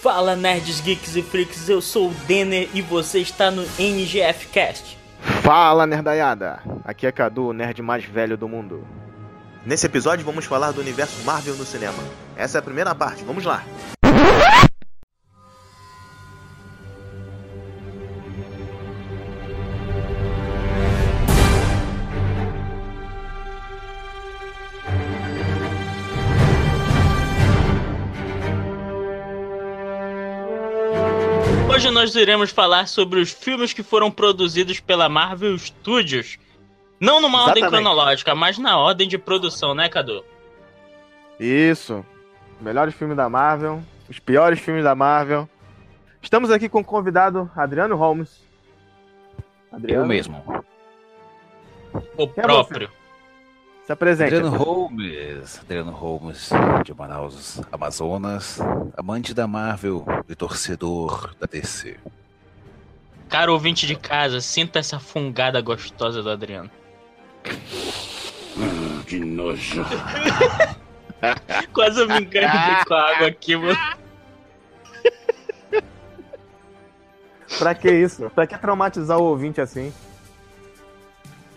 Fala 0.00 0.36
nerds, 0.36 0.80
geeks 0.80 1.16
e 1.16 1.22
freaks, 1.22 1.68
eu 1.68 1.80
sou 1.80 2.10
o 2.10 2.14
Denner 2.28 2.68
e 2.72 2.80
você 2.80 3.18
está 3.18 3.50
no 3.50 3.66
NGF 3.76 4.46
Cast. 4.48 4.96
Fala 5.42 5.88
nerdaiada, 5.88 6.62
aqui 6.84 7.04
é 7.04 7.10
Cadu, 7.10 7.48
o 7.48 7.52
nerd 7.52 7.82
mais 7.82 8.04
velho 8.04 8.36
do 8.36 8.48
mundo. 8.48 8.86
Nesse 9.66 9.86
episódio 9.86 10.24
vamos 10.24 10.44
falar 10.44 10.70
do 10.70 10.80
universo 10.80 11.20
Marvel 11.24 11.56
no 11.56 11.66
cinema. 11.66 11.98
Essa 12.36 12.58
é 12.58 12.60
a 12.60 12.62
primeira 12.62 12.94
parte, 12.94 13.24
vamos 13.24 13.44
lá. 13.44 13.64
Nós 31.98 32.14
iremos 32.14 32.50
falar 32.50 32.86
sobre 32.86 33.18
os 33.18 33.32
filmes 33.32 33.72
que 33.72 33.82
foram 33.82 34.08
produzidos 34.08 34.78
pela 34.78 35.08
Marvel 35.08 35.58
Studios. 35.58 36.38
Não 37.00 37.20
numa 37.20 37.42
ordem 37.42 37.64
Exatamente. 37.64 37.82
cronológica, 37.84 38.34
mas 38.36 38.56
na 38.56 38.78
ordem 38.78 39.08
de 39.08 39.18
produção, 39.18 39.74
né, 39.74 39.88
Cadu? 39.88 40.24
Isso, 41.40 42.06
melhores 42.60 42.94
filmes 42.94 43.16
da 43.16 43.28
Marvel, 43.28 43.82
os 44.08 44.20
piores 44.20 44.60
filmes 44.60 44.84
da 44.84 44.94
Marvel. 44.94 45.48
Estamos 46.22 46.52
aqui 46.52 46.68
com 46.68 46.80
o 46.80 46.84
convidado 46.84 47.50
Adriano 47.56 47.96
Holmes. 47.96 48.44
Adriano, 49.72 50.04
Eu 50.04 50.06
mesmo. 50.06 50.64
O 52.16 52.28
Quem 52.28 52.32
é 52.36 52.42
próprio. 52.42 52.90
Se 53.88 53.92
apresente. 53.92 54.34
Adriano 54.34 54.54
Holmes. 54.54 55.60
Adriano 55.60 55.92
Holmes, 55.92 56.50
de 56.84 56.92
Manaus, 56.92 57.58
Amazonas. 57.72 58.60
Amante 58.94 59.32
da 59.32 59.46
Marvel 59.46 60.04
e 60.28 60.34
torcedor 60.34 61.34
da 61.40 61.46
DC. 61.46 61.96
Cara 63.30 63.50
ouvinte 63.50 63.86
de 63.86 63.96
casa, 63.96 64.42
sinta 64.42 64.78
essa 64.78 65.00
fungada 65.00 65.58
gostosa 65.62 66.22
do 66.22 66.28
Adriano. 66.28 66.70
que 69.06 69.20
nojo. 69.20 69.82
Quase 71.72 72.02
eu 72.02 72.08
me 72.08 72.20
enganei 72.20 72.84
com 72.86 72.92
a 72.92 73.10
água 73.10 73.28
aqui, 73.28 73.56
mano. 73.56 73.78
Pra 77.58 77.74
que 77.74 77.90
isso? 77.90 78.28
Pra 78.34 78.46
que 78.46 78.58
traumatizar 78.58 79.16
o 79.16 79.24
ouvinte 79.24 79.62
assim? 79.62 79.94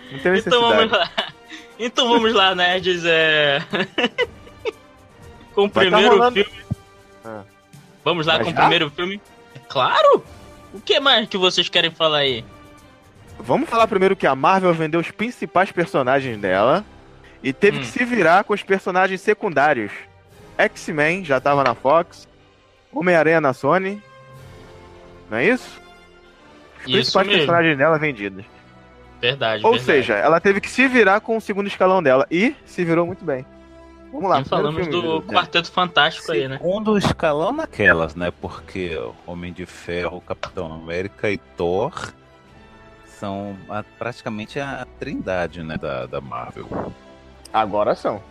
Não 0.09 0.19
tem 0.19 0.31
necessidade. 0.31 0.47
Então 0.47 0.61
vamos 0.61 0.91
lá. 0.93 1.11
Então 1.83 2.07
vamos 2.09 2.31
lá, 2.33 2.53
nerds. 2.53 3.03
É... 3.05 3.59
com 5.55 5.65
o 5.65 5.69
tá 5.69 5.79
primeiro 5.81 6.09
rolando- 6.15 6.43
filme. 6.43 6.59
Ah. 7.25 7.41
Vamos 8.05 8.25
lá 8.27 8.33
Mas 8.38 8.43
com 8.43 8.51
o 8.51 8.53
já? 8.53 8.59
primeiro 8.61 8.89
filme? 8.91 9.21
Claro! 9.67 10.23
O 10.73 10.79
que 10.79 10.99
mais 10.99 11.27
que 11.27 11.38
vocês 11.38 11.67
querem 11.69 11.89
falar 11.91 12.19
aí? 12.19 12.45
Vamos 13.39 13.67
falar 13.69 13.88
primeiro 13.88 14.15
que 14.15 14.27
a 14.27 14.35
Marvel 14.35 14.73
vendeu 14.73 14.99
os 14.99 15.09
principais 15.11 15.71
personagens 15.71 16.38
dela 16.39 16.85
e 17.43 17.51
teve 17.51 17.77
Hum. 17.77 17.81
que 17.81 17.88
se 17.88 18.05
virar 18.05 18.43
com 18.43 18.53
os 18.53 18.61
personagens 18.63 19.19
secundários. 19.21 19.91
X-Men 20.57 21.25
já 21.25 21.41
tava 21.41 21.63
na 21.63 21.73
Fox, 21.73 22.27
Homem-Aranha 22.93 23.41
na 23.41 23.53
Sony. 23.53 24.01
Não 25.29 25.38
é 25.39 25.45
isso? 25.47 25.81
Os 26.79 26.83
Isso 26.85 26.91
principais 26.91 27.27
mesmo. 27.27 27.39
personagens 27.41 27.77
dela 27.77 27.97
vendidos. 27.97 28.45
Verdade, 29.22 29.64
Ou 29.66 29.73
verdade. 29.73 29.86
seja, 29.86 30.16
ela 30.16 30.39
teve 30.41 30.59
que 30.59 30.69
se 30.69 30.88
virar 30.88 31.22
com 31.22 31.38
o 31.38 31.41
segundo 31.41 31.67
escalão 31.67 32.02
dela 32.02 32.25
e 32.31 32.55
se 32.66 32.83
virou 32.83 33.06
muito 33.06 33.23
bem. 33.23 33.45
Vamos 34.12 34.29
lá, 34.29 34.38
Não 34.40 34.44
primeiro 34.44 34.50
falamos 34.73 34.88
filme, 34.88 35.01
do 35.01 35.19
né? 35.31 35.34
Quarteto 35.40 35.72
Fantástico 35.72 36.31
aí, 36.34 36.47
né? 36.47 36.57
Segundo 36.57 36.97
escalão 36.97 37.53
naquelas, 37.53 38.13
né? 38.16 38.31
Porque 38.41 39.00
Homem 39.25 39.53
de 39.53 39.66
Ferro, 39.66 40.19
Capitão 40.22 40.73
América 40.73 41.29
e 41.29 41.38
Thor 41.38 42.12
são 43.06 43.56
a- 43.69 43.84
praticamente 43.97 44.59
a 44.59 44.85
trindade, 45.00 45.63
né? 45.63 45.78
Da, 45.78 46.07
da 46.07 46.19
Marvel. 46.19 46.91
Agora 47.53 47.95
são. 47.95 48.22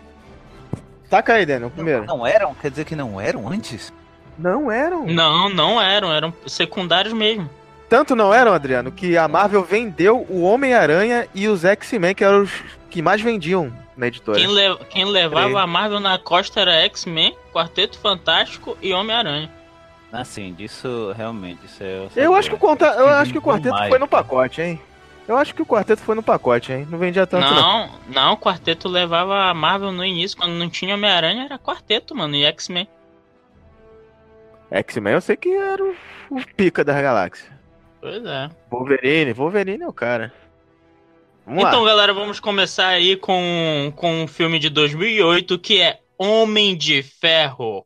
Taca 1.08 1.34
aí, 1.34 1.46
Daniel, 1.46 1.70
primeiro. 1.70 2.04
Não 2.04 2.26
eram? 2.26 2.54
Quer 2.54 2.70
dizer 2.70 2.84
que 2.84 2.94
não 2.96 3.20
eram 3.20 3.48
antes? 3.48 3.92
Não 4.38 4.70
eram. 4.70 5.06
Não, 5.06 5.48
não 5.48 5.80
eram, 5.80 6.12
eram 6.12 6.32
secundários 6.46 7.12
mesmo. 7.12 7.48
Tanto 7.90 8.14
não 8.14 8.32
eram, 8.32 8.52
Adriano, 8.54 8.92
que 8.92 9.18
a 9.18 9.26
Marvel 9.26 9.64
vendeu 9.64 10.24
o 10.30 10.42
Homem-Aranha 10.42 11.26
e 11.34 11.48
os 11.48 11.64
X-Men, 11.64 12.14
que 12.14 12.22
eram 12.24 12.42
os 12.44 12.52
que 12.88 13.02
mais 13.02 13.20
vendiam 13.20 13.72
na 13.96 14.06
editora. 14.06 14.38
Quem, 14.38 14.46
le- 14.46 14.78
quem 14.88 15.04
levava 15.04 15.60
a 15.60 15.66
Marvel 15.66 15.98
na 16.00 16.16
costa 16.16 16.60
era 16.60 16.72
X-Men, 16.84 17.36
Quarteto 17.52 17.98
Fantástico 17.98 18.78
e 18.80 18.92
Homem-Aranha. 18.94 19.50
Assim, 20.12 20.52
disso 20.54 21.12
realmente. 21.16 21.66
Isso 21.66 21.82
é, 21.82 22.08
Eu 22.16 22.34
acho 22.34 22.48
que 22.48 22.54
o, 22.54 22.58
conta... 22.58 22.86
eu 22.86 23.08
acho 23.08 23.32
que 23.32 23.38
o 23.38 23.42
quarteto 23.42 23.74
Mais. 23.74 23.88
foi 23.88 23.98
no 23.98 24.06
pacote, 24.08 24.62
hein? 24.62 24.80
Eu 25.28 25.36
acho 25.36 25.52
que 25.54 25.62
o 25.62 25.66
quarteto 25.66 26.02
foi 26.02 26.14
no 26.14 26.22
pacote, 26.22 26.72
hein? 26.72 26.86
Não 26.90 26.98
vendia 26.98 27.26
tanto, 27.26 27.44
não. 27.44 27.54
Não, 27.54 27.90
não, 28.08 28.32
o 28.32 28.36
Quarteto 28.36 28.88
levava 28.88 29.44
a 29.48 29.54
Marvel 29.54 29.92
no 29.92 30.04
início, 30.04 30.36
quando 30.36 30.52
não 30.52 30.68
tinha 30.68 30.94
Homem-Aranha, 30.94 31.44
era 31.44 31.56
Quarteto, 31.58 32.16
mano, 32.16 32.34
e 32.34 32.44
X-Men. 32.44 32.88
X-Men 34.70 35.14
eu 35.14 35.20
sei 35.20 35.36
que 35.36 35.48
era 35.54 35.82
o, 35.84 35.94
o 36.30 36.40
pica 36.56 36.84
das 36.84 37.00
galáxias. 37.00 37.59
Pois 38.00 38.24
é. 38.24 38.48
Wolverine, 38.70 39.32
Wolverine 39.32 39.82
é 39.84 39.88
o 39.88 39.92
cara. 39.92 40.32
Vamos 41.46 41.64
Então, 41.64 41.82
lá. 41.82 41.90
galera, 41.90 42.14
vamos 42.14 42.40
começar 42.40 42.88
aí 42.88 43.16
com, 43.16 43.92
com 43.96 44.22
um 44.22 44.26
filme 44.26 44.58
de 44.58 44.70
2008 44.70 45.58
que 45.58 45.80
é 45.80 46.00
Homem 46.18 46.76
de 46.76 47.02
Ferro. 47.02 47.84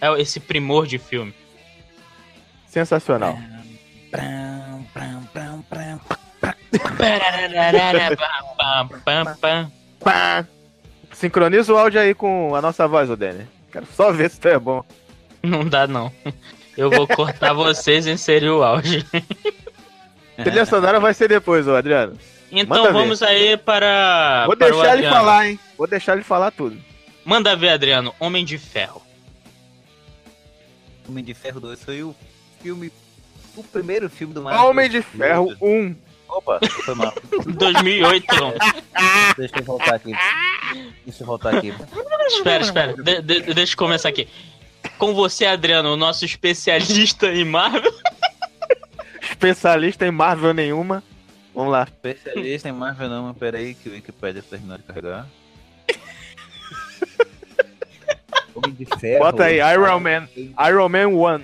É 0.00 0.20
esse 0.20 0.40
primor 0.40 0.86
de 0.86 0.98
filme. 0.98 1.32
Sensacional. 2.72 3.36
Sincroniza 11.12 11.70
o 11.70 11.76
áudio 11.76 12.00
aí 12.00 12.14
com 12.14 12.54
a 12.54 12.62
nossa 12.62 12.88
voz, 12.88 13.10
ô 13.10 13.16
Danny. 13.16 13.46
Quero 13.70 13.86
só 13.94 14.10
ver 14.10 14.30
se 14.30 14.40
tu 14.40 14.48
é 14.48 14.58
bom. 14.58 14.82
Não 15.42 15.68
dá, 15.68 15.86
não. 15.86 16.10
Eu 16.74 16.88
vou 16.88 17.06
cortar 17.06 17.52
vocês 17.52 18.06
e 18.06 18.10
inserir 18.10 18.48
o 18.48 18.62
áudio. 18.62 19.04
Trilha 20.42 20.64
sonora 20.64 20.98
vai 20.98 21.12
ser 21.12 21.28
depois, 21.28 21.68
ô 21.68 21.76
Adriano. 21.76 22.16
Então 22.50 22.78
Manda 22.78 22.90
ver. 22.90 22.98
vamos 22.98 23.22
aí 23.22 23.58
para. 23.58 24.44
Vou 24.46 24.56
para 24.56 24.70
deixar 24.70 24.96
ele 24.96 25.10
falar, 25.10 25.46
hein? 25.46 25.60
Vou 25.76 25.86
deixar 25.86 26.14
ele 26.14 26.22
falar 26.22 26.50
tudo. 26.50 26.80
Manda 27.22 27.54
ver, 27.54 27.68
Adriano. 27.68 28.14
Homem 28.18 28.46
de 28.46 28.56
Ferro. 28.56 29.02
Homem 31.06 31.22
de 31.22 31.34
Ferro 31.34 31.60
2 31.60 31.84
foi 31.84 32.02
o 32.02 32.16
filme. 32.62 32.92
O 33.56 33.62
primeiro 33.64 34.08
filme 34.08 34.32
do 34.32 34.42
Marvel. 34.42 34.64
Homem 34.66 34.88
de 34.88 35.02
Ferro 35.02 35.54
1. 35.60 35.94
Opa, 36.28 36.58
foi 36.84 36.94
mal. 36.94 37.12
2008. 37.58 38.34
não. 38.36 38.54
Deixa 39.36 39.58
eu 39.58 39.64
voltar 39.64 39.94
aqui. 39.96 40.12
Deixa 41.04 41.22
eu 41.22 41.26
voltar 41.26 41.56
aqui. 41.56 41.74
espera, 42.28 42.64
espera. 42.64 42.94
De- 42.94 43.20
de- 43.20 43.54
deixa 43.54 43.74
eu 43.74 43.76
começar 43.78 44.08
aqui. 44.08 44.26
Com 44.98 45.12
você, 45.14 45.44
Adriano, 45.44 45.92
o 45.92 45.96
nosso 45.96 46.24
especialista 46.24 47.26
em 47.28 47.44
Marvel. 47.44 47.92
Especialista 49.20 50.06
em 50.06 50.10
Marvel 50.10 50.54
nenhuma. 50.54 51.02
Vamos 51.54 51.72
lá. 51.72 51.82
Especialista 51.84 52.68
em 52.68 52.72
Marvel 52.72 53.08
não, 53.08 53.34
peraí 53.34 53.74
que 53.74 53.88
o 53.88 53.92
Wikipedia 53.92 54.42
terminou 54.42 54.78
de 54.78 54.84
carregar. 54.84 55.26
Homem 58.54 58.72
de 58.74 58.84
Ferro. 59.00 59.24
Bota 59.24 59.44
aí, 59.44 59.58
Iron 59.72 60.00
Man. 60.00 60.28
Iron 60.68 60.88
Man 60.88 61.08
1. 61.08 61.42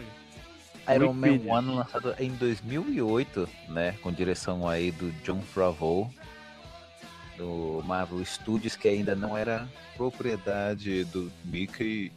Iron 0.95 1.13
Man 1.13 1.33
Wikipedia. 1.33 1.55
1 1.55 1.75
lançado 1.75 2.15
em 2.19 2.31
2008, 2.33 3.49
né, 3.69 3.93
com 4.03 4.13
direção 4.13 4.69
aí 4.69 4.91
do 4.91 5.11
John 5.23 5.41
Favreau 5.43 6.11
do 7.37 7.83
Marvel 7.87 8.25
Studios, 8.25 8.75
que 8.75 8.89
ainda 8.89 9.15
não 9.15 9.37
era 9.37 9.69
propriedade 9.97 11.05
do 11.05 11.31
Mickey, 11.45 12.13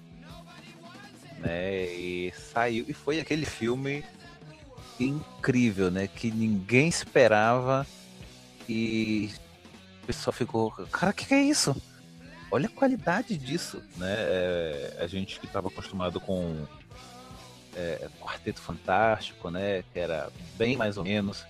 né, 1.40 1.86
e 1.94 2.34
saiu 2.36 2.86
e 2.88 2.94
foi 2.94 3.20
aquele 3.20 3.46
filme 3.46 4.04
incrível, 5.00 5.92
né, 5.92 6.08
que 6.08 6.32
ninguém 6.32 6.88
esperava 6.88 7.86
e 8.68 9.32
o 10.04 10.08
pessoal 10.08 10.34
ficou, 10.34 10.72
cara, 10.92 11.12
o 11.12 11.14
que, 11.14 11.26
que 11.26 11.34
é 11.34 11.42
isso? 11.42 11.76
Olha 12.52 12.68
a 12.68 12.70
qualidade 12.70 13.38
disso, 13.38 13.82
né? 13.96 14.14
É, 14.18 14.98
a 15.00 15.08
gente 15.08 15.40
que 15.40 15.46
estava 15.46 15.70
acostumado 15.70 16.20
com 16.20 16.68
é, 17.76 18.08
Quarteto 18.20 18.62
Fantástico, 18.62 19.50
né? 19.50 19.84
Que 19.94 20.00
era 20.00 20.30
bem 20.58 20.76
mais 20.78 20.98
ou 20.98 21.04
menos. 21.04 21.46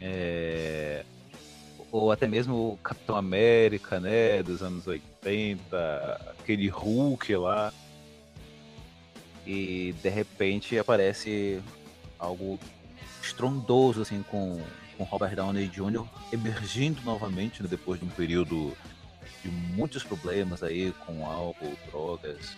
É, 0.00 1.04
ou 1.90 2.10
até 2.10 2.26
mesmo 2.26 2.72
o 2.72 2.78
Capitão 2.78 3.16
América, 3.16 4.00
né? 4.00 4.42
Dos 4.42 4.62
anos 4.62 4.86
80, 4.86 6.34
aquele 6.40 6.68
Hulk 6.68 7.36
lá. 7.36 7.72
E 9.46 9.94
de 10.02 10.08
repente 10.08 10.78
aparece 10.78 11.60
algo 12.18 12.58
estrondoso, 13.20 14.02
assim, 14.02 14.22
com, 14.22 14.60
com 14.96 15.04
Robert 15.04 15.34
Downey 15.34 15.68
Jr. 15.68 16.06
emergindo 16.32 17.02
novamente 17.02 17.62
né, 17.62 17.68
depois 17.68 17.98
de 17.98 18.06
um 18.06 18.10
período 18.10 18.76
de 19.42 19.48
muitos 19.48 20.04
problemas 20.04 20.62
aí 20.62 20.92
com 21.04 21.26
álcool, 21.26 21.76
drogas. 21.90 22.56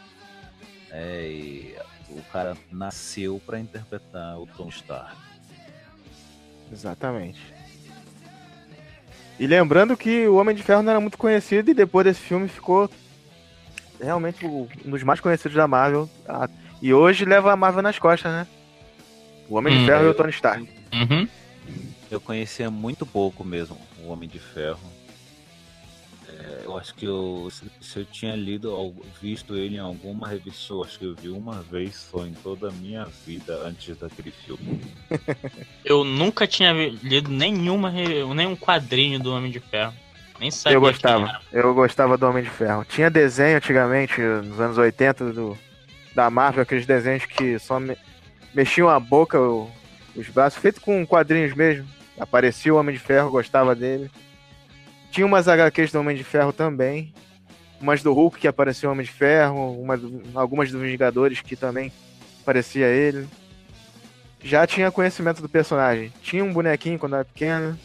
Né, 0.90 1.26
e 1.26 1.76
o 2.10 2.22
cara 2.32 2.56
nasceu 2.70 3.40
para 3.44 3.58
interpretar 3.58 4.38
o 4.38 4.46
Tom 4.46 4.68
Stark. 4.68 5.16
Exatamente. 6.72 7.40
E 9.38 9.46
lembrando 9.46 9.96
que 9.96 10.26
o 10.28 10.36
Homem 10.36 10.54
de 10.54 10.62
Ferro 10.62 10.82
não 10.82 10.90
era 10.90 11.00
muito 11.00 11.18
conhecido 11.18 11.70
e 11.70 11.74
depois 11.74 12.04
desse 12.04 12.20
filme 12.20 12.48
ficou 12.48 12.88
realmente 14.00 14.44
um 14.46 14.68
dos 14.90 15.02
mais 15.02 15.20
conhecidos 15.20 15.56
da 15.56 15.66
Marvel. 15.66 16.08
Ah, 16.28 16.48
e 16.80 16.92
hoje 16.94 17.24
leva 17.24 17.52
a 17.52 17.56
Marvel 17.56 17.82
nas 17.82 17.98
costas, 17.98 18.30
né? 18.32 18.46
O 19.48 19.56
Homem 19.56 19.76
de 19.76 19.82
Hum, 19.82 19.86
Ferro 19.86 20.02
e 20.02 20.06
eu- 20.06 20.10
o 20.10 20.14
Tony 20.14 20.30
Stark. 20.30 20.68
Uhum. 20.92 21.28
Eu 22.10 22.20
conhecia 22.20 22.70
muito 22.70 23.04
pouco 23.04 23.42
mesmo 23.44 23.76
o 24.04 24.08
Homem 24.08 24.28
de 24.28 24.38
Ferro. 24.38 24.78
É, 26.36 26.62
eu 26.64 26.76
acho 26.76 26.94
que 26.94 27.04
eu, 27.06 27.48
se, 27.80 27.98
eu 27.98 28.04
tinha 28.06 28.34
lido, 28.34 28.72
ou 28.72 28.94
visto 29.22 29.54
ele 29.56 29.76
em 29.76 29.80
alguma 29.80 30.26
revista, 30.28 30.72
eu 30.72 30.82
acho 30.82 30.98
que 30.98 31.04
eu 31.04 31.14
vi 31.14 31.28
uma 31.28 31.62
vez 31.62 31.94
só 32.10 32.26
em 32.26 32.32
toda 32.32 32.68
a 32.68 32.72
minha 32.72 33.04
vida 33.26 33.54
antes 33.64 33.96
daquele 33.96 34.30
filme. 34.32 34.80
Eu 35.84 36.02
nunca 36.02 36.46
tinha 36.46 36.72
lido 37.02 37.30
nenhuma, 37.30 37.90
nenhum 37.90 38.56
quadrinho 38.56 39.20
do 39.20 39.32
Homem 39.32 39.50
de 39.50 39.60
Ferro. 39.60 39.92
Nem 40.40 40.50
sabia 40.50 40.76
Eu 40.76 40.80
gostava. 40.80 41.40
Eu 41.52 41.74
gostava 41.74 42.18
do 42.18 42.26
Homem 42.26 42.42
de 42.42 42.50
Ferro. 42.50 42.84
Tinha 42.84 43.08
desenho 43.10 43.56
antigamente, 43.58 44.20
nos 44.20 44.58
anos 44.58 44.76
80, 44.78 45.32
do, 45.32 45.56
da 46.14 46.28
Marvel, 46.30 46.62
aqueles 46.62 46.86
desenhos 46.86 47.24
que 47.26 47.58
só 47.58 47.78
me- 47.78 47.96
mexiam 48.54 48.88
a 48.88 48.98
boca, 48.98 49.38
o- 49.40 49.70
os 50.16 50.28
braços, 50.28 50.58
feito 50.58 50.80
com 50.80 51.06
quadrinhos 51.06 51.54
mesmo. 51.54 51.86
Aparecia 52.18 52.74
o 52.74 52.78
Homem 52.78 52.94
de 52.94 53.00
Ferro, 53.00 53.30
gostava 53.30 53.74
dele. 53.74 54.10
Tinha 55.14 55.24
umas 55.24 55.46
HQs 55.46 55.92
do 55.92 56.00
Homem 56.00 56.16
de 56.16 56.24
Ferro 56.24 56.52
também. 56.52 57.14
Umas 57.80 58.02
do 58.02 58.12
Hulk 58.12 58.40
que 58.40 58.48
aparecia 58.48 58.88
o 58.88 58.92
Homem 58.92 59.06
de 59.06 59.12
Ferro, 59.12 59.80
uma 59.80 59.96
do- 59.96 60.20
algumas 60.34 60.72
dos 60.72 60.80
Vingadores 60.82 61.40
que 61.40 61.54
também 61.54 61.92
aparecia 62.42 62.88
ele. 62.88 63.28
Já 64.42 64.66
tinha 64.66 64.90
conhecimento 64.90 65.40
do 65.40 65.48
personagem. 65.48 66.12
Tinha 66.20 66.42
um 66.44 66.52
bonequinho 66.52 66.98
quando 66.98 67.14
era 67.14 67.24
pequeno. 67.24 67.78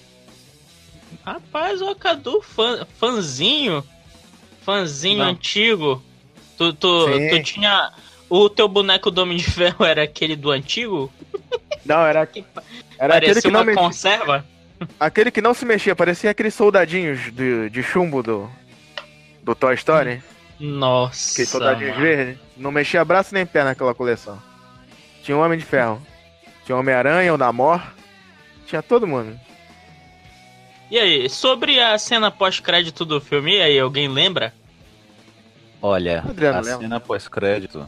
Rapaz, 1.23 1.83
o 1.83 1.93
Cadu, 1.95 2.41
fã, 2.41 2.83
fãzinho. 2.97 3.83
Fãzinho 4.63 5.19
Não. 5.19 5.25
antigo. 5.29 6.03
Tu, 6.57 6.73
tu, 6.73 7.13
Sim. 7.13 7.29
tu 7.29 7.43
tinha. 7.43 7.91
O 8.27 8.49
teu 8.49 8.67
boneco 8.67 9.11
do 9.11 9.21
Homem 9.21 9.37
de 9.37 9.43
Ferro 9.51 9.85
era 9.85 10.01
aquele 10.03 10.35
do 10.35 10.49
antigo? 10.49 11.13
Não, 11.85 11.99
era, 12.01 12.19
era 12.19 12.21
aquele 12.23 12.45
Parecia 12.97 13.41
que 13.43 13.51
não 13.51 13.61
uma 13.61 13.73
conserva? 13.75 14.43
Aquele 14.99 15.31
que 15.31 15.41
não 15.41 15.53
se 15.53 15.65
mexia, 15.65 15.95
parecia 15.95 16.31
aqueles 16.31 16.53
soldadinhos 16.53 17.31
de, 17.33 17.69
de 17.69 17.83
chumbo 17.83 18.23
do, 18.23 18.49
do 19.43 19.53
Toy 19.55 19.75
Story. 19.75 20.21
Nossa. 20.59 21.33
Aqueles 21.33 21.49
soldadinhos 21.49 21.97
verdes. 21.97 22.37
Não 22.57 22.71
mexia 22.71 23.03
braço 23.03 23.33
nem 23.33 23.45
pé 23.45 23.63
naquela 23.63 23.93
coleção. 23.93 24.41
Tinha 25.23 25.37
o 25.37 25.41
Homem 25.41 25.57
de 25.57 25.65
Ferro. 25.65 26.01
Tinha 26.65 26.75
o 26.75 26.79
Homem-Aranha, 26.79 27.33
o 27.33 27.37
Namor. 27.37 27.81
Tinha 28.65 28.81
todo 28.81 29.07
mundo. 29.07 29.39
E 30.91 30.97
aí, 30.97 31.29
sobre 31.29 31.79
a 31.79 31.97
cena 31.97 32.31
pós-crédito 32.31 33.05
do 33.05 33.21
filme, 33.21 33.57
e 33.57 33.61
aí, 33.61 33.79
alguém 33.79 34.07
lembra? 34.07 34.53
Olha, 35.81 36.19
Adriano, 36.27 36.57
a 36.57 36.61
lembra? 36.61 36.79
cena 36.79 36.99
pós-crédito 36.99 37.87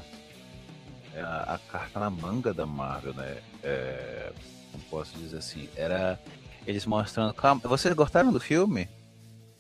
é 1.16 1.22
a, 1.22 1.56
a 1.56 1.72
carta 1.72 2.00
na 2.00 2.10
manga 2.10 2.54
da 2.54 2.66
Marvel, 2.66 3.14
né? 3.14 3.38
É, 3.64 4.32
como 4.72 4.84
posso 4.86 5.18
dizer 5.18 5.38
assim, 5.38 5.68
era 5.76 6.20
eles 6.66 6.86
mostrando. 6.86 7.34
Calma, 7.34 7.62
vocês 7.64 7.94
gostaram 7.94 8.32
do 8.32 8.40
filme? 8.40 8.88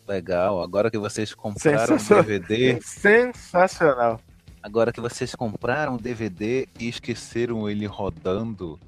Legal, 0.07 0.62
agora 0.62 0.92
que 0.92 0.98
vocês 0.98 1.33
compraram 1.33 1.95
o. 1.95 2.24
DVD, 2.24 2.81
Sensacional. 2.81 4.19
agora 4.62 4.92
que 4.92 5.00
vocês 5.00 5.36
compraram 5.36 5.95
o 5.95 6.01
DVD 6.01 6.68
e 6.80 6.89
esqueceram 6.89 7.69
ele 7.69 7.86
rodando 7.86 8.80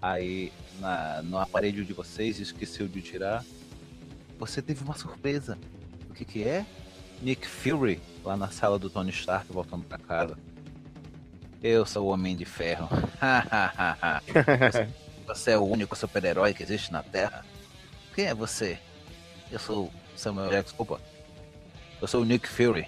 aí 0.00 0.52
na, 0.80 1.22
no 1.22 1.38
aparelho 1.38 1.84
de 1.84 1.92
vocês, 1.92 2.38
e 2.38 2.42
esqueceu 2.42 2.88
de 2.88 3.00
tirar, 3.00 3.44
você 4.38 4.62
teve 4.62 4.82
uma 4.82 4.96
surpresa. 4.96 5.58
O 6.10 6.14
que 6.14 6.24
que 6.24 6.44
é? 6.44 6.64
Nick 7.20 7.46
Fury 7.46 8.00
lá 8.24 8.36
na 8.36 8.48
sala 8.48 8.78
do 8.78 8.88
Tony 8.88 9.10
Stark 9.10 9.52
voltando 9.52 9.84
pra 9.84 9.98
casa. 9.98 10.36
Eu 11.62 11.84
sou 11.84 12.06
o 12.06 12.10
Homem 12.10 12.36
de 12.36 12.44
Ferro. 12.44 12.88
você, 15.28 15.50
é 15.52 15.58
o 15.58 15.64
único 15.64 15.94
super-herói 15.94 16.54
que 16.54 16.62
existe 16.62 16.90
na 16.90 17.02
Terra? 17.02 17.44
Quem 18.14 18.26
é 18.26 18.34
você? 18.34 18.78
Eu 19.52 19.58
sou 19.58 19.92
Samuel 20.16 20.50
Jackson. 20.50 20.74
Opa. 20.78 21.00
Eu 22.00 22.08
sou 22.08 22.22
o 22.22 22.24
Nick 22.24 22.48
Fury. 22.48 22.86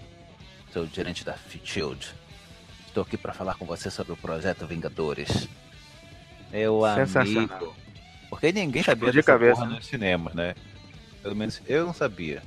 Sou 0.72 0.84
o 0.84 0.87
gerente 0.87 1.25
da 1.25 1.37
Shield. 1.64 2.14
Estou 2.87 3.02
aqui 3.02 3.16
para 3.16 3.34
falar 3.34 3.54
com 3.56 3.66
você 3.66 3.90
sobre 3.90 4.12
o 4.12 4.16
projeto 4.16 4.66
Vingadores. 4.66 5.48
Meu 6.50 6.84
amigo. 6.84 7.76
Porque 8.28 8.52
ninguém 8.52 8.82
sabia 8.82 9.10
a 9.10 9.22
cabeça, 9.22 9.56
porra 9.56 9.66
né? 9.69 9.76
nos 9.76 9.87
cinemas, 9.87 10.34
né? 10.34 10.54
Pelo 11.22 11.37
menos 11.37 11.60
eu 11.69 11.87
não 11.87 11.94
sabia. 11.94 12.42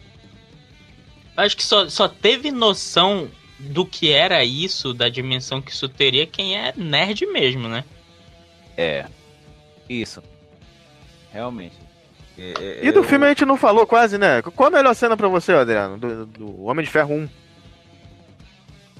Acho 1.38 1.56
que 1.56 1.64
só, 1.64 1.88
só 1.90 2.08
teve 2.08 2.52
noção 2.52 3.30
do 3.60 3.86
que 3.86 4.12
era 4.12 4.44
isso, 4.44 4.94
da 4.94 5.08
dimensão 5.08 5.62
que 5.62 5.72
isso 5.72 5.88
teria, 5.88 6.26
quem 6.26 6.58
é 6.58 6.74
nerd 6.76 7.26
mesmo, 7.28 7.68
né? 7.68 7.84
É. 8.76 9.06
Isso. 9.90 10.24
Realmente. 11.32 11.76
É, 12.38 12.54
é, 12.82 12.86
E 12.86 12.92
do 12.92 13.00
eu- 13.00 13.04
filme 13.04 13.26
a 13.26 13.30
gente 13.30 13.46
não 13.46 13.58
falou 13.58 13.86
quase, 13.86 14.18
né? 14.18 14.42
Qual 14.42 14.68
a 14.68 14.72
melhor 14.72 14.94
cena 14.96 15.16
pra 15.16 15.28
você, 15.28 15.52
Adriano? 15.54 15.98
Do, 15.98 16.26
do 16.26 16.64
Homem 16.64 16.84
de 16.84 16.92
Ferro 16.92 17.14
1. 17.14 17.30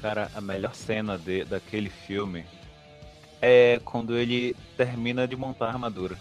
Cara, 0.02 0.30
a 0.36 0.42
melhor 0.42 0.76
cena 0.76 1.18
de, 1.18 1.46
daquele 1.46 1.90
filme 1.90 2.46
é 3.42 3.80
quando 3.86 4.18
ele 4.18 4.56
termina 4.76 5.28
de 5.28 5.36
montar 5.36 5.66
a 5.68 5.70
armadura. 5.70 6.18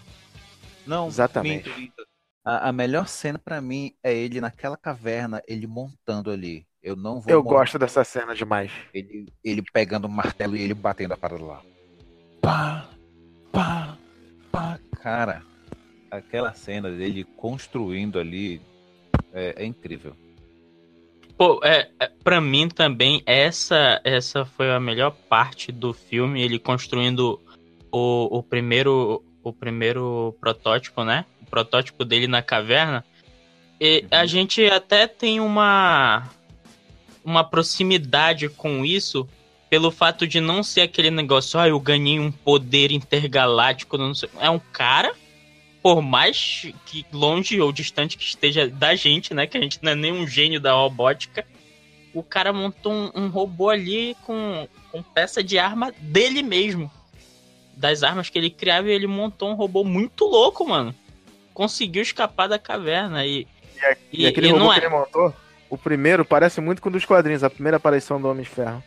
Não, 0.87 1.07
Exatamente. 1.07 1.67
minto, 1.69 1.79
minto. 1.79 2.07
A, 2.45 2.69
a 2.69 2.71
melhor 2.73 3.07
cena 3.07 3.39
pra 3.39 3.61
mim 3.61 3.93
é 4.03 4.13
ele 4.13 4.41
naquela 4.41 4.75
caverna, 4.77 5.41
ele 5.47 5.67
montando 5.67 6.31
ali. 6.31 6.65
Eu 6.81 6.95
não 6.95 7.21
vou 7.21 7.31
Eu 7.31 7.41
montar 7.43 7.55
gosto 7.57 7.79
dessa 7.79 8.03
cena 8.03 8.35
demais. 8.35 8.71
ele, 8.93 9.27
ele 9.43 9.61
pegando 9.61 10.05
o 10.05 10.09
martelo 10.09 10.55
e 10.57 10.61
ele 10.61 10.73
batendo 10.73 11.13
a 11.13 11.17
parada 11.17 11.43
lá. 11.43 11.61
Pá, 12.41 12.89
pá. 13.51 13.97
Cara, 15.01 15.43
aquela 16.09 16.53
cena 16.53 16.89
dele 16.89 17.23
construindo 17.23 18.19
ali 18.19 18.61
é, 19.33 19.63
é 19.63 19.65
incrível. 19.65 20.15
Pô, 21.37 21.59
é, 21.63 21.89
é, 21.99 22.11
pra 22.23 22.39
mim 22.39 22.69
também, 22.69 23.23
essa, 23.25 23.99
essa 24.03 24.45
foi 24.45 24.71
a 24.71 24.79
melhor 24.79 25.11
parte 25.27 25.71
do 25.71 25.91
filme, 25.91 26.41
ele 26.41 26.59
construindo 26.59 27.39
o, 27.91 28.37
o 28.37 28.43
primeiro 28.43 29.23
o 29.43 29.51
primeiro 29.51 30.33
protótipo, 30.39 31.03
né? 31.03 31.25
O 31.41 31.45
protótipo 31.47 32.05
dele 32.05 32.27
na 32.27 32.41
caverna. 32.41 33.03
E 33.79 34.05
a 34.09 34.21
Uhum. 34.21 34.27
gente 34.27 34.65
até 34.67 35.05
tem 35.07 35.41
uma 35.41 36.29
uma 37.25 37.43
proximidade 37.43 38.47
com 38.49 38.85
isso 38.85 39.27
pelo 39.73 39.89
fato 39.89 40.27
de 40.27 40.39
não 40.39 40.61
ser 40.61 40.81
aquele 40.81 41.09
negócio, 41.09 41.59
ah, 41.59 41.67
eu 41.67 41.79
ganhei 41.79 42.19
um 42.19 42.31
poder 42.31 42.91
intergaláctico, 42.91 43.97
não 43.97 44.13
sei. 44.13 44.29
É 44.39 44.47
um 44.47 44.59
cara, 44.59 45.15
por 45.81 45.99
mais 45.99 46.67
que 46.85 47.03
longe 47.11 47.59
ou 47.59 47.71
distante 47.71 48.15
que 48.15 48.23
esteja 48.23 48.69
da 48.69 48.93
gente, 48.93 49.33
né? 49.33 49.47
Que 49.47 49.57
a 49.57 49.61
gente 49.61 49.79
não 49.81 49.93
é 49.93 49.95
nem 49.95 50.11
um 50.11 50.27
gênio 50.27 50.61
da 50.61 50.73
robótica. 50.73 51.43
O 52.13 52.21
cara 52.21 52.53
montou 52.53 52.93
um, 52.93 53.11
um 53.15 53.27
robô 53.29 53.71
ali 53.71 54.15
com, 54.21 54.67
com 54.91 55.01
peça 55.01 55.43
de 55.43 55.57
arma 55.57 55.91
dele 55.97 56.43
mesmo. 56.43 56.91
Das 57.75 58.03
armas 58.03 58.29
que 58.29 58.37
ele 58.37 58.51
criava, 58.51 58.89
e 58.89 58.91
ele 58.91 59.07
montou 59.07 59.49
um 59.49 59.55
robô 59.55 59.83
muito 59.83 60.25
louco, 60.25 60.69
mano. 60.69 60.93
Conseguiu 61.51 62.03
escapar 62.03 62.45
da 62.45 62.59
caverna 62.59 63.25
e. 63.25 63.47
E, 64.11 64.27
aquele 64.27 64.49
e 64.49 64.51
robô 64.51 64.69
que 64.71 64.79
é. 64.79 64.83
ele 64.83 64.89
montou, 64.89 65.33
o 65.67 65.79
primeiro 65.79 66.23
parece 66.23 66.61
muito 66.61 66.79
com 66.79 66.89
o 66.89 66.91
dos 66.91 67.05
quadrinhos, 67.05 67.43
a 67.43 67.49
primeira 67.49 67.77
aparição 67.77 68.21
do 68.21 68.29
Homem 68.29 68.43
de 68.43 68.49
Ferro. 68.51 68.83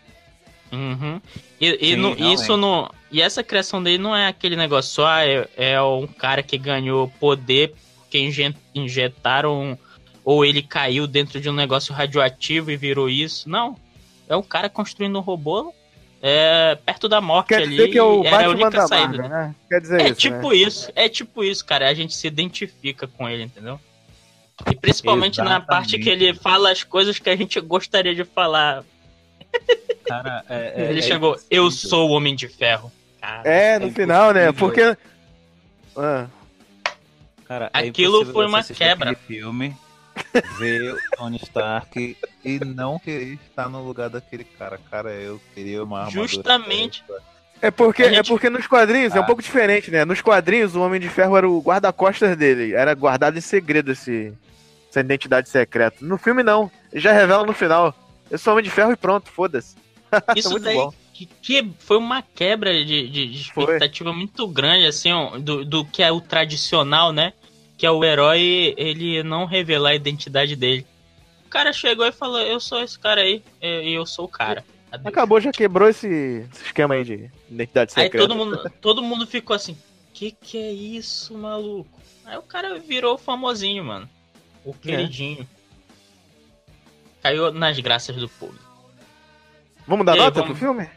Uhum. 0.72 1.20
E, 1.60 1.66
e 1.68 1.94
Sim, 1.94 2.00
realmente. 2.00 2.32
isso 2.32 2.56
não. 2.56 2.90
E 3.10 3.22
essa 3.22 3.42
criação 3.42 3.82
dele 3.82 3.98
não 3.98 4.14
é 4.16 4.26
aquele 4.26 4.56
negócio, 4.56 5.04
ah, 5.04 5.24
é, 5.24 5.48
é 5.56 5.80
um 5.82 6.06
cara 6.06 6.42
que 6.42 6.58
ganhou 6.58 7.08
poder 7.20 7.74
porque 8.00 8.18
inje- 8.18 8.54
injetaram 8.74 9.78
ou 10.24 10.44
ele 10.44 10.62
caiu 10.62 11.06
dentro 11.06 11.40
de 11.40 11.48
um 11.48 11.52
negócio 11.52 11.94
radioativo 11.94 12.70
e 12.70 12.76
virou 12.76 13.08
isso. 13.08 13.48
Não. 13.48 13.76
É 14.28 14.36
um 14.36 14.42
cara 14.42 14.68
construindo 14.68 15.16
um 15.16 15.22
robô 15.22 15.72
é, 16.20 16.76
perto 16.84 17.08
da 17.08 17.20
morte 17.20 17.48
Quer 17.48 17.62
ali. 17.62 17.70
dizer 17.76 17.88
que 17.88 17.98
é 17.98 18.02
o 18.02 18.24
era 18.24 18.46
a 18.46 18.48
única 18.50 18.70
da 18.70 18.88
saída. 18.88 19.06
Marvel, 19.18 19.28
né? 19.28 19.54
Quer 19.68 19.80
dizer 19.80 20.00
É 20.00 20.04
isso, 20.08 20.14
tipo 20.20 20.48
né? 20.50 20.56
isso, 20.56 20.90
é 20.96 21.08
tipo 21.08 21.44
isso, 21.44 21.64
cara. 21.64 21.88
A 21.88 21.94
gente 21.94 22.14
se 22.14 22.26
identifica 22.26 23.06
com 23.06 23.28
ele, 23.28 23.44
entendeu? 23.44 23.78
E 24.70 24.74
principalmente 24.74 25.38
na 25.38 25.60
parte 25.60 25.98
que 25.98 26.08
ele 26.08 26.32
fala 26.34 26.72
as 26.72 26.82
coisas 26.82 27.18
que 27.18 27.28
a 27.30 27.36
gente 27.36 27.60
gostaria 27.60 28.14
de 28.14 28.24
falar. 28.24 28.82
Cara, 30.06 30.44
é, 30.48 30.72
é- 30.76 30.86
ele 30.90 30.98
é 30.98 31.02
chegou, 31.02 31.30
impossível. 31.30 31.64
eu 31.64 31.70
sou 31.70 32.08
o 32.08 32.12
Homem 32.12 32.34
de 32.34 32.48
Ferro. 32.48 32.90
Cara, 33.20 33.42
É, 33.48 33.78
no 33.78 33.88
É 33.88 33.90
final, 33.90 34.32
né? 34.32 34.52
Porque... 34.52 34.96
Ah, 35.96 36.26
Cara, 37.46 37.70
é 37.72 37.78
Aquilo 37.88 38.24
foi 38.32 38.44
uma 38.46 38.62
quebra. 38.62 39.14
filme, 39.14 39.74
ver 40.58 40.94
o 40.94 40.98
Tony 41.16 41.36
Stark 41.42 42.16
e 42.44 42.58
não 42.64 42.98
querer 42.98 43.38
estar 43.48 43.68
no 43.68 43.84
lugar 43.84 44.10
daquele 44.10 44.42
cara. 44.44 44.80
Cara, 44.90 45.10
eu 45.12 45.40
queria 45.54 45.82
uma 45.84 46.00
armadura. 46.00 46.26
Justamente. 46.26 47.04
É 47.62 47.70
porque, 47.70 48.04
gente- 48.04 48.18
é 48.18 48.22
porque 48.24 48.50
nos 48.50 48.66
quadrinhos 48.66 49.14
é 49.14 49.20
um 49.20 49.22
Ah. 49.22 49.26
pouco 49.26 49.40
diferente, 49.40 49.90
né? 49.92 50.04
Nos 50.04 50.20
quadrinhos, 50.20 50.74
o 50.74 50.80
Homem 50.82 51.00
de 51.00 51.08
Ferro 51.08 51.36
era 51.36 51.48
o 51.48 51.60
guarda-costas 51.60 52.36
dele. 52.36 52.74
Era 52.74 52.92
guardado 52.94 53.38
em 53.38 53.40
segredo 53.40 53.92
esse, 53.92 54.32
essa 54.90 55.00
identidade 55.00 55.48
secreta. 55.48 55.98
No 56.00 56.18
filme, 56.18 56.42
não. 56.42 56.70
Ele 56.92 57.00
já 57.00 57.12
revela 57.12 57.46
no 57.46 57.52
final. 57.54 57.94
Eu 58.30 58.38
sou 58.38 58.52
Homem 58.52 58.64
de 58.64 58.70
Ferro 58.70 58.92
e 58.92 58.96
pronto, 58.96 59.30
foda-se. 59.30 59.76
Isso 60.36 60.50
muito 60.50 60.64
daí 60.64 60.76
bom. 60.76 60.92
que, 61.42 61.70
foi 61.78 61.96
uma 61.96 62.22
quebra 62.22 62.72
de, 62.84 63.08
de- 63.08 63.26
de 63.28 63.52
Foi. 63.52 63.64
expectativa 63.64 64.12
muito 64.12 64.46
grande, 64.48 64.86
assim, 64.86 65.12
ó, 65.12 65.38
do, 65.38 65.64
do 65.64 65.84
que 65.84 66.02
é 66.02 66.10
o 66.12 66.20
tradicional, 66.20 67.12
né? 67.12 67.32
Que 67.76 67.86
é 67.86 67.90
o 67.90 68.02
herói, 68.04 68.74
ele 68.76 69.22
não 69.22 69.44
revelar 69.44 69.90
a 69.90 69.94
identidade 69.94 70.56
dele. 70.56 70.86
O 71.44 71.48
cara 71.48 71.72
chegou 71.72 72.06
e 72.06 72.12
falou, 72.12 72.40
eu 72.40 72.58
sou 72.58 72.80
esse 72.82 72.98
cara 72.98 73.20
aí, 73.20 73.42
e 73.62 73.92
eu 73.92 74.04
sou 74.06 74.24
o 74.24 74.28
cara. 74.28 74.64
Adeus. 74.90 75.06
Acabou, 75.06 75.40
já 75.40 75.52
quebrou 75.52 75.88
esse, 75.88 76.06
esse 76.52 76.64
esquema 76.66 76.94
aí 76.94 77.04
de 77.04 77.30
identidade 77.50 77.92
Aí 77.96 78.04
secreta. 78.04 78.26
todo 78.26 78.36
mundo, 78.36 78.70
todo 78.80 79.02
mundo 79.02 79.26
ficou 79.26 79.54
assim, 79.54 79.76
que 80.14 80.30
que 80.30 80.56
é 80.58 80.72
isso, 80.72 81.36
maluco? 81.36 82.00
Aí 82.24 82.36
o 82.36 82.42
cara 82.42 82.78
virou 82.78 83.16
famosinho, 83.18 83.84
mano. 83.84 84.08
O 84.64 84.72
queridinho. 84.74 85.46
Caiu 87.26 87.52
nas 87.52 87.76
graças 87.80 88.14
do 88.14 88.28
público. 88.28 88.64
Vamos 89.86 90.06
dar 90.06 90.12
aí, 90.12 90.18
nota 90.18 90.40
vamos- 90.40 90.46
pro 90.58 90.66
filme? 90.68 90.88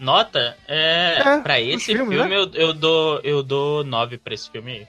Nota, 0.00 0.56
é, 0.66 1.18
É, 1.24 1.38
pra 1.40 1.60
esse 1.60 1.94
filme, 1.94 2.16
filme, 2.16 2.28
né? 2.30 2.36
eu, 2.36 2.50
eu 2.54 2.72
dou 2.72 3.20
eu 3.22 3.42
dou 3.42 3.84
9 3.84 4.16
pra 4.18 4.32
esse 4.34 4.50
filme 4.50 4.72
aí. 4.72 4.86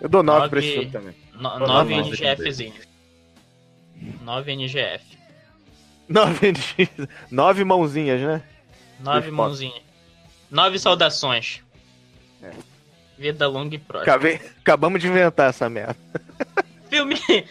Eu 0.00 0.08
dou 0.08 0.22
9 0.22 0.48
pra 0.48 0.60
Nove- 0.60 0.66
esse 0.66 0.72
filme 0.76 0.90
também. 0.92 1.14
No, 1.34 1.58
Dou 1.58 1.68
9 1.68 1.96
nove. 1.96 2.10
NGFzinho. 2.10 2.74
9 4.22 4.52
NGF. 4.52 5.04
9, 6.08 6.52
9 7.30 7.64
mãozinhas, 7.64 8.20
né? 8.20 8.42
9 9.00 9.20
Dois 9.22 9.32
mãozinhas. 9.34 9.82
9 10.50 10.78
saudações. 10.78 11.60
É. 12.42 12.50
Vida 13.18 13.46
longa 13.48 13.74
e 13.74 13.78
próspera. 13.78 14.14
Acabei- 14.16 14.40
acabamos 14.60 15.00
de 15.00 15.08
inventar 15.08 15.50
essa 15.50 15.68
merda. 15.68 15.96
Filme, 16.90 17.16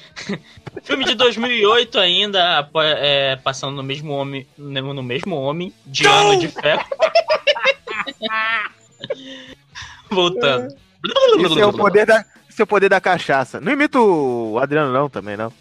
filme 0.83 1.05
de 1.05 1.15
2008 1.15 1.97
ainda, 1.97 2.69
é, 2.97 3.37
passando 3.37 3.77
no 3.77 3.83
mesmo 3.83 4.11
homem, 4.11 4.45
no 4.57 4.93
no 4.93 5.01
mesmo 5.01 5.35
homem, 5.35 5.73
de 5.85 6.05
ano 6.05 6.37
de 6.37 6.49
ferro. 6.49 6.83
Voltando. 10.11 10.75
Isso 11.39 11.59
é 11.59 11.65
o 11.65 11.71
poder 11.73 12.05
da, 12.05 12.25
esse 12.49 12.61
é 12.61 12.63
o 12.63 12.67
poder 12.67 12.89
da 12.89 12.99
cachaça. 12.99 13.61
Não 13.61 13.71
imita 13.71 13.99
o 13.99 14.59
Adriano 14.59 14.91
não, 14.91 15.09
também 15.09 15.37
não. 15.37 15.53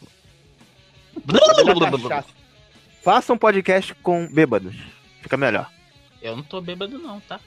Faça 3.05 3.33
um 3.33 3.39
podcast 3.39 3.95
com 4.03 4.27
bêbados. 4.27 4.75
Fica 5.23 5.37
melhor. 5.37 5.71
Eu 6.21 6.37
não 6.37 6.43
tô 6.43 6.61
bêbado 6.61 6.99
não, 6.99 7.21
tá? 7.21 7.39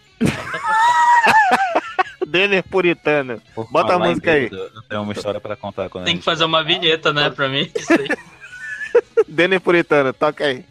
Denner 2.25 2.63
Puritano. 2.63 3.42
Por 3.54 3.70
Bota 3.72 3.96
a 3.96 4.00
música 4.00 4.32
aí. 4.32 4.50
Eu 4.51 4.82
tenho 4.84 5.01
uma 5.01 5.13
história 5.13 5.40
pra 5.40 5.56
contar 5.56 5.90
quando 5.90 6.04
a 6.04 6.06
Tem 6.06 6.18
que 6.18 6.24
fazer 6.24 6.44
uma 6.44 6.63
vinheta, 6.63 7.12
né, 7.12 7.30
pra 7.30 7.50
mim. 7.50 7.70
Isso 7.75 7.94
aí. 7.94 8.08
Denner 9.28 9.62
Puritano, 9.62 10.13
toca 10.13 10.46
aí. 10.46 10.66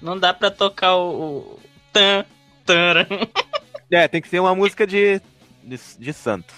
Não 0.00 0.18
dá 0.18 0.34
pra 0.34 0.50
tocar 0.50 0.96
o. 0.96 1.38
o 1.38 1.60
tan, 1.92 2.24
taran. 2.64 3.06
É, 3.90 4.08
tem 4.08 4.22
que 4.22 4.28
ser 4.28 4.40
uma 4.40 4.54
música 4.54 4.86
de, 4.86 5.20
de, 5.62 5.78
de 5.98 6.12
santo. 6.12 6.54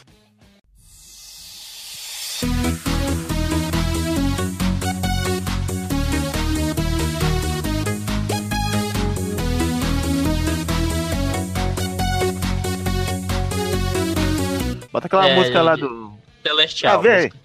Bota 14.94 15.08
aquela 15.08 15.26
É, 15.28 15.34
música 15.34 15.60
lá 15.60 15.74
do. 15.74 16.12
Celestial. 16.40 17.00
Ah, 17.00 17.02
música. 17.16 17.36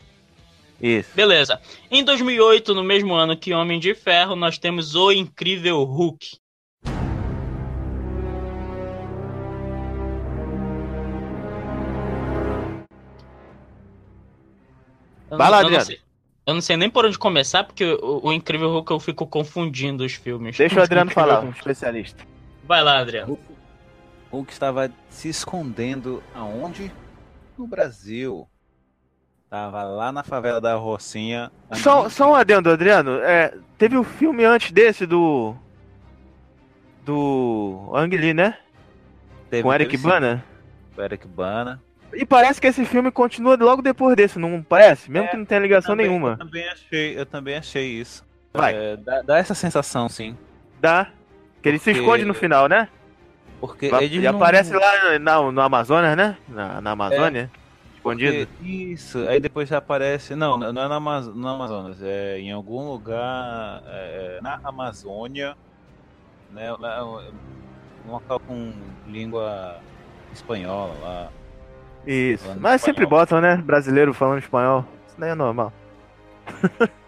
Isso. 0.79 1.09
Beleza. 1.15 1.59
Em 1.89 2.03
2008, 2.03 2.75
no 2.75 2.83
mesmo 2.83 3.15
ano 3.15 3.35
que 3.35 3.51
Homem 3.55 3.79
de 3.79 3.95
Ferro, 3.95 4.35
nós 4.35 4.59
temos 4.59 4.93
o 4.93 5.11
incrível 5.11 5.81
Hulk. 5.83 6.37
Eu 15.31 15.37
Vai 15.37 15.47
não- 15.47 15.51
lá, 15.51 15.57
eu 15.57 15.61
não 15.63 15.67
Adriano. 15.79 15.85
sei- 15.85 15.99
Eu 16.45 16.53
não 16.55 16.61
sei 16.61 16.77
nem 16.77 16.89
por 16.89 17.05
onde 17.05 17.15
começar, 17.17 17.63
porque 17.63 17.85
o, 17.85 18.21
o 18.27 18.33
Incrível 18.33 18.71
Hulk 18.71 18.89
eu 18.91 18.99
fico 18.99 19.27
confundindo 19.27 20.03
os 20.03 20.13
filmes. 20.13 20.57
Deixa 20.57 20.79
o 20.79 20.81
Adriano 20.83 21.11
falar, 21.11 21.41
um 21.41 21.51
especialista. 21.51 22.23
Vai 22.63 22.81
lá, 22.83 22.97
Adriano. 22.99 23.37
Hulk 24.31 24.51
estava 24.51 24.91
se 25.11 25.29
escondendo 25.29 26.23
aonde? 26.33 26.91
No 27.59 27.67
Brasil. 27.67 28.47
Tava 29.49 29.83
lá 29.83 30.13
na 30.13 30.23
favela 30.23 30.61
da 30.61 30.75
Rocinha. 30.75 31.51
Só, 31.73 32.07
só 32.07 32.31
um 32.31 32.35
adendo, 32.35 32.69
Adriano. 32.69 33.15
É, 33.19 33.53
teve 33.77 33.97
o 33.97 34.03
filme 34.03 34.45
antes 34.45 34.71
desse 34.71 35.05
do. 35.05 35.53
Do. 37.03 37.89
Ang 37.93 38.15
Lee, 38.15 38.33
né? 38.33 38.57
Teve- 39.49 39.63
Com 39.63 39.73
Eric 39.73 39.97
Bana. 39.97 40.45
com 40.95 41.01
Eric 41.01 41.27
Bana. 41.27 41.81
E 42.13 42.25
parece 42.25 42.61
que 42.61 42.67
esse 42.67 42.85
filme 42.85 43.11
continua 43.11 43.55
logo 43.59 43.81
depois 43.81 44.15
desse, 44.15 44.39
não 44.39 44.63
parece? 44.63 45.11
Mesmo 45.11 45.27
É, 45.27 45.31
que 45.31 45.37
não 45.37 45.45
tenha 45.45 45.59
ligação 45.59 45.91
Também- 45.93 46.07
nenhuma. 46.07 46.31
Eu 46.31 46.37
também 46.37 46.67
achei, 46.69 47.19
eu 47.19 47.25
também 47.25 47.55
achei 47.57 47.87
isso. 47.87 48.25
Vai. 48.53 48.73
É, 48.75 48.97
dá, 48.97 49.21
dá 49.21 49.37
essa 49.37 49.53
sensação, 49.53 50.07
sim. 50.07 50.35
Dá. 50.79 51.09
Que 51.61 51.69
ele 51.69 51.77
se 51.77 51.85
Porque- 51.91 51.99
esconde 51.99 52.25
no 52.25 52.33
final, 52.33 52.67
né? 52.69 52.87
Porque 53.59 53.87
ele 53.87 54.21
não- 54.21 54.35
aparece 54.37 54.73
lá 54.73 55.19
na, 55.19 55.51
no 55.51 55.61
Amazonas, 55.61 56.15
né? 56.15 56.37
Na, 56.47 56.79
na 56.81 56.91
Amazônia. 56.91 57.49
Escondido. 57.95 58.47
porque- 58.47 58.69
Isso, 58.71 59.17
aí 59.27 59.39
depois 59.39 59.67
já 59.67 59.77
aparece. 59.79 60.33
Não, 60.35 60.57
não 60.57 60.67
é 60.69 60.87
na 60.87 60.95
Amaz- 60.95 61.27
no 61.27 61.47
Amazonas, 61.47 62.01
é 62.01 62.39
em 62.39 62.51
algum 62.51 62.89
lugar 62.89 63.83
é, 63.87 64.39
na 64.41 64.59
Amazônia, 64.63 65.55
né? 66.51 66.71
lá, 66.79 67.03
Um 68.07 68.11
local 68.11 68.39
com 68.39 68.71
língua 69.07 69.75
espanhola 70.31 70.93
lá. 71.01 71.27
Isso. 72.07 72.45
Mas 72.57 72.81
sempre 72.81 73.03
espanhol. 73.03 73.21
botam, 73.21 73.41
né? 73.41 73.57
Brasileiro 73.57 74.13
falando 74.13 74.39
espanhol. 74.39 74.85
Isso 75.07 75.15
daí 75.19 75.31
é 75.31 75.35
normal. 75.35 75.73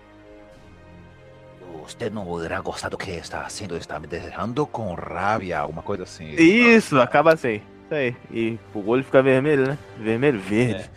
Você 1.98 2.10
não 2.10 2.26
poderá 2.26 2.60
gostar 2.62 2.90
do 2.90 2.98
que 2.98 3.12
está 3.12 3.42
haciendo, 3.46 3.76
está 3.78 4.00
me 4.00 4.08
deixando 4.08 4.66
com 4.66 4.94
rabia, 4.94 5.60
alguma 5.60 5.82
coisa 5.84 6.04
assim. 6.04 6.30
Isso, 6.32 7.00
acaba 7.00 7.34
assim. 7.34 7.62
Isso 7.86 7.94
aí. 7.94 8.16
E 8.32 8.58
o 8.74 8.88
olho 8.88 9.04
fica 9.04 9.22
vermelho, 9.22 9.68
né? 9.68 9.78
Vermelho, 9.98 10.40
verde. 10.40 10.90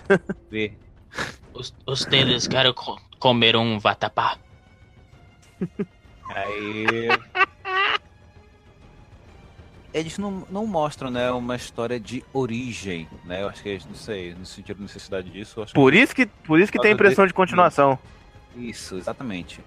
Vê. 0.51 0.73
Os, 1.53 1.75
ustedes 1.87 2.47
querem 2.49 2.73
co- 2.73 3.01
comer 3.19 3.57
um 3.57 3.79
vatapá. 3.79 4.39
Aí. 6.35 6.87
Eles 9.93 10.19
não, 10.19 10.45
não 10.51 10.67
mostram, 10.67 11.09
né, 11.11 11.31
uma 11.31 11.55
história 11.55 12.01
de 12.01 12.25
origem, 12.33 13.07
né? 13.25 13.43
Eu 13.43 13.49
acho 13.49 13.63
que 13.63 13.69
eles, 13.69 13.87
não 13.87 13.95
sei, 13.95 14.35
no 14.35 14.45
sentido 14.45 14.79
de 14.79 14.83
necessidade 14.83 15.31
disso, 15.31 15.61
eu 15.61 15.65
acho 15.65 15.73
Por 15.75 15.95
isso 15.95 16.13
que, 16.15 16.27
por 16.27 16.59
isso 16.59 16.73
que 16.73 16.79
tem 16.79 16.91
Causa 16.91 16.95
impressão 16.95 17.27
de 17.27 17.33
continuação. 17.35 17.97
que 18.53 18.61
isso, 18.71 18.97
exatamente. 18.97 19.61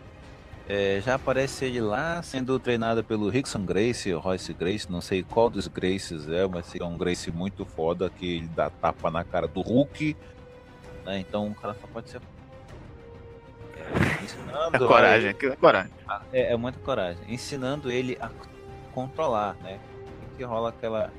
É, 0.70 1.02
já 1.02 1.16
aparece 1.16 1.64
ele 1.64 1.80
lá 1.80 2.22
sendo 2.22 2.60
treinado 2.60 3.02
pelo 3.02 3.30
Rickson 3.30 3.64
Grace, 3.64 4.12
Royce 4.12 4.54
Grace, 4.54 4.92
não 4.92 5.00
sei 5.00 5.24
qual 5.24 5.50
dos 5.50 5.66
Graces 5.68 6.28
é, 6.28 6.46
mas 6.46 6.76
é 6.76 6.84
um 6.84 6.98
Grace 6.98 7.32
muito 7.32 7.64
foda 7.66 8.10
que 8.10 8.38
ele 8.38 8.48
dá 8.48 8.70
tapa 8.70 9.10
na 9.10 9.24
cara 9.24 9.48
do 9.48 9.62
Hulk, 9.62 10.14
né? 11.06 11.20
Então 11.20 11.48
o 11.48 11.56
cara 11.56 11.74
só 11.80 11.88
pode 11.88 12.10
ser. 12.10 12.22
É, 13.78 14.24
ensinando 14.24 14.76
É 14.76 14.80
coragem, 14.88 15.30
é 15.30 15.56
coragem. 15.56 15.92
É, 16.34 16.52
é 16.52 16.58
muita 16.58 16.80
coragem. 16.80 17.24
Ensinando 17.30 17.90
ele 17.90 18.18
a 18.20 18.30
controlar, 18.92 19.56
né? 19.64 19.80
E 20.22 20.36
que 20.36 20.44
rola 20.44 20.70
aquela, 20.70 21.14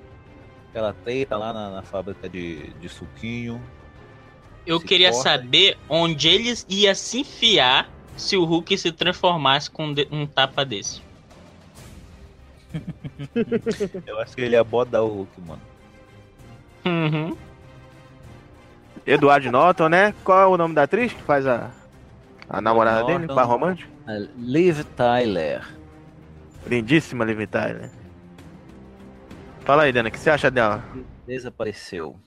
aquela 0.68 0.92
treta 0.92 1.38
lá 1.38 1.54
na, 1.54 1.70
na 1.70 1.82
fábrica 1.82 2.28
de, 2.28 2.68
de 2.74 2.88
suquinho. 2.90 3.62
Eu 4.66 4.78
queria 4.78 5.10
corta. 5.10 5.30
saber 5.30 5.78
onde 5.88 6.28
eles 6.28 6.66
ia 6.68 6.94
se 6.94 7.20
enfiar 7.20 7.90
se 8.18 8.36
o 8.36 8.44
Hulk 8.44 8.76
se 8.76 8.92
transformasse 8.92 9.70
com 9.70 9.94
um 10.10 10.26
tapa 10.26 10.64
desse. 10.64 11.00
Eu 14.06 14.20
acho 14.20 14.34
que 14.34 14.42
ele 14.42 14.56
ia 14.56 14.64
bodar 14.64 15.02
o 15.02 15.08
Hulk, 15.08 15.40
mano. 15.40 15.62
Uhum. 16.84 17.36
Edward 19.06 19.48
Norton, 19.50 19.88
né? 19.88 20.14
Qual 20.24 20.40
é 20.40 20.46
o 20.46 20.56
nome 20.56 20.74
da 20.74 20.82
atriz 20.82 21.12
que 21.12 21.22
faz 21.22 21.46
a, 21.46 21.70
a 22.48 22.60
namorada 22.60 23.04
dele, 23.04 23.20
Norton. 23.20 23.34
par 23.34 23.46
romântico? 23.46 23.90
A 24.06 24.12
Liv 24.36 24.82
Tyler. 24.96 25.66
Lindíssima 26.66 27.24
Liv 27.24 27.46
Tyler. 27.46 27.90
Fala 29.60 29.84
aí, 29.84 29.92
Dana, 29.92 30.08
o 30.08 30.12
que 30.12 30.18
você 30.18 30.30
acha 30.30 30.50
dela? 30.50 30.84
Desapareceu. 31.26 32.18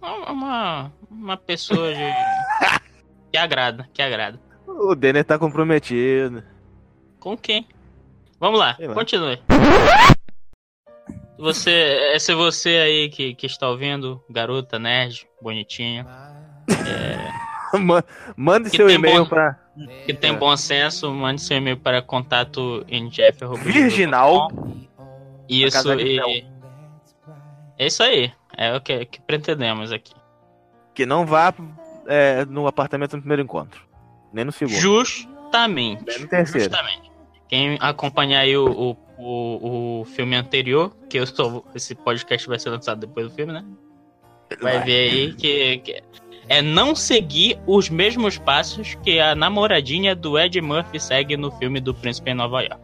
Uma, 0.00 0.92
uma 1.10 1.36
pessoa 1.36 1.92
de... 1.92 2.00
que 3.32 3.36
agrada, 3.36 3.88
que 3.92 4.00
agrada. 4.00 4.47
O 4.78 4.94
Denner 4.94 5.24
tá 5.24 5.38
comprometido. 5.38 6.42
Com 7.18 7.36
quem? 7.36 7.66
Vamos 8.38 8.58
lá, 8.60 8.76
Sei 8.76 8.86
lá. 8.86 8.94
continue. 8.94 9.38
Você, 11.38 11.70
esse 12.14 12.32
é 12.32 12.34
você 12.34 12.68
aí 12.70 13.08
que, 13.08 13.34
que 13.34 13.46
está 13.46 13.68
ouvindo, 13.68 14.22
garota, 14.28 14.78
nerd, 14.78 15.26
bonitinha, 15.40 16.04
Ma- 17.80 18.02
Mande 18.36 18.70
seu 18.70 18.88
e-mail 18.90 19.22
bom- 19.24 19.28
pra 19.28 19.58
que 20.06 20.12
tem 20.14 20.34
bom 20.34 20.56
senso, 20.56 21.12
mande 21.12 21.40
seu 21.40 21.56
e-mail 21.58 21.76
para 21.76 22.02
contato 22.02 22.84
em 22.88 23.08
Jeff. 23.08 23.38
Virginal. 23.62 24.48
Isso, 25.48 25.92
e... 25.94 26.18
É 27.78 27.86
isso 27.86 28.02
aí, 28.02 28.32
é 28.56 28.74
o 28.74 28.80
que, 28.80 29.04
que 29.04 29.20
pretendemos 29.20 29.92
aqui. 29.92 30.12
que 30.94 31.06
não 31.06 31.24
vá 31.24 31.54
é, 32.06 32.44
no 32.46 32.66
apartamento 32.66 33.14
no 33.14 33.22
primeiro 33.22 33.42
encontro. 33.42 33.86
Nem 34.32 34.44
no 34.44 34.52
segundo. 34.52 34.76
Justamente. 34.78 36.04
Nem 36.06 36.20
no 36.20 36.28
terceiro. 36.28 36.70
Justamente. 36.70 37.10
Quem 37.48 37.78
acompanhar 37.80 38.40
aí 38.40 38.56
o, 38.56 38.66
o, 38.68 38.96
o, 39.18 40.00
o 40.00 40.04
filme 40.04 40.36
anterior, 40.36 40.92
que 41.08 41.18
eu 41.18 41.24
estou. 41.24 41.64
Esse 41.74 41.94
podcast 41.94 42.46
vai 42.46 42.58
ser 42.58 42.70
lançado 42.70 43.00
depois 43.00 43.28
do 43.28 43.34
filme, 43.34 43.52
né? 43.52 43.64
Vai 44.60 44.82
ver 44.82 45.10
aí 45.10 45.34
que, 45.34 45.78
que 45.78 46.02
é 46.48 46.62
não 46.62 46.94
seguir 46.94 47.58
os 47.66 47.88
mesmos 47.90 48.38
passos 48.38 48.94
que 49.02 49.18
a 49.20 49.34
namoradinha 49.34 50.14
do 50.14 50.38
Ed 50.38 50.60
Murphy 50.60 50.98
segue 51.00 51.36
no 51.36 51.50
filme 51.52 51.80
do 51.80 51.94
Príncipe 51.94 52.30
em 52.30 52.34
Nova 52.34 52.60
York. 52.62 52.80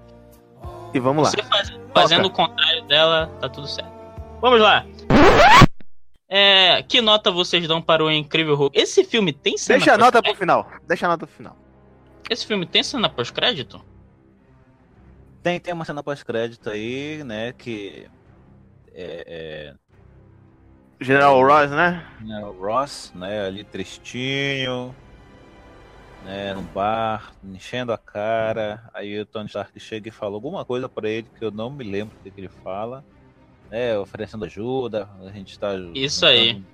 E 0.93 1.01
vamos 1.01 1.25
lá. 1.25 1.31
Você 1.31 1.43
faz- 1.43 1.73
fazendo 1.95 2.27
o 2.27 2.31
contrário 2.31 2.83
dela, 2.85 3.27
tá 3.41 3.49
tudo 3.49 3.67
certo. 3.67 3.93
Vamos 4.41 4.61
lá. 4.61 4.85
É, 6.37 6.83
que 6.83 7.01
nota 7.01 7.31
vocês 7.31 7.69
dão 7.69 7.81
para 7.81 8.03
o 8.03 8.11
Incrível 8.11 8.57
Hulk? 8.57 8.77
Esse 8.77 9.05
filme 9.05 9.33
tem 9.33 9.57
cena 9.57 9.79
Deixa 9.79 9.95
a 9.95 9.97
nota 9.97 10.21
pro 10.21 10.33
pós-crédito? 10.33 10.41
final. 10.41 10.81
Deixa 10.85 11.07
a 11.07 11.09
nota 11.11 11.27
pro 11.29 11.37
final. 11.37 11.57
Esse 12.29 12.45
filme 12.45 12.67
tem 12.67 12.83
cena 12.83 13.09
pós-crédito? 13.09 13.81
Tem, 15.45 15.61
tem 15.61 15.73
uma 15.73 15.85
cena 15.85 16.03
pós-crédito 16.03 16.69
aí, 16.71 17.23
né? 17.23 17.53
Que. 17.53 18.09
É, 18.93 19.75
General 21.01 21.41
Ross, 21.41 21.71
né? 21.71 22.05
é, 22.29 22.45
o 22.45 22.51
Ross, 22.51 23.13
né? 23.15 23.47
Ali 23.47 23.63
tristinho. 23.63 24.93
Né, 26.25 26.53
no 26.53 26.63
bar, 26.63 27.33
enchendo 27.45 27.93
a 27.93 27.99
cara. 27.99 28.91
Aí 28.93 29.21
o 29.21 29.27
Tony 29.27 29.47
Stark 29.47 29.79
chega 29.79 30.09
e 30.09 30.11
fala 30.11 30.35
alguma 30.35 30.65
coisa 30.65 30.89
pra 30.89 31.09
ele 31.09 31.29
que 31.39 31.45
eu 31.45 31.53
não 31.53 31.71
me 31.71 31.85
lembro 31.85 32.17
o 32.19 32.23
que, 32.25 32.31
que 32.33 32.41
ele 32.41 32.49
fala. 32.49 33.05
Né, 33.71 33.99
oferecendo 33.99 34.45
ajuda. 34.45 35.09
A 35.27 35.31
gente 35.33 35.59
tá. 35.59 35.71
Isso 35.95 36.25
aí. 36.27 36.53
juntando 36.55 36.67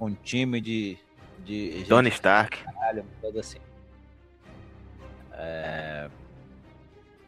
Um 0.00 0.14
time 0.14 0.60
de. 0.60 0.96
de 1.44 1.84
Tony 1.88 2.08
Stark. 2.10 2.58
caralho, 2.62 3.04
coisa 3.20 3.40
assim. 3.40 3.58
É... 5.32 6.08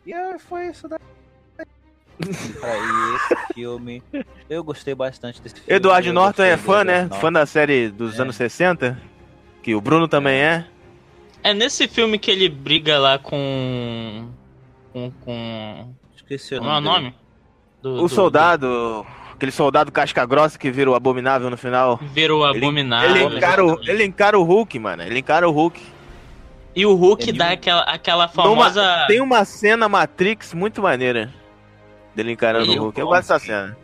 E 0.06 0.12
aí 0.12 0.38
foi 0.38 0.68
isso 0.68 0.88
daí. 0.88 0.98
Aí 2.20 3.14
esse 3.16 3.54
filme. 3.54 4.02
Eu 4.48 4.62
gostei 4.64 4.94
bastante 4.94 5.40
desse 5.40 5.56
filme. 5.56 5.72
Eduardo 5.74 6.12
Norton 6.12 6.42
é 6.42 6.56
fã, 6.56 6.84
né? 6.84 7.08
Fã 7.20 7.32
da 7.32 7.46
série 7.46 7.88
dos 7.88 8.18
É. 8.18 8.22
anos 8.22 8.36
60. 8.36 9.00
Que 9.62 9.74
o 9.74 9.80
Bruno 9.80 10.08
também 10.08 10.40
é. 10.40 10.66
É 11.42 11.54
nesse 11.54 11.88
filme 11.88 12.18
que 12.18 12.30
ele 12.30 12.48
briga 12.48 12.98
lá 12.98 13.18
com. 13.18 14.28
com. 14.92 15.10
com. 15.20 15.94
Esqueci 16.14 16.54
o 16.54 16.58
Como 16.58 16.70
é 16.70 16.76
o 16.78 16.80
nome. 16.80 17.14
Do- 17.82 17.94
O 17.94 18.02
do- 18.02 18.08
soldado. 18.08 19.06
Aquele 19.34 19.52
soldado 19.52 19.90
casca 19.90 20.26
grossa 20.26 20.58
que 20.58 20.70
vira 20.70 20.90
o 20.90 20.94
abominável 20.94 21.48
no 21.48 21.56
final. 21.56 21.96
do- 21.96 22.06
Virou 22.08 22.46
Ele, 22.50 22.58
abominável. 22.58 23.10
ele, 23.10 23.36
encara 23.36 23.64
o, 23.64 23.80
ele 23.88 24.04
encara 24.04 24.38
o 24.38 24.42
Hulk, 24.42 24.78
mano. 24.78 25.02
Ele 25.02 25.18
encara 25.18 25.48
o 25.48 25.52
Hulk. 25.52 25.80
E 26.76 26.84
o 26.86 26.94
Hulk 26.94 27.30
Ele- 27.30 27.38
dá 27.38 27.50
aquela, 27.52 27.80
aquela 27.82 28.28
famosa. 28.28 29.06
Tem 29.08 29.20
uma 29.20 29.44
cena 29.44 29.88
Matrix 29.88 30.52
muito 30.52 30.82
maneira. 30.82 31.32
Dele 32.14 32.32
encarando 32.32 32.70
E 32.70 32.78
o 32.78 32.82
Hulk. 32.82 33.00
Eu 33.00 33.06
gosto 33.06 33.22
dessa 33.28 33.38
cena. 33.38 33.76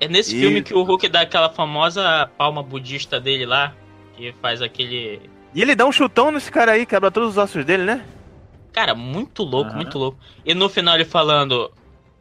É 0.00 0.06
nesse 0.06 0.36
E- 0.36 0.40
filme 0.40 0.62
que 0.62 0.74
o 0.74 0.82
Hulk 0.82 1.08
dá 1.08 1.22
aquela 1.22 1.48
famosa 1.48 2.30
palma 2.36 2.62
budista 2.62 3.18
dele 3.18 3.46
lá. 3.46 3.72
Que 4.16 4.34
faz 4.42 4.60
aquele. 4.60 5.20
E 5.54 5.62
ele 5.62 5.74
dá 5.74 5.86
um 5.86 5.92
chutão 5.92 6.30
nesse 6.30 6.50
cara 6.52 6.72
aí, 6.72 6.84
quebra 6.84 7.10
todos 7.10 7.30
os 7.30 7.38
ossos 7.38 7.64
dele, 7.64 7.84
né? 7.84 8.04
Cara, 8.72 8.94
muito 8.94 9.42
louco, 9.44 9.72
muito 9.74 9.98
louco. 9.98 10.18
E 10.44 10.52
no 10.54 10.68
final 10.68 10.94
ele 10.94 11.04
falando. 11.06 11.72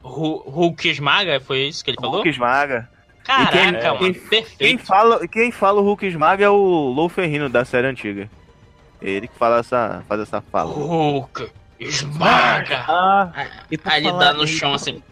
"Hu- 0.08 0.44
Hulk 0.50 0.90
esmaga, 0.90 1.40
foi 1.40 1.68
isso 1.68 1.84
que 1.84 1.92
ele 1.92 1.98
falou? 2.00 2.16
Hulk 2.16 2.30
esmaga. 2.30 2.90
Caraca, 3.24 3.52
quem- 3.52 3.72
mano, 3.74 3.98
quem- 4.00 4.14
perfeito. 4.14 4.58
Quem 4.58 4.78
fala, 4.78 5.28
quem 5.28 5.52
fala 5.52 5.82
o 5.82 5.84
Hulk 5.84 6.06
esmaga 6.06 6.46
é 6.46 6.50
o 6.50 6.56
Lou 6.56 7.10
Ferrino 7.10 7.50
da 7.50 7.66
série 7.66 7.88
antiga. 7.88 8.30
Ele 9.02 9.28
que 9.28 9.36
fala 9.38 9.60
essa, 9.60 10.04
faz 10.08 10.22
essa 10.22 10.42
fala. 10.42 10.72
Hulk 10.74 11.52
esmaga. 11.80 12.84
Ah, 12.88 13.32
e 13.70 13.80
Aí 13.86 14.02
ele 14.02 14.10
falar 14.10 14.26
dá 14.26 14.34
no 14.34 14.44
em- 14.44 14.48
chão 14.48 14.74
assim. 14.74 15.04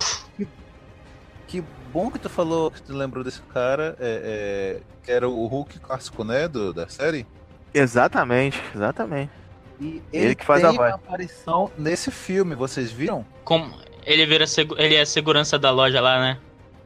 Que 1.47 1.63
bom 1.93 2.09
que 2.09 2.17
tu 2.19 2.29
falou, 2.29 2.71
que 2.71 2.81
tu 2.81 2.93
lembrou 2.95 3.23
desse 3.23 3.41
cara, 3.53 3.95
é, 3.99 4.79
é, 4.79 4.81
que 5.03 5.11
era 5.11 5.27
o 5.29 5.45
Hulk 5.45 5.79
clássico, 5.79 6.23
né, 6.23 6.47
do, 6.47 6.73
da 6.73 6.87
série. 6.87 7.25
Exatamente, 7.73 8.61
exatamente. 8.73 9.31
E 9.79 10.01
Ele 10.11 10.35
que 10.35 10.45
faz 10.45 10.63
a 10.63 10.69
tem 10.69 10.77
voz. 10.77 10.89
uma 10.89 10.95
aparição 10.95 11.69
nesse 11.77 12.09
filme, 12.09 12.55
vocês 12.55 12.91
viram? 12.91 13.25
Como 13.43 13.75
ele 14.05 14.25
vira 14.25 14.45
ele 14.77 14.95
é 14.95 15.05
segurança 15.05 15.57
da 15.59 15.71
loja 15.71 15.99
lá, 16.01 16.19
né? 16.19 16.37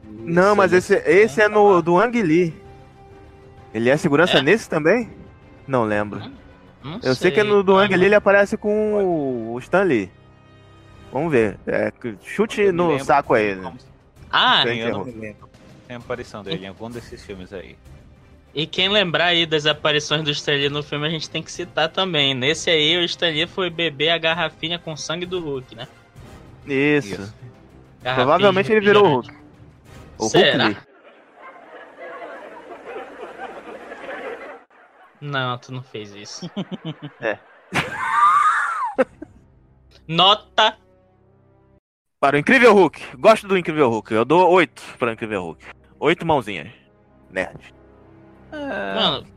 Não, 0.03 0.55
mas 0.55 0.73
esse, 0.73 0.95
esse 1.05 1.41
é 1.41 1.47
no 1.47 1.81
do 1.81 1.97
Ang 1.99 2.21
Lee. 2.21 2.53
Ele 3.73 3.89
é 3.89 3.97
segurança 3.97 4.39
É? 4.39 4.41
nesse 4.41 4.67
também? 4.69 5.09
Não 5.67 5.83
lembro. 5.83 6.21
Não 6.83 6.99
Eu 7.03 7.13
sei 7.13 7.29
que 7.31 7.39
é 7.41 7.43
no 7.43 7.61
do 7.61 7.77
Ah, 7.77 7.83
Ang 7.83 7.95
Lee 7.95 8.05
ele 8.05 8.15
aparece 8.15 8.57
com 8.57 9.51
o 9.53 9.59
Stan 9.59 9.83
Lee. 9.83 10.09
Vamos 11.11 11.31
ver. 11.31 11.57
É, 11.67 11.91
chute 12.23 12.71
no 12.71 12.89
lembro. 12.89 13.05
saco 13.05 13.33
aí. 13.33 13.55
né? 13.55 13.73
Ah, 14.31 14.61
Tem. 14.63 14.79
Eu 14.79 14.91
não 14.91 15.05
me 15.05 15.11
lembro. 15.11 15.49
Tem 15.87 15.95
a 15.95 15.99
aparição 15.99 16.43
dele 16.43 16.65
em 16.65 16.67
algum 16.69 16.89
desses 16.89 17.23
filmes 17.25 17.51
aí. 17.51 17.75
e 18.53 18.65
quem 18.67 18.89
lembrar 18.89 19.25
aí 19.25 19.45
das 19.45 19.65
aparições 19.65 20.23
do 20.23 20.31
Stan 20.31 20.53
Lee 20.53 20.69
no 20.69 20.81
filme, 20.83 21.05
a 21.05 21.09
gente 21.09 21.29
tem 21.29 21.41
que 21.43 21.51
citar 21.51 21.89
também. 21.89 22.33
Nesse 22.33 22.69
aí, 22.69 22.97
o 22.97 23.03
Stan 23.03 23.27
Lee 23.29 23.47
foi 23.47 23.69
beber 23.69 24.09
a 24.09 24.17
garrafinha 24.17 24.77
com 24.79 24.95
sangue 24.95 25.25
do 25.25 25.39
Hulk, 25.39 25.75
né? 25.75 25.87
Isso. 26.73 27.13
Isso. 27.21 27.33
Provavelmente 28.15 28.71
ele 28.71 28.81
virou 28.85 29.05
o. 29.05 29.09
Hulk. 29.15 29.33
O 30.17 30.29
Será? 30.29 30.65
Hulk 30.65 30.79
Lee. 30.79 30.89
Não, 35.21 35.57
tu 35.57 35.71
não 35.73 35.83
fez 35.83 36.13
isso. 36.15 36.49
É. 37.21 37.37
Nota 40.07 40.77
Para 42.19 42.35
o 42.35 42.39
Incrível 42.39 42.73
Hulk. 42.73 43.17
Gosto 43.17 43.47
do 43.47 43.57
Incrível 43.57 43.89
Hulk. 43.89 44.13
Eu 44.13 44.25
dou 44.25 44.49
oito 44.51 44.81
para 44.97 45.09
o 45.09 45.13
Incrível 45.13 45.41
Hulk. 45.43 45.65
Oito 45.99 46.25
mãozinhas. 46.25 46.71
Nerd. 47.29 47.73
Mano, 48.51 49.27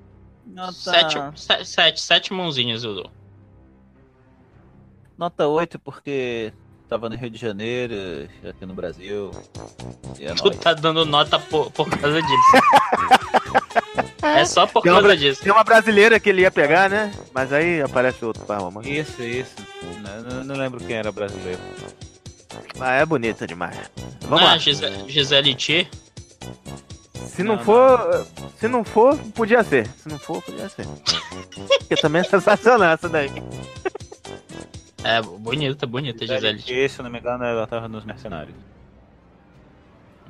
nota, 0.46 0.72
sete, 0.72 1.18
se- 1.36 1.64
sete, 1.66 2.00
sete 2.00 2.32
mãozinhas 2.32 2.82
eu 2.82 2.94
dou. 2.94 3.10
nota 5.18 5.46
8 5.46 5.78
porque 5.78 6.50
tava 6.92 7.08
no 7.08 7.16
Rio 7.16 7.30
de 7.30 7.38
Janeiro, 7.38 7.94
aqui 8.46 8.66
no 8.66 8.74
Brasil. 8.74 9.30
E 10.18 10.26
é 10.26 10.34
Tu 10.34 10.44
nóis. 10.44 10.58
tá 10.58 10.74
dando 10.74 11.06
nota 11.06 11.38
por, 11.38 11.70
por 11.70 11.88
causa 11.88 12.20
disso. 12.20 12.52
é 14.22 14.44
só 14.44 14.66
por 14.66 14.82
Tem 14.82 14.92
uma 14.92 15.00
causa 15.00 15.16
disso. 15.16 15.42
Tem 15.42 15.50
uma 15.50 15.64
brasileira 15.64 16.20
que 16.20 16.28
ele 16.28 16.42
ia 16.42 16.50
pegar, 16.50 16.90
né? 16.90 17.10
Mas 17.32 17.50
aí 17.50 17.80
aparece 17.80 18.22
outro 18.22 18.44
par 18.44 18.60
romântico. 18.60 18.92
Isso, 18.94 19.22
isso. 19.22 19.54
Não, 20.02 20.22
não- 20.22 20.44
não 20.44 20.54
lembro 20.54 20.84
quem 20.84 20.96
era 20.96 21.10
brasileiro. 21.10 21.60
Ah, 22.78 22.92
é 22.92 23.06
bonita 23.06 23.46
demais. 23.46 23.90
Vamos 24.22 24.42
ah, 24.42 24.48
lá. 24.52 24.58
Gisele, 24.58 25.10
Gisele 25.10 25.54
T. 25.54 25.88
Se 27.26 27.42
não, 27.42 27.56
Não, 27.56 27.64
for. 27.64 28.26
Se 28.60 28.68
não 28.68 28.84
for, 28.84 29.16
podia 29.34 29.64
ser. 29.64 29.86
Se 29.96 30.10
não 30.10 30.18
for, 30.18 30.42
podia 30.42 30.68
ser. 30.68 30.86
Porque 31.78 31.96
também 31.96 32.20
é 32.20 32.24
sensacional 32.24 32.92
essa 32.92 33.08
daí. 33.08 33.30
É, 35.04 35.20
bonita, 35.20 35.86
bonita, 35.86 36.26
Gisele 36.26 36.62
T. 36.62 36.72
E, 36.84 36.88
se 36.88 37.00
eu 37.00 37.02
não 37.02 37.10
me 37.10 37.18
engano, 37.18 37.44
ela 37.44 37.66
tava 37.66 37.88
nos 37.88 38.04
Mercenários. 38.04 38.54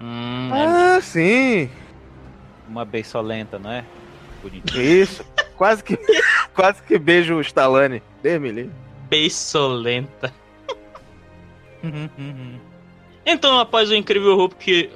Hum, 0.00 0.50
é 0.54 0.96
Ah, 0.96 1.00
sim. 1.02 1.70
Uma 2.68 2.84
beiçolenta, 2.84 3.58
não 3.58 3.70
é? 3.70 3.84
Bonitinho. 4.42 4.82
Isso. 4.82 5.24
Quase 5.56 5.84
que. 5.84 5.96
quase 6.54 6.82
que 6.82 6.98
beijo 6.98 7.34
o 7.34 7.40
Stallone. 7.40 8.02
Deus 8.22 8.40
me 8.40 8.50
livre. 8.50 8.72
beiçolenta. 9.08 10.32
Então, 13.26 13.58
após 13.58 13.90
o 13.90 13.94
incrível 13.94 14.36
Hulk. 14.36 14.90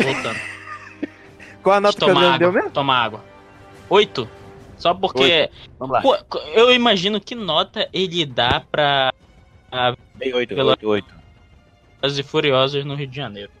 Voltando. 0.00 0.40
Qual 1.62 1.76
a 1.76 1.80
nota 1.80 2.06
que 2.06 2.38
deu 2.38 2.52
mesmo? 2.52 2.70
Toma 2.70 2.96
água. 2.96 3.24
Oito. 3.88 4.28
Só 4.82 4.92
porque. 4.92 5.48
Vamos 5.78 5.94
lá. 5.94 6.02
Pô, 6.02 6.18
eu 6.54 6.72
imagino 6.72 7.20
que 7.20 7.36
nota 7.36 7.88
ele 7.92 8.26
dá 8.26 8.60
pra 8.68 9.12
Dei 10.16 10.34
oito, 10.34 10.56
Pela- 10.56 10.70
oito, 10.72 10.88
oito. 10.88 11.14
As 12.02 12.18
e 12.18 12.22
Furiosos 12.24 12.84
no 12.84 12.96
Rio 12.96 13.06
de 13.06 13.14
Janeiro. 13.14 13.52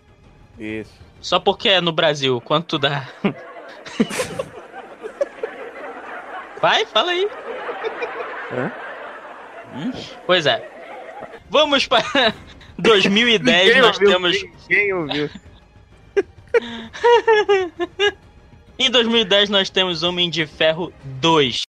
Isso. 0.58 0.92
Só 1.20 1.38
porque 1.38 1.68
é 1.68 1.80
no 1.80 1.92
Brasil, 1.92 2.40
quanto 2.40 2.76
dá? 2.76 3.06
Vai, 6.60 6.84
fala 6.86 7.12
aí. 7.12 7.28
Hã? 8.52 8.72
Hum? 9.76 9.92
Pois 10.26 10.44
é. 10.44 10.68
Vamos 11.48 11.86
para 11.86 12.34
2010, 12.78 13.46
Ninguém 13.66 13.80
nós 13.80 13.96
ouviu, 13.96 14.10
temos. 14.10 14.42
Ninguém 14.68 14.92
ouviu. 14.92 15.30
Em 18.82 18.90
2010 18.90 19.48
nós 19.48 19.70
temos 19.70 20.02
Homem 20.02 20.28
de 20.28 20.44
Ferro 20.44 20.92
2. 21.04 21.62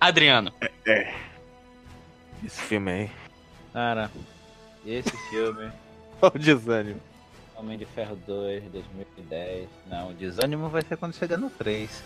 Adriano, 0.00 0.52
Esse 2.44 2.60
filme 2.62 2.90
aí. 2.90 3.10
Cara, 3.72 4.10
esse 4.84 5.16
filme, 5.30 5.70
Olha 6.20 6.32
o 6.34 6.38
desânimo. 6.40 7.00
Homem 7.54 7.78
de 7.78 7.84
Ferro 7.86 8.16
2, 8.26 8.64
2010. 8.64 9.68
Não, 9.86 10.10
o 10.10 10.14
desânimo 10.14 10.68
vai 10.68 10.82
ser 10.82 10.96
quando 10.96 11.14
chegar 11.14 11.38
no 11.38 11.48
3. 11.48 12.02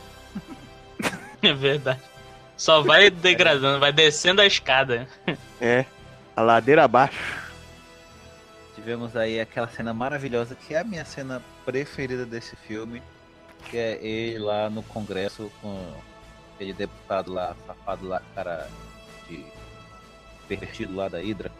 é 1.40 1.54
verdade. 1.54 2.02
Só 2.58 2.82
vai 2.82 3.08
degradando, 3.08 3.80
vai 3.80 3.90
descendo 3.90 4.42
a 4.42 4.46
escada. 4.46 5.08
É. 5.58 5.86
A 6.34 6.40
ladeira 6.40 6.84
abaixo. 6.84 7.52
Tivemos 8.74 9.14
aí 9.14 9.38
aquela 9.38 9.68
cena 9.68 9.92
maravilhosa, 9.92 10.54
que 10.54 10.74
é 10.74 10.80
a 10.80 10.84
minha 10.84 11.04
cena 11.04 11.42
preferida 11.64 12.24
desse 12.24 12.56
filme, 12.56 13.02
que 13.68 13.76
é 13.76 14.02
ele 14.02 14.38
lá 14.38 14.70
no 14.70 14.82
Congresso 14.82 15.52
com 15.60 15.92
aquele 16.54 16.72
deputado 16.72 17.32
lá, 17.32 17.54
safado 17.66 18.08
lá, 18.08 18.22
cara 18.34 18.68
de 19.28 19.44
pervertido 20.48 20.96
lá 20.96 21.08
da 21.08 21.18
Hydra, 21.18 21.52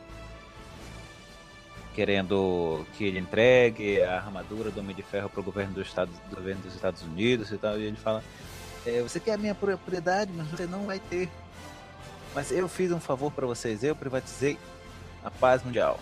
querendo 1.95 2.87
que 2.97 3.05
ele 3.05 3.19
entregue 3.19 4.03
a 4.03 4.17
armadura 4.17 4.71
do 4.71 4.81
Homem 4.81 4.97
de 4.97 5.03
Ferro 5.03 5.29
para 5.29 5.41
o 5.41 5.45
governo 5.45 5.75
dos 5.75 5.87
Estados, 5.87 6.15
do 6.31 6.37
governo 6.37 6.63
dos 6.63 6.75
Estados 6.75 7.03
Unidos 7.03 7.51
e 7.53 7.59
tal, 7.59 7.79
e 7.79 7.85
ele 7.85 7.97
fala, 7.97 8.25
"É, 8.87 9.03
você 9.03 9.21
quer 9.21 9.35
a 9.35 9.39
minha 9.39 9.55
propriedade, 9.55 10.33
mas 10.35 10.49
você 10.49 10.67
não 10.67 10.87
vai 10.87 10.99
ter. 10.99 11.29
Mas 12.35 12.51
eu 12.51 12.69
fiz 12.69 12.91
um 12.93 13.01
favor 13.01 13.31
para 13.31 13.47
vocês, 13.47 13.83
eu 13.85 13.95
privatizei 13.95 14.59
a 15.25 15.31
paz 15.31 15.63
mundial. 15.63 15.99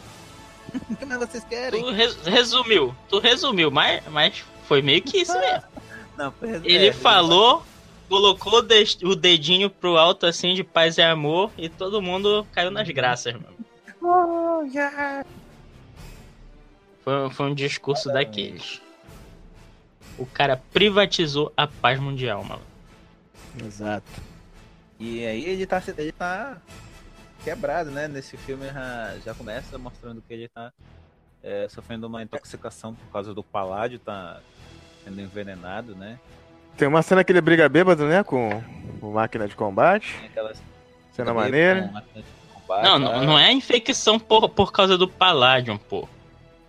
O 0.90 0.94
que 0.96 1.04
mais 1.04 1.18
vocês 1.20 1.42
querem? 1.44 1.82
Tu 1.82 1.90
res- 1.90 2.16
resumiu, 2.24 2.94
tu 3.08 3.18
resumiu, 3.18 3.70
mas, 3.72 4.06
mas 4.08 4.44
foi 4.68 4.80
meio 4.80 5.02
que 5.02 5.18
isso 5.18 5.36
mesmo. 5.38 5.64
Não, 6.16 6.32
é, 6.42 6.60
Ele 6.62 6.88
é, 6.88 6.92
falou, 6.92 7.64
colocou 8.08 8.58
o 8.58 8.62
de- 8.62 8.98
o 9.04 9.16
dedinho 9.16 9.68
pro 9.70 9.96
alto 9.96 10.26
assim 10.26 10.54
de 10.54 10.62
paz 10.62 10.98
e 10.98 11.02
amor 11.02 11.50
e 11.58 11.68
todo 11.68 12.00
mundo 12.02 12.46
caiu 12.52 12.70
nas 12.70 12.88
graças, 12.88 13.32
mano. 13.34 13.56
Oh, 14.02 14.62
yeah. 14.62 15.24
Foi, 17.04 17.30
foi 17.30 17.46
um 17.50 17.54
discurso 17.54 18.08
daqueles. 18.12 18.80
O 20.16 20.24
cara 20.24 20.56
privatizou 20.72 21.52
a 21.56 21.66
paz 21.66 21.98
mundial, 22.00 22.42
mano. 22.44 22.62
Exato. 23.62 24.10
E 25.00 25.24
aí 25.24 25.44
ele 25.46 25.66
tá, 25.66 25.82
ele 25.96 26.12
tá 26.12 26.58
quebrado, 27.42 27.90
né? 27.90 28.06
Nesse 28.06 28.36
filme 28.36 28.66
já, 28.68 29.16
já 29.24 29.34
começa 29.34 29.78
mostrando 29.78 30.20
que 30.20 30.32
ele 30.32 30.46
tá 30.48 30.70
é, 31.42 31.66
sofrendo 31.70 32.06
uma 32.06 32.22
intoxicação 32.22 32.94
por 32.94 33.10
causa 33.10 33.32
do 33.32 33.42
paládio, 33.42 33.98
tá 33.98 34.40
sendo 35.02 35.18
envenenado, 35.18 35.96
né? 35.96 36.18
Tem 36.76 36.86
uma 36.86 37.02
cena 37.02 37.24
que 37.24 37.32
ele 37.32 37.40
briga 37.40 37.66
bêbado, 37.66 38.06
né? 38.06 38.22
Com 38.22 38.62
o 39.00 39.10
máquina 39.12 39.48
de 39.48 39.56
combate. 39.56 40.14
Tem 40.18 40.28
aquelas 40.28 40.62
Cena 41.12 41.34
maneira. 41.34 41.90
combate 42.52 42.82
Não, 42.82 42.98
não, 42.98 43.24
não 43.24 43.38
é 43.38 43.50
infecção 43.52 44.18
por, 44.18 44.48
por 44.48 44.70
causa 44.70 44.96
do 44.96 45.08
Palladium, 45.08 45.76
pô. 45.76 46.08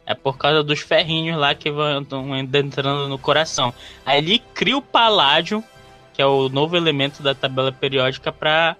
É 0.05 0.15
por 0.15 0.37
causa 0.37 0.63
dos 0.63 0.79
ferrinhos 0.79 1.37
lá 1.37 1.53
que 1.53 1.69
vão 1.69 2.05
entrando 2.35 3.07
no 3.07 3.19
coração. 3.19 3.73
Aí 4.05 4.17
ele 4.17 4.39
cria 4.53 4.77
o 4.77 4.81
Palladium, 4.81 5.63
que 6.13 6.21
é 6.21 6.25
o 6.25 6.49
novo 6.49 6.75
elemento 6.75 7.21
da 7.23 7.33
tabela 7.35 7.71
periódica, 7.71 8.31
pra, 8.31 8.75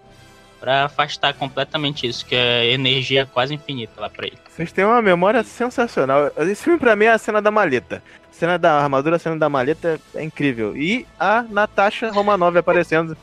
pra 0.59 0.85
afastar 0.85 1.33
completamente 1.33 2.05
isso, 2.07 2.25
que 2.25 2.35
é 2.35 2.71
energia 2.71 3.25
quase 3.25 3.53
infinita 3.53 3.99
lá 4.01 4.09
pra 4.09 4.27
ele. 4.27 4.37
Vocês 4.49 4.71
têm 4.71 4.85
uma 4.85 5.01
memória 5.01 5.43
sensacional. 5.43 6.31
Esse 6.37 6.63
filme 6.63 6.77
pra 6.79 6.95
mim 6.95 7.05
é 7.05 7.11
a 7.11 7.17
cena 7.17 7.41
da 7.41 7.49
maleta. 7.51 8.03
A 8.29 8.33
cena 8.33 8.57
da 8.57 8.79
armadura, 8.81 9.15
a 9.15 9.19
cena 9.19 9.37
da 9.37 9.49
maleta 9.49 9.99
é 10.15 10.23
incrível. 10.23 10.75
E 10.75 11.05
a 11.19 11.43
Natasha 11.43 12.11
Romanov 12.11 12.57
aparecendo, 12.57 13.15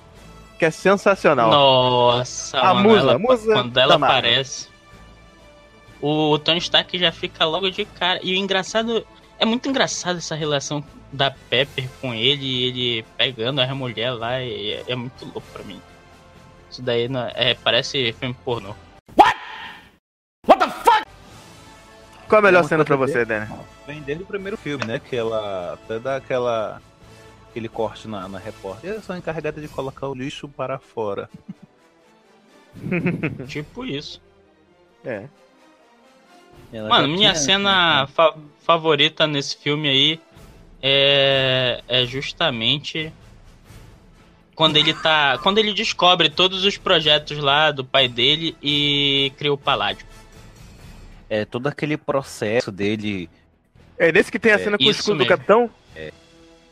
que 0.58 0.64
é 0.64 0.70
sensacional. 0.70 1.50
Nossa, 1.50 2.58
a 2.58 2.74
mano, 2.74 2.88
musa, 2.88 3.00
ela- 3.10 3.18
musa 3.18 3.52
quando 3.52 3.76
ela 3.78 3.94
aparece, 3.96 4.68
o 6.00 6.38
Tony 6.38 6.58
Stark 6.58 6.96
já 6.98 7.10
fica 7.12 7.44
logo 7.44 7.70
de 7.70 7.84
cara. 7.84 8.20
E 8.22 8.32
o 8.32 8.36
engraçado, 8.36 9.04
é 9.38 9.44
muito 9.44 9.68
engraçado 9.68 10.18
essa 10.18 10.34
relação 10.34 10.82
da 11.12 11.30
Pepper 11.30 11.88
com 12.00 12.12
ele, 12.14 12.44
e 12.44 12.64
ele 12.64 13.02
pegando 13.16 13.60
a 13.60 13.74
mulher 13.74 14.10
lá, 14.12 14.40
e 14.42 14.72
é, 14.72 14.84
é 14.88 14.94
muito 14.94 15.24
louco 15.24 15.42
pra 15.52 15.62
mim. 15.64 15.80
Isso 16.70 16.82
daí 16.82 17.08
não- 17.08 17.30
é, 17.34 17.54
parece 17.54 18.12
filme 18.12 18.34
pornô. 18.44 18.74
Qual 22.28 22.40
a 22.40 22.42
melhor 22.42 22.64
É 22.64 22.68
cena 22.68 22.84
pra 22.84 22.96
você, 22.96 23.24
Dani? 23.24 23.48
Vem 23.86 24.02
desde 24.02 24.22
o 24.22 24.26
primeiro 24.26 24.56
filme, 24.56 24.84
né? 24.84 24.98
Que 24.98 25.16
ela 25.16 25.74
até 25.74 25.98
dá 25.98 26.16
aquela. 26.16 26.82
aquele 27.48 27.68
corte 27.70 28.06
na, 28.06 28.28
na 28.28 28.38
repórter. 28.38 28.90
Eu 28.90 29.00
sou 29.00 29.16
encarregada 29.16 29.60
de 29.60 29.68
colocar 29.68 30.08
o 30.08 30.14
lixo 30.14 30.46
para 30.46 30.78
fora. 30.78 31.30
tipo 33.48 33.84
isso. 33.84 34.20
É. 35.04 35.24
Ela 36.70 36.88
Mano, 36.90 37.08
minha 37.08 37.32
tinha- 37.32 37.34
cena 37.42 38.06
fa- 38.08 38.34
favorita 38.60 39.26
nesse 39.26 39.56
filme 39.56 39.88
aí 39.88 40.20
é, 40.82 41.82
é 41.88 42.04
justamente 42.06 43.12
quando 44.54 44.76
ele 44.76 44.92
tá. 44.94 45.38
Quando 45.42 45.58
ele 45.58 45.72
descobre 45.72 46.28
todos 46.28 46.64
os 46.64 46.76
projetos 46.76 47.38
lá 47.38 47.70
do 47.70 47.84
pai 47.84 48.08
dele 48.08 48.56
e 48.62 49.32
cria 49.36 49.52
o 49.52 49.58
Paládio. 49.58 50.06
É 51.30 51.44
todo 51.44 51.66
aquele 51.66 51.96
processo 51.96 52.72
dele 52.72 53.28
É 53.98 54.10
nesse 54.10 54.32
que 54.32 54.38
tem 54.38 54.52
a 54.52 54.54
É, 54.54 54.58
cena 54.58 54.78
com 54.78 54.84
o 54.84 54.90
escudo 54.90 55.14
do 55.14 55.18
mesmo. 55.18 55.28
capitão? 55.28 55.70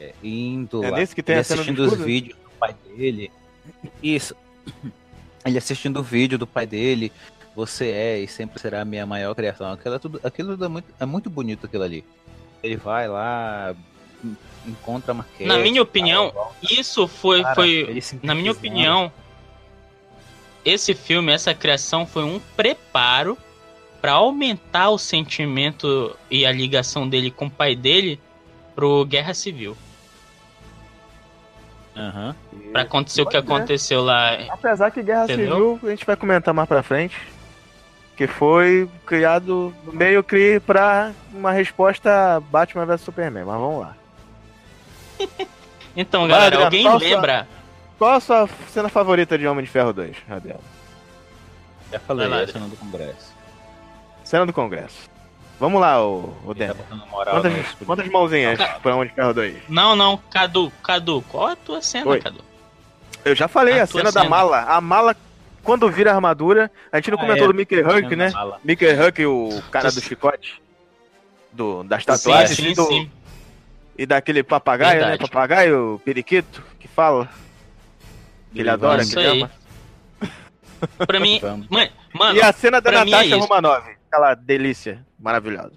é, 0.00 0.12
indo 0.22 0.84
É 0.84 0.90
lá, 0.90 0.98
nesse 0.98 1.14
que 1.14 1.22
tem 1.22 1.34
ele 1.34 1.40
a 1.40 1.44
cena 1.44 1.56
do 1.56 1.62
assistindo 1.62 1.84
os 1.92 2.04
vídeos 2.04 2.36
do 2.38 2.50
pai 2.58 2.74
dele. 2.96 3.30
Isso. 4.02 4.34
Ele 5.44 5.58
assistindo 5.58 6.00
o 6.00 6.02
vídeo 6.02 6.36
do 6.36 6.46
pai 6.46 6.66
dele. 6.66 7.12
Você 7.54 7.90
é 7.90 8.18
e 8.18 8.26
sempre 8.26 8.58
será 8.58 8.80
a 8.80 8.84
minha 8.84 9.06
maior 9.06 9.32
criação. 9.32 9.70
Aquilo, 9.72 9.94
é 9.94 9.98
tudo, 10.00 10.20
aquilo 10.24 10.64
é, 10.64 10.68
muito, 10.68 10.94
é 10.98 11.06
muito 11.06 11.30
bonito 11.30 11.66
aquilo 11.66 11.84
ali. 11.84 12.04
Ele 12.64 12.76
vai 12.76 13.06
lá, 13.06 13.72
encontra 14.66 15.12
a 15.12 15.14
maquete. 15.14 15.44
Na 15.44 15.58
minha 15.58 15.82
opinião, 15.82 16.30
tal, 16.30 16.44
volta. 16.44 16.56
Isso 16.72 17.06
foi. 17.06 17.42
Cara, 17.42 17.54
foi 17.54 18.02
na 18.22 18.34
minha 18.34 18.52
opinião, 18.52 19.12
esse 20.64 20.94
filme, 20.94 21.32
essa 21.32 21.54
criação 21.54 22.06
foi 22.06 22.24
um 22.24 22.40
preparo 22.56 23.38
pra 24.00 24.12
aumentar 24.12 24.90
o 24.90 24.98
sentimento 24.98 26.16
e 26.30 26.44
a 26.44 26.52
ligação 26.52 27.08
dele 27.08 27.30
com 27.30 27.46
o 27.46 27.50
pai 27.50 27.74
dele 27.74 28.20
pro 28.74 29.04
Guerra 29.04 29.34
Civil. 29.34 29.76
Aham. 31.96 32.36
Pra 32.72 32.82
acontecer 32.82 33.22
o 33.22 33.26
que 33.26 33.32
Pode 33.32 33.46
ser. 33.46 33.52
aconteceu 33.54 34.04
lá. 34.04 34.34
Apesar 34.50 34.90
que 34.90 35.02
Guerra 35.02 35.24
Entendeu? 35.24 35.46
Civil 35.46 35.80
a 35.82 35.90
gente 35.90 36.04
vai 36.04 36.16
comentar 36.16 36.52
mais 36.52 36.68
pra 36.68 36.82
frente. 36.82 37.16
Que 38.16 38.26
foi 38.26 38.88
criado 39.06 39.74
meio 39.92 40.22
que 40.22 40.60
pra 40.60 41.12
uma 41.32 41.52
resposta 41.52 42.40
Batman 42.50 42.84
vs 42.84 43.00
Superman. 43.00 43.44
Mas 43.44 43.58
vamos 43.58 43.80
lá. 43.80 43.96
Então, 45.98 46.28
galera, 46.28 46.46
Adriano, 46.46 46.64
alguém 46.66 46.82
qual 46.84 46.96
a 46.96 47.00
sua- 47.00 47.08
lembra? 47.08 47.48
Qual 47.98 48.10
a 48.12 48.20
sua 48.20 48.48
cena 48.70 48.88
favorita 48.90 49.38
de 49.38 49.46
Homem 49.46 49.64
de 49.64 49.70
Ferro 49.70 49.92
2, 49.94 50.14
Adriano? 50.28 50.60
Já 51.90 51.98
falei, 52.00 52.28
lá, 52.28 52.40
é 52.40 52.44
a 52.44 52.48
cena 52.48 52.66
do 52.68 52.76
Congresso. 52.76 53.32
Cena 54.22 54.44
do 54.44 54.52
Congresso. 54.52 55.08
Vamos 55.58 55.80
lá, 55.80 56.04
o, 56.04 56.34
o 56.44 56.54
tá 56.54 56.74
Quantas, 57.30 57.52
quantas 57.86 58.08
mãozinhas 58.08 58.58
Cara. 58.58 58.78
pra 58.80 58.94
Homem 58.94 59.08
de 59.08 59.14
Ferro 59.14 59.32
2? 59.32 59.56
Não, 59.70 59.96
não, 59.96 60.18
Cadu, 60.30 60.70
Cadu, 60.82 61.22
qual 61.30 61.48
é 61.48 61.52
a 61.52 61.56
tua 61.56 61.80
cena, 61.80 62.10
Oi. 62.10 62.20
Cadu? 62.20 62.44
Eu 63.24 63.34
já 63.34 63.48
falei, 63.48 63.80
A 63.80 63.84
a, 63.84 63.86
tua 63.86 64.00
cena 64.00 64.12
da 64.12 64.20
cena. 64.20 64.28
mala. 64.30 64.60
A 64.64 64.78
mala, 64.82 65.16
quando 65.62 65.90
vira 65.90 66.10
a 66.12 66.14
armadura, 66.14 66.70
a 66.92 66.96
gente 66.98 67.10
não 67.10 67.16
Ah, 67.18 67.22
comentou 67.22 67.44
é. 67.44 67.48
do 67.48 67.54
Mickey 67.54 67.80
Huck, 67.80 68.06
Cena 68.10 68.16
né? 68.28 68.32
Mickey 68.62 68.86
Huck, 68.92 69.24
o 69.24 69.62
cara 69.70 69.90
do 69.90 70.00
chicote. 70.02 70.60
Do, 71.50 71.82
das 71.84 72.04
tatuagens 72.04 72.54
sim, 72.58 72.68
e, 72.72 72.74
do- 72.74 72.84
sim. 72.84 73.10
E 73.98 74.06
daquele 74.06 74.42
papagaio, 74.42 75.00
Verdade. 75.00 75.20
né? 75.22 75.28
Papagaio, 75.28 76.00
periquito, 76.04 76.62
que 76.78 76.86
fala. 76.88 77.28
Que 78.52 78.60
ele 78.60 78.70
adora, 78.70 79.02
Isso 79.02 79.12
que 79.14 79.18
ele 79.20 79.42
ama. 79.42 79.50
Pra 81.06 81.18
mim, 81.20 81.38
Vamos. 81.40 81.66
mano, 82.12 82.36
E 82.36 82.42
a 82.42 82.52
cena 82.52 82.80
da 82.80 82.90
é 82.90 83.04
Natasha 83.04 83.24
isso. 83.26 83.38
Romanov. 83.38 83.82
Aquela 84.10 84.34
delícia 84.34 85.04
maravilhosa. 85.18 85.72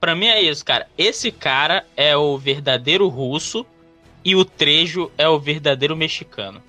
pra 0.00 0.14
mim 0.14 0.26
é 0.26 0.40
isso, 0.42 0.64
cara. 0.64 0.86
Esse 0.96 1.30
cara 1.32 1.84
é 1.96 2.16
o 2.16 2.36
verdadeiro 2.38 3.08
russo 3.08 3.66
e 4.24 4.36
o 4.36 4.44
Trejo 4.44 5.10
é 5.18 5.28
o 5.28 5.38
verdadeiro 5.38 5.96
mexicano. 5.96 6.62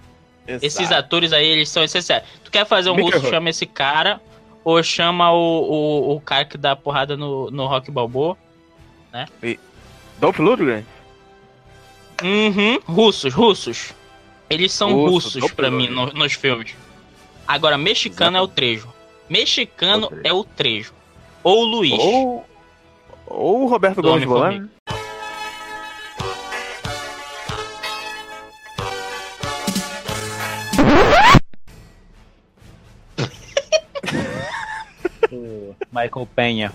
Esses 0.48 0.92
atores 0.92 1.32
aí, 1.32 1.46
eles 1.46 1.70
são 1.70 1.84
essenciais. 1.84 2.24
Tu 2.44 2.52
quer 2.52 2.66
fazer 2.66 2.89
um 2.89 3.00
russo, 3.02 3.30
chama 3.30 3.50
esse 3.50 3.66
cara. 3.66 4.20
Ou 4.66 4.82
chama 4.82 5.32
o, 5.32 5.38
o, 5.38 6.16
o 6.16 6.22
cara 6.22 6.46
que 6.46 6.58
dá 6.58 6.74
porrada 6.76 7.16
no, 7.18 7.50
no 7.52 7.66
Rock 7.68 7.92
Balboa. 7.92 8.38
Dolph 10.23 10.39
Lundgren? 10.39 10.86
Uhum, 12.23 12.79
russos, 12.88 13.33
russos. 13.33 13.93
Eles 14.49 14.71
são 14.71 14.93
Russo, 14.93 15.38
russos 15.38 15.51
pra 15.51 15.69
mim 15.69 15.89
no- 15.89 16.13
nos 16.13 16.31
filmes. 16.31 16.73
Agora, 17.45 17.77
mexicano 17.77 18.38
é 18.38 18.41
o 18.41 18.47
Trejo. 18.47 18.88
Mexicano 19.29 20.05
O 20.05 20.09
Trejo. 20.09 20.21
é 20.23 20.33
o 20.33 20.43
Trejo. 20.45 20.93
Ou 21.43 21.63
o 21.63 21.65
Luiz. 21.65 21.99
Ou, 21.99 22.45
ou 23.27 23.63
o 23.63 23.67
Roberto 23.67 24.01
Gomes 24.01 24.23
Bolano. 24.23 24.69
O 35.31 35.75
Michael 35.91 36.27
Penha. 36.36 36.71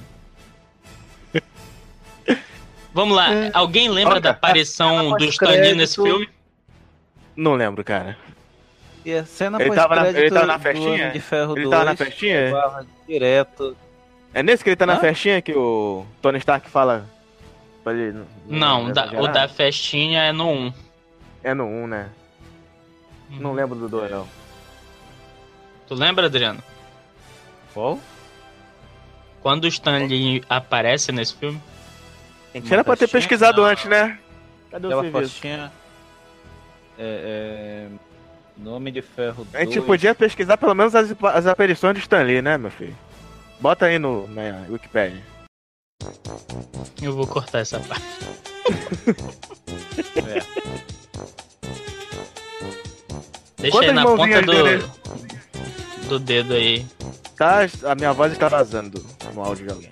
Vamos 2.99 3.15
lá, 3.17 3.33
É. 3.33 3.51
alguém 3.55 3.89
lembra 3.89 4.15
Olha, 4.15 4.21
da 4.21 4.31
aparição 4.31 4.99
após 5.13 5.23
do 5.23 5.29
Stan 5.31 5.51
Lee 5.51 5.73
nesse 5.73 5.95
filme? 6.03 6.29
Não 7.37 7.55
lembro, 7.55 7.85
cara. 7.85 8.19
E 9.05 9.15
a 9.15 9.25
cena 9.25 9.63
Ele 9.63 9.73
tava 9.73 9.95
na- 9.95 10.09
ele 10.09 10.29
tava 10.29 10.47
na 10.47 10.57
do 10.57 10.63
festinha? 10.65 11.11
De 11.13 11.21
Ferro 11.21 11.53
Ele 11.57 11.63
2, 11.63 11.71
tava 11.71 11.85
na 11.85 11.97
festinha? 11.97 12.53
direto. 13.07 13.77
É 14.35 14.43
nesse 14.43 14.65
que 14.65 14.71
ele 14.71 14.77
tá 14.77 14.85
na 14.85 14.97
festinha 14.99 15.41
que 15.41 15.53
o 15.55 16.05
Tony 16.21 16.39
Stark 16.39 16.69
fala 16.69 17.07
pra 17.85 17.93
ele... 17.95 18.21
Não, 18.49 18.91
da- 18.91 19.07
o 19.21 19.29
da 19.29 19.47
festinha 19.47 20.25
é 20.25 20.33
no 20.33 20.49
1. 20.51 20.73
É 21.45 21.55
no 21.55 21.67
1, 21.67 21.87
né? 21.87 22.09
Não 23.31 23.53
lembro 23.53 23.79
do 23.79 23.89
2, 23.89 24.11
não. 24.11 24.27
Tu 25.87 25.95
lembra, 25.95 26.27
Adriano? 26.27 26.61
Qual? 27.73 27.97
Quando 29.41 29.67
o 29.67 29.69
Stan 29.69 29.99
Lee 29.99 30.43
aparece 30.49 31.13
nesse 31.13 31.37
filme? 31.37 31.63
A 32.55 32.59
gente 32.59 32.73
era 32.73 32.83
pra 32.85 32.97
ter 32.97 33.09
pesquisado 33.09 33.63
Não. 33.63 33.69
antes, 33.69 33.85
né? 33.85 34.19
Cadê 34.71 34.87
o 34.87 34.91
Aquela 34.91 35.03
serviço? 35.03 35.33
festinha. 35.33 35.73
É, 36.99 37.87
é, 37.87 37.89
Nome 38.57 38.91
de 38.91 39.03
Ferro 39.03 39.45
2. 39.45 39.55
A 39.55 39.65
gente 39.65 39.81
podia 39.83 40.15
pesquisar 40.15 40.57
pelo 40.57 40.75
menos 40.75 40.95
as, 40.95 41.15
as 41.23 41.47
aparições 41.47 41.95
de 41.95 42.01
Stan 42.01 42.23
Lee, 42.23 42.43
né, 42.43 42.59
meu 42.59 42.71
filho? 42.71 42.97
Bota 43.61 43.87
aí 43.87 43.99
no, 43.99 44.27
na 44.29 44.65
Wikipedia. 44.69 45.23
Eu 47.01 47.15
vou 47.15 47.27
cortar 47.27 47.61
essa 47.61 47.79
parte. 47.81 48.05
É. 50.17 50.43
Deixa 53.59 53.77
Quantas 53.77 53.89
aí 53.91 53.95
na 53.95 54.03
ponta 54.05 54.17
mãozinhas 54.19 54.47
do, 54.47 54.53
dele? 54.53 54.85
do 56.09 56.19
dedo 56.19 56.55
aí. 56.55 56.87
Tá, 57.37 57.61
a 57.85 57.95
minha 57.95 58.13
voz 58.13 58.33
está 58.33 58.49
vazando 58.49 59.05
no 59.35 59.43
áudio 59.45 59.67
de 59.67 59.73
alguém. 59.73 59.91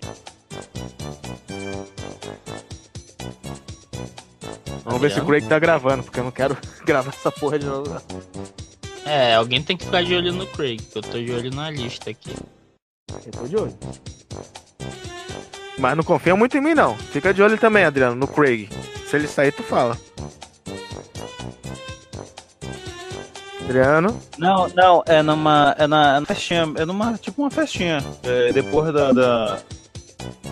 Vamos 4.87 5.01
ver 5.01 5.11
se 5.11 5.21
o? 5.21 5.27
Craig 5.27 5.47
tá 5.49 5.59
gravando, 5.59 6.03
porque 6.05 6.21
eu 6.21 6.25
não 6.25 6.31
quero 6.31 6.57
gravar 6.87 7.11
essa 7.11 7.31
porra 7.31 7.59
de 7.59 7.67
novo. 7.67 8.01
É, 9.05 9.35
alguém 9.35 9.63
tem 9.63 9.77
que 9.77 9.85
ficar 9.85 10.03
de 10.03 10.15
olho 10.15 10.33
no 10.33 10.47
Craig, 10.47 10.79
que 10.81 10.97
eu 10.99 11.03
tô 11.03 11.19
de 11.19 11.31
olho 11.33 11.51
na 11.55 11.71
lista 11.71 12.11
aqui. 12.11 12.35
Eu 13.25 13.33
tô 13.33 13.47
de 13.47 13.57
olho. 13.57 13.77
Mas 15.79 15.97
não 15.97 16.03
confia 16.05 16.35
muito 16.35 16.57
em 16.57 16.61
mim, 16.61 16.75
não. 16.75 16.97
Fica 16.97 17.35
de 17.35 17.43
olho 17.43 17.59
também, 17.59 17.85
Adriano, 17.85 18.17
no 18.17 18.27
Craig. 18.27 18.69
Se 19.09 19.17
ele 19.17 19.29
sair, 19.29 19.53
tu 19.53 19.63
fala. 19.63 19.97
Adriano, 23.65 24.17
Não, 24.39 24.69
não, 24.69 25.03
é 25.07 25.23
numa. 25.23 25.75
É 25.79 25.87
na, 25.89 26.17
é 26.17 26.21
na 26.21 26.27
festinha. 26.27 26.73
É 26.77 26.85
numa. 26.85 27.19
Tipo 27.19 27.43
uma 27.43 27.51
festinha. 27.51 27.99
É, 28.23 28.53
depois 28.53 28.93
da, 28.95 29.13
da- 29.13 29.59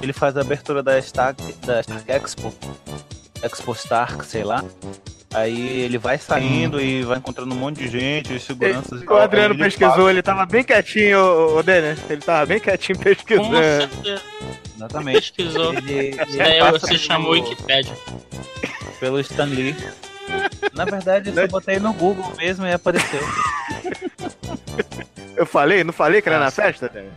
Ele 0.03 0.13
faz 0.13 0.37
a 0.37 0.41
abertura 0.41 0.83
da 0.83 0.99
Stark, 0.99 1.41
da 1.65 1.81
Stark 1.81 2.11
Expo. 2.11 2.53
Expo 3.45 3.73
Stark, 3.73 4.25
sei 4.27 4.45
lá. 4.45 4.65
Aí 5.33 5.81
ele 5.81 5.99
vai 5.99 6.17
saindo 6.17 6.81
e 6.81 7.03
vai 7.03 7.19
encontrando 7.19 7.53
um 7.55 7.59
monte 7.59 7.79
de 7.79 7.89
gente, 7.89 8.39
seguranças 8.39 9.03
e 9.03 9.05
o. 9.07 9.17
Adriano 9.17 9.55
ele 9.55 9.65
pesquisou, 9.65 10.09
ele 10.09 10.23
tava 10.23 10.47
bem 10.47 10.63
quietinho, 10.63 11.19
o, 11.57 11.63
Dennis. 11.63 11.99
Ele 12.09 12.21
tava 12.23 12.47
bem 12.47 12.61
quietinho 12.61 12.97
Com 12.99 13.05
pesquisando. 13.05 13.57
certeza 13.57 14.23
passa- 14.23 14.75
Exatamente. 14.77 15.15
pesquisou. 15.21 15.75
Ele, 15.75 15.93
ele 15.99 16.59
passa 16.61 16.79
você 16.79 16.87
pelo- 16.87 16.99
chamou 17.01 17.31
o 17.31 17.33
Wikipedia. 17.35 17.93
pelo 19.01 19.19
Stan 19.21 19.45
Lee. 19.47 19.75
Na 20.73 20.85
verdade, 20.85 21.31
eu 21.31 21.35
só 21.35 21.47
botei 21.49 21.79
no 21.81 21.93
Google 21.93 22.33
mesmo 22.37 22.65
e 22.67 22.73
apareceu. 22.73 23.21
Eu 25.37 25.45
falei? 25.47 25.83
Não 25.83 25.93
falei 25.93 26.23
que 26.23 26.29
era 26.29 26.39
na 26.39 26.45
Nossa. 26.47 26.63
festa, 26.63 26.89
Dennis? 26.89 27.11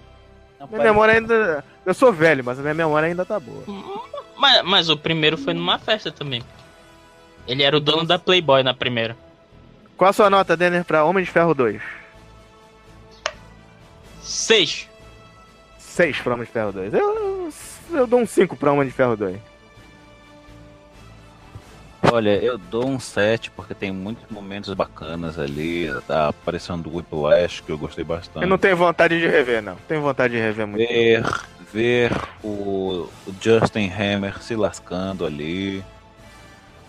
Não, 0.60 0.68
Minha 0.68 0.82
memória 0.84 1.13
ainda. 1.13 1.63
Eu 1.86 1.94
sou 1.94 2.12
velho, 2.12 2.44
mas 2.44 2.58
a 2.58 2.62
minha 2.63 2.74
memória 2.74 3.08
ainda 3.08 3.24
tá 3.24 3.40
boa. 3.40 3.63
Mas, 4.38 4.63
mas 4.63 4.89
o 4.89 4.97
primeiro 4.97 5.38
foi 5.38 5.54
numa 5.54 5.80
festa 5.80 6.12
também. 6.12 6.43
Ele 7.47 7.63
era 7.63 7.76
o 7.76 7.80
dono 7.80 8.06
da 8.06 8.19
Playboy 8.19 8.62
na 8.62 8.73
primeira. 8.73 9.17
Qual 9.95 10.10
a 10.10 10.13
sua 10.13 10.30
nota, 10.30 10.56
Denner, 10.56 10.84
pra 10.84 11.04
Homem 11.04 11.23
de 11.23 11.32
Ferro 11.32 11.54
2? 11.54 11.82
Seis. 14.21 14.88
6 15.80 16.19
pra 16.19 16.34
Homem 16.34 16.45
de 16.45 16.52
Ferro 16.52 16.71
2. 16.71 16.93
Eu, 16.93 17.50
eu 17.91 18.06
dou 18.06 18.19
um 18.19 18.28
5 18.28 18.56
pra 18.56 18.71
Homem 18.71 18.88
de 18.88 18.93
Ferro 18.93 19.15
2. 19.17 19.39
Olha, 22.12 22.38
eu 22.38 22.58
dou 22.58 22.88
um 22.88 23.00
7 23.00 23.50
porque 23.52 23.73
tem 23.73 23.91
muitos 23.91 24.30
momentos 24.30 24.73
bacanas 24.73 25.39
ali. 25.39 25.89
Tá 26.08 26.30
aparecendo 26.30 26.88
o 26.88 26.97
Whiplash, 26.97 27.62
que 27.62 27.71
eu 27.71 27.78
gostei 27.78 28.04
bastante. 28.04 28.43
Eu 28.43 28.50
não 28.50 28.58
tenho 28.58 28.78
vontade 28.78 29.19
de 29.19 29.28
rever, 29.28 29.63
não. 29.63 29.76
Tenho 29.88 30.02
vontade 30.02 30.34
de 30.36 30.39
rever 30.39 30.67
muito. 30.67 30.88
Ver, 30.88 31.23
ver 31.74 32.12
o, 32.44 33.10
o 33.28 33.34
Justin 33.42 33.90
Hammer 33.92 34.42
se 34.42 34.56
lascando 34.56 35.26
ali. 35.26 35.84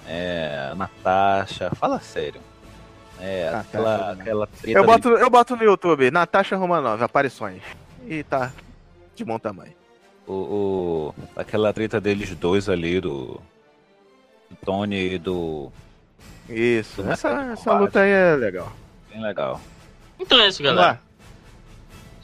É, 0.06 0.72
Natasha, 0.76 1.70
fala 1.74 2.00
sério. 2.00 2.40
É, 3.20 3.50
Natasha 3.50 4.12
aquela, 4.12 4.46
treta 4.46 4.78
Eu 4.78 4.84
boto, 4.86 5.08
eu 5.10 5.28
boto 5.30 5.56
no 5.56 5.64
YouTube, 5.64 6.10
Natasha 6.10 6.56
Romanov, 6.56 7.02
aparições. 7.02 7.62
E 8.06 8.22
tá 8.22 8.52
de 9.14 9.24
bom 9.24 9.38
tamanho. 9.38 9.72
o, 10.26 10.32
o- 10.32 11.14
aquela 11.36 11.72
treta 11.72 12.00
deles 12.00 12.34
dois 12.36 12.68
ali, 12.68 13.00
do, 13.00 13.40
do 14.48 14.56
Tony 14.64 15.14
e 15.14 15.18
do. 15.18 15.70
Isso, 16.48 17.02
Do 17.02 17.10
essa, 17.10 17.28
essa 17.52 17.72
luta 17.74 18.00
aí 18.00 18.10
é 18.10 18.34
legal. 18.36 18.72
Bem 19.10 19.20
legal. 19.20 19.60
Então 20.18 20.40
é 20.40 20.48
isso, 20.48 20.62
galera. 20.62 21.00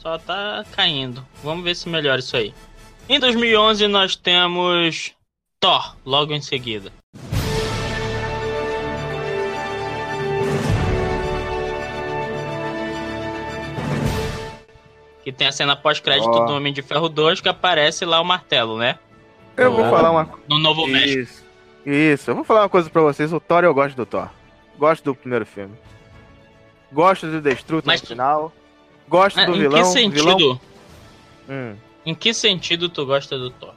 Só 0.05 0.19
tá 0.19 0.63
caindo. 0.71 1.25
Vamos 1.43 1.63
ver 1.63 1.73
se 1.73 1.89
melhora 1.89 2.19
isso 2.19 2.37
aí. 2.37 2.53
Em 3.09 3.19
2011 3.19 3.87
nós 3.87 4.15
temos 4.15 5.15
Thor, 5.59 5.95
logo 6.05 6.31
em 6.31 6.41
seguida. 6.43 6.91
Que 15.23 15.31
tem 15.31 15.47
a 15.47 15.51
cena 15.51 15.75
pós-crédito 15.75 16.29
Ó. 16.29 16.45
do 16.45 16.53
Homem 16.53 16.71
de 16.71 16.81
Ferro 16.83 17.09
2 17.09 17.41
que 17.41 17.49
aparece 17.49 18.05
lá 18.05 18.21
o 18.21 18.23
martelo, 18.25 18.77
né? 18.77 18.99
Eu 19.57 19.71
vou 19.71 19.89
falar 19.89 20.11
uma 20.11 20.29
No 20.47 20.59
Novo 20.59 20.85
México. 20.85 21.19
Isso. 21.21 21.45
Isso, 21.85 22.31
eu 22.31 22.35
vou 22.35 22.43
falar 22.43 22.61
uma 22.63 22.69
coisa 22.69 22.89
pra 22.89 23.01
vocês. 23.01 23.31
O 23.33 23.39
Thor, 23.39 23.63
eu 23.63 23.73
gosto 23.73 23.95
do 23.95 24.05
Thor. 24.05 24.29
Gosto 24.77 25.03
do 25.03 25.15
primeiro 25.15 25.45
filme. 25.45 25.75
Gosto 26.91 27.27
do 27.27 27.41
Destruto 27.41 27.85
Mas 27.85 28.01
no 28.01 28.07
tu- 28.07 28.09
final. 28.09 28.53
Gosto 29.07 29.39
Ah, 29.39 29.45
do 29.45 29.55
em 29.55 29.59
vilão. 29.59 29.81
que 29.83 29.87
sentido? 29.89 30.37
vilão- 30.37 30.61
Hum. 31.47 31.75
Em 32.05 32.15
que 32.15 32.33
sentido 32.33 32.89
tu 32.89 33.05
gosta 33.05 33.37
do 33.37 33.49
Thor? 33.51 33.73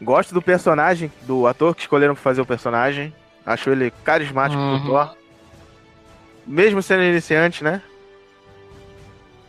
Gosto 0.00 0.32
do 0.34 0.40
personagem, 0.42 1.10
do 1.22 1.46
ator 1.46 1.74
que 1.74 1.82
escolheram 1.82 2.14
pra 2.14 2.22
fazer 2.22 2.40
o 2.40 2.46
personagem. 2.46 3.12
Acho 3.46 3.70
ele 3.70 3.90
carismático 4.04 4.60
Uhum. 4.60 4.78
do 4.78 4.86
Thor. 4.86 5.16
Mesmo 6.46 6.82
sendo 6.82 7.02
iniciante, 7.02 7.62
né? 7.64 7.82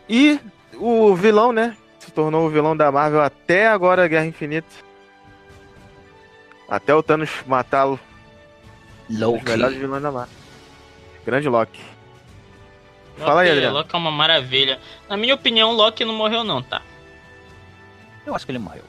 E 0.08 0.40
o 0.76 1.14
vilão, 1.14 1.52
né? 1.52 1.76
Se 1.98 2.10
tornou 2.10 2.46
o 2.46 2.50
vilão 2.50 2.76
da 2.76 2.90
Marvel 2.90 3.20
até 3.22 3.68
agora 3.68 4.08
Guerra 4.08 4.26
Infinita. 4.26 4.68
Até 6.68 6.94
o 6.94 7.02
Thanos 7.02 7.30
matá-lo. 7.46 7.98
Um 9.08 9.14
dos 9.38 9.42
melhores 9.42 9.76
vilões 9.76 10.02
da 10.02 10.10
Marvel. 10.10 10.36
Grande 11.26 11.48
Loki. 11.48 11.80
Fala 13.26 13.40
aí, 13.42 13.48
Loki- 13.48 13.58
Adriano. 13.58 13.76
Loki 13.78 13.94
é 13.94 13.98
uma 13.98 14.10
maravilha. 14.10 14.78
Na 15.08 15.16
minha 15.16 15.34
opinião, 15.34 15.72
Loki 15.72 16.04
não 16.04 16.14
morreu 16.14 16.44
não, 16.44 16.62
tá? 16.62 16.82
Eu 18.26 18.34
acho 18.34 18.44
que 18.44 18.52
ele 18.52 18.58
morreu. 18.58 18.84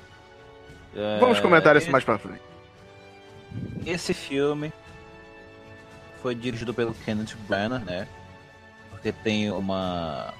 É, 0.96 1.20
Vamos 1.20 1.39
comentar 1.39 1.76
isso 1.78 1.89
mais 1.91 2.04
pra 2.04 2.17
frente. 2.17 2.41
Esse 3.86 4.13
filme 4.13 4.72
foi 6.22 6.36
dirigido 6.36 6.74
pelo 6.74 6.94
Kenneth 6.94 7.36
Branagh, 7.48 7.84
né? 7.84 8.08
porque 8.91 9.12
tem 9.12 9.50
uma 9.50 10.32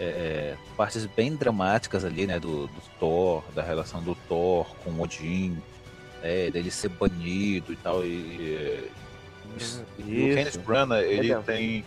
é, 0.00 0.56
partes 0.74 1.04
bem 1.04 1.36
dramáticas 1.36 2.02
ali, 2.02 2.26
né, 2.26 2.40
do, 2.40 2.66
do, 2.66 2.80
Thor, 2.98 3.44
da 3.54 3.62
relação 3.62 4.02
do 4.02 4.14
Thor 4.26 4.66
com 4.82 4.98
Odin, 5.02 5.58
é, 6.22 6.50
dele 6.50 6.70
ser 6.70 6.88
banido 6.88 7.70
e 7.74 7.76
tal. 7.76 8.02
E, 8.02 8.88
Isso. 9.58 9.84
e 9.98 10.30
o 10.32 10.34
Kenneth 10.34 10.58
Branagh, 10.64 11.02
ele 11.04 11.22
Legal. 11.22 11.42
tem 11.42 11.84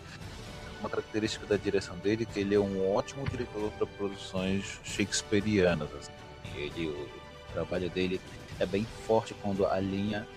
uma 0.85 0.89
característica 0.89 1.45
da 1.45 1.57
direção 1.57 1.97
dele 1.97 2.25
que 2.25 2.39
ele 2.39 2.55
é 2.55 2.59
um 2.59 2.93
ótimo 2.93 3.27
diretor 3.27 3.71
para 3.71 3.87
produções 3.87 4.79
shakespearianas. 4.83 5.89
Assim. 5.93 6.11
Ele, 6.55 6.87
o 6.87 7.53
trabalho 7.53 7.89
dele 7.89 8.21
é 8.59 8.65
bem 8.65 8.85
forte 9.05 9.33
quando 9.41 9.65
a 9.65 9.79
linha 9.79 10.27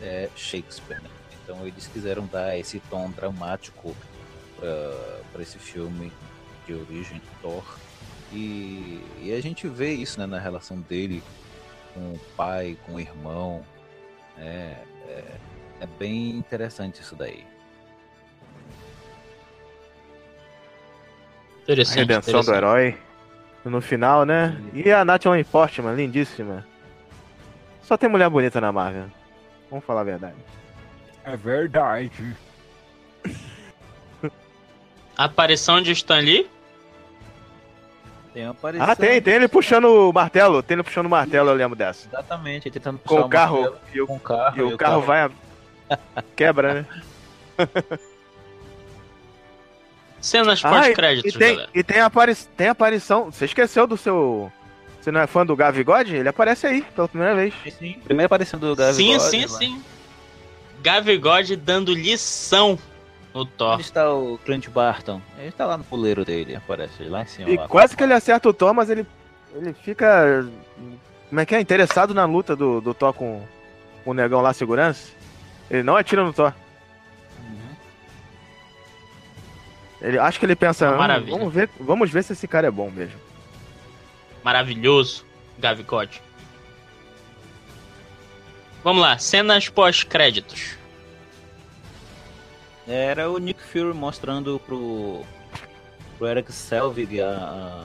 é 0.00 0.28
Shakespeare. 0.34 1.00
Né? 1.02 1.10
Então 1.42 1.66
eles 1.66 1.86
quiseram 1.86 2.26
dar 2.26 2.58
esse 2.58 2.80
tom 2.90 3.10
dramático 3.10 3.94
para 5.32 5.42
esse 5.42 5.58
filme 5.58 6.10
de 6.66 6.74
origem 6.74 7.20
Thor. 7.42 7.64
E, 8.32 9.02
e 9.20 9.32
a 9.32 9.40
gente 9.40 9.68
vê 9.68 9.92
isso 9.92 10.18
né, 10.18 10.26
na 10.26 10.38
relação 10.38 10.80
dele 10.80 11.22
com 11.92 12.12
o 12.12 12.20
pai, 12.36 12.76
com 12.86 12.94
o 12.94 13.00
irmão. 13.00 13.64
É, 14.38 14.76
é, 15.08 15.24
é 15.80 15.86
bem 15.98 16.30
interessante 16.30 17.00
isso 17.02 17.14
daí. 17.14 17.49
A 21.60 21.72
Interessante. 21.72 21.98
redenção 21.98 22.32
do 22.34 22.38
interessante. 22.40 22.56
herói. 22.56 22.96
No 23.64 23.80
final, 23.80 24.24
né? 24.24 24.56
E 24.72 24.90
a 24.90 25.04
Natalie 25.04 25.44
Portman, 25.44 25.94
lindíssima. 25.94 26.66
Só 27.82 27.96
tem 27.96 28.08
mulher 28.08 28.30
bonita 28.30 28.60
na 28.60 28.72
Marvel. 28.72 29.04
Vamos 29.68 29.84
falar 29.84 30.00
a 30.00 30.04
verdade. 30.04 30.36
É 31.24 31.36
verdade. 31.36 32.36
A 35.16 35.24
aparição 35.24 35.82
de 35.82 35.92
Stan 35.92 36.18
Lee? 36.20 36.48
Tem 38.32 38.44
uma 38.44 38.52
aparição. 38.52 38.86
Ah, 38.88 38.96
tem, 38.96 39.20
tem 39.20 39.34
ele 39.34 39.48
puxando 39.48 39.84
o 40.08 40.12
martelo. 40.12 40.62
Tem 40.62 40.74
ele 40.76 40.82
puxando 40.82 41.06
o 41.06 41.10
martelo, 41.10 41.50
eu 41.50 41.54
lembro 41.54 41.76
dessa. 41.76 42.08
Exatamente, 42.08 42.66
ele 42.68 42.72
tentando 42.72 42.98
Com 42.98 43.08
puxar 43.16 43.26
o 43.26 43.28
carro. 43.28 43.60
martelo 43.62 43.80
E 43.92 44.00
o, 44.00 44.06
Com 44.06 44.16
o 44.16 44.20
carro. 44.20 44.56
e 44.56 44.62
o 44.62 44.76
carro 44.78 45.00
vai. 45.02 45.20
a- 45.22 45.30
Quebra, 46.34 46.74
né? 46.74 46.86
Cenas 50.20 50.62
Ah, 50.64 50.68
e- 50.68 50.72
pós-créditos, 50.86 51.34
e 51.34 51.38
tem, 51.38 51.54
galera. 51.54 51.70
e 51.74 51.82
tem, 51.82 52.00
apari 52.00 52.34
tem 52.56 52.68
aparição. 52.68 53.30
Você 53.30 53.44
esqueceu 53.46 53.86
do 53.86 53.96
seu. 53.96 54.52
Você 55.00 55.10
não 55.10 55.20
é 55.20 55.26
fã 55.26 55.46
do 55.46 55.56
Gavigode? 55.56 56.14
Ele 56.14 56.28
aparece 56.28 56.66
aí 56.66 56.82
pela 56.82 57.08
primeira 57.08 57.34
vez. 57.34 57.54
Sim, 57.78 57.98
primeira 58.04 58.26
aparição 58.26 58.60
do 58.60 58.76
Gavi 58.76 58.94
Sim, 58.94 59.12
God, 59.16 59.20
sim, 59.22 59.40
lá. 59.42 59.48
sim. 59.48 59.82
Gavigode 60.82 61.56
dando 61.56 61.92
lição 61.94 62.78
no 63.34 63.44
Thor. 63.44 63.74
Onde 63.74 63.82
está 63.82 64.12
o 64.12 64.38
Clint 64.44 64.68
Barton? 64.68 65.20
Ele 65.38 65.52
tá 65.52 65.66
lá 65.66 65.76
no 65.78 65.84
puleiro 65.84 66.24
dele, 66.24 66.54
aparece 66.56 67.02
lá 67.04 67.22
em 67.22 67.26
cima. 67.26 67.50
E 67.50 67.56
lá. 67.56 67.68
quase 67.68 67.96
que 67.96 68.02
ele 68.02 68.12
acerta 68.12 68.48
o 68.48 68.52
Thor, 68.54 68.74
mas 68.74 68.90
ele, 68.90 69.06
ele 69.54 69.72
fica. 69.72 70.46
Como 71.28 71.40
é 71.40 71.46
que 71.46 71.54
é? 71.54 71.60
Interessado 71.60 72.12
na 72.12 72.24
luta 72.24 72.56
do, 72.56 72.80
do 72.80 72.92
Thor 72.92 73.12
com, 73.12 73.42
com 74.04 74.10
o 74.10 74.14
negão 74.14 74.40
lá, 74.40 74.52
segurança. 74.52 75.12
Ele 75.70 75.82
não 75.82 75.96
atira 75.96 76.24
no 76.24 76.32
Thor. 76.32 76.52
Ele, 80.00 80.18
acho 80.18 80.38
que 80.38 80.46
ele 80.46 80.56
pensa, 80.56 80.86
Uma 80.88 80.94
"Hum, 80.94 80.98
maravilha. 80.98 81.36
vamos 81.38 81.52
ver, 81.54 81.70
vamos 81.78 82.10
ver 82.10 82.24
se 82.24 82.32
esse 82.32 82.48
cara 82.48 82.68
é 82.68 82.70
bom 82.70 82.90
mesmo. 82.90 83.18
Maravilhoso, 84.42 85.24
Gavigode. 85.58 86.22
Vamos 88.82 89.02
lá, 89.02 89.18
cenas 89.18 89.68
pós-créditos. 89.68 90.78
Era 92.88 93.30
o 93.30 93.36
Nick 93.38 93.62
Fury 93.62 93.92
mostrando 93.94 94.58
pro, 94.66 95.22
pro 96.16 96.26
Eric 96.26 96.50
Selvig 96.50 97.20
a, 97.20 97.84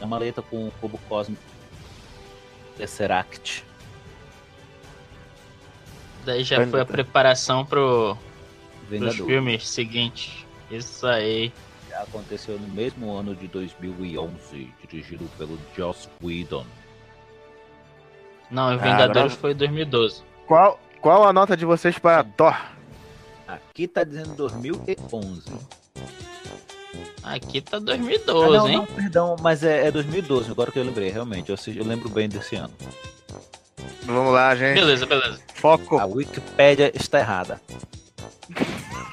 a, 0.00 0.06
maleta 0.06 0.40
com 0.40 0.68
o 0.68 0.70
cubo 0.80 0.96
cósmico 1.08 1.42
Tesseract. 2.76 3.64
Daí 6.24 6.44
já 6.44 6.64
foi 6.66 6.80
a 6.80 6.86
preparação 6.86 7.66
pro, 7.66 8.16
pros 8.86 9.00
Vingador. 9.00 9.26
filmes 9.26 9.68
seguintes. 9.68 10.46
Isso 10.70 11.06
aí. 11.06 11.52
Aconteceu 11.96 12.58
no 12.58 12.68
mesmo 12.68 13.12
ano 13.16 13.34
de 13.34 13.48
2011, 13.48 14.72
dirigido 14.88 15.24
pelo 15.36 15.58
Joss 15.76 16.08
Whedon. 16.22 16.64
Não, 18.50 18.68
Ah, 18.68 18.76
Vingadores 18.76 19.32
agora- 19.32 19.40
foi 19.40 19.54
2012. 19.54 20.22
Qual, 20.46 20.78
qual 21.00 21.24
a 21.26 21.32
nota 21.32 21.56
de 21.56 21.64
vocês 21.64 21.98
para 21.98 22.22
Thor? 22.24 22.56
Aqui 23.46 23.88
tá 23.88 24.04
dizendo 24.04 24.34
2011. 24.36 25.42
Aqui 27.22 27.60
tá 27.60 27.78
Ah, 27.78 27.80
2012, 27.80 28.56
não, 28.56 28.68
hein? 28.68 28.76
não, 28.76 28.86
perdão, 28.86 29.36
mas 29.40 29.62
é, 29.62 29.86
é 29.86 29.90
2012, 29.90 30.50
agora 30.50 30.70
que 30.70 30.78
eu 30.78 30.84
lembrei, 30.84 31.10
realmente. 31.10 31.50
Eu, 31.50 31.56
eu 31.74 31.84
lembro 31.84 32.08
bem 32.08 32.28
desse 32.28 32.56
ano. 32.56 32.72
Vamos 34.04 34.32
lá, 34.32 34.54
gente. 34.54 34.74
Beleza, 34.76 35.04
beleza. 35.04 35.40
Foco. 35.54 35.98
A 35.98 36.06
Wikipédia 36.06 36.90
está 36.94 37.18
errada. 37.18 37.60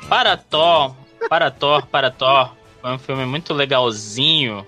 Para 0.08 0.38
Thor, 0.38 0.96
para 1.30 1.52
Thor, 1.52 1.86
para 1.88 2.12
Thor. 2.12 2.52
Foi 2.82 2.92
um 2.92 3.00
filme 3.00 3.26
muito 3.26 3.54
legalzinho. 3.54 4.66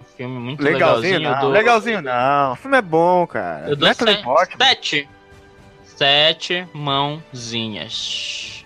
Um 0.00 0.04
filme 0.16 0.38
muito 0.38 0.62
Legalzinho 0.62 1.18
legalzinho. 1.18 1.30
não. 1.30 1.40
do- 1.40 1.48
Legalzinho 1.52 2.02
não. 2.02 2.52
O 2.52 2.56
filme 2.56 2.76
é 2.78 2.82
bom, 2.82 3.26
cara. 3.26 3.68
Eu 3.68 3.76
dou 3.76 3.88
Natalie 3.88 4.16
se- 4.16 4.22
Portman. 4.22 4.66
sete. 4.66 5.08
Sete 5.84 6.66
mãozinhas. 6.74 8.64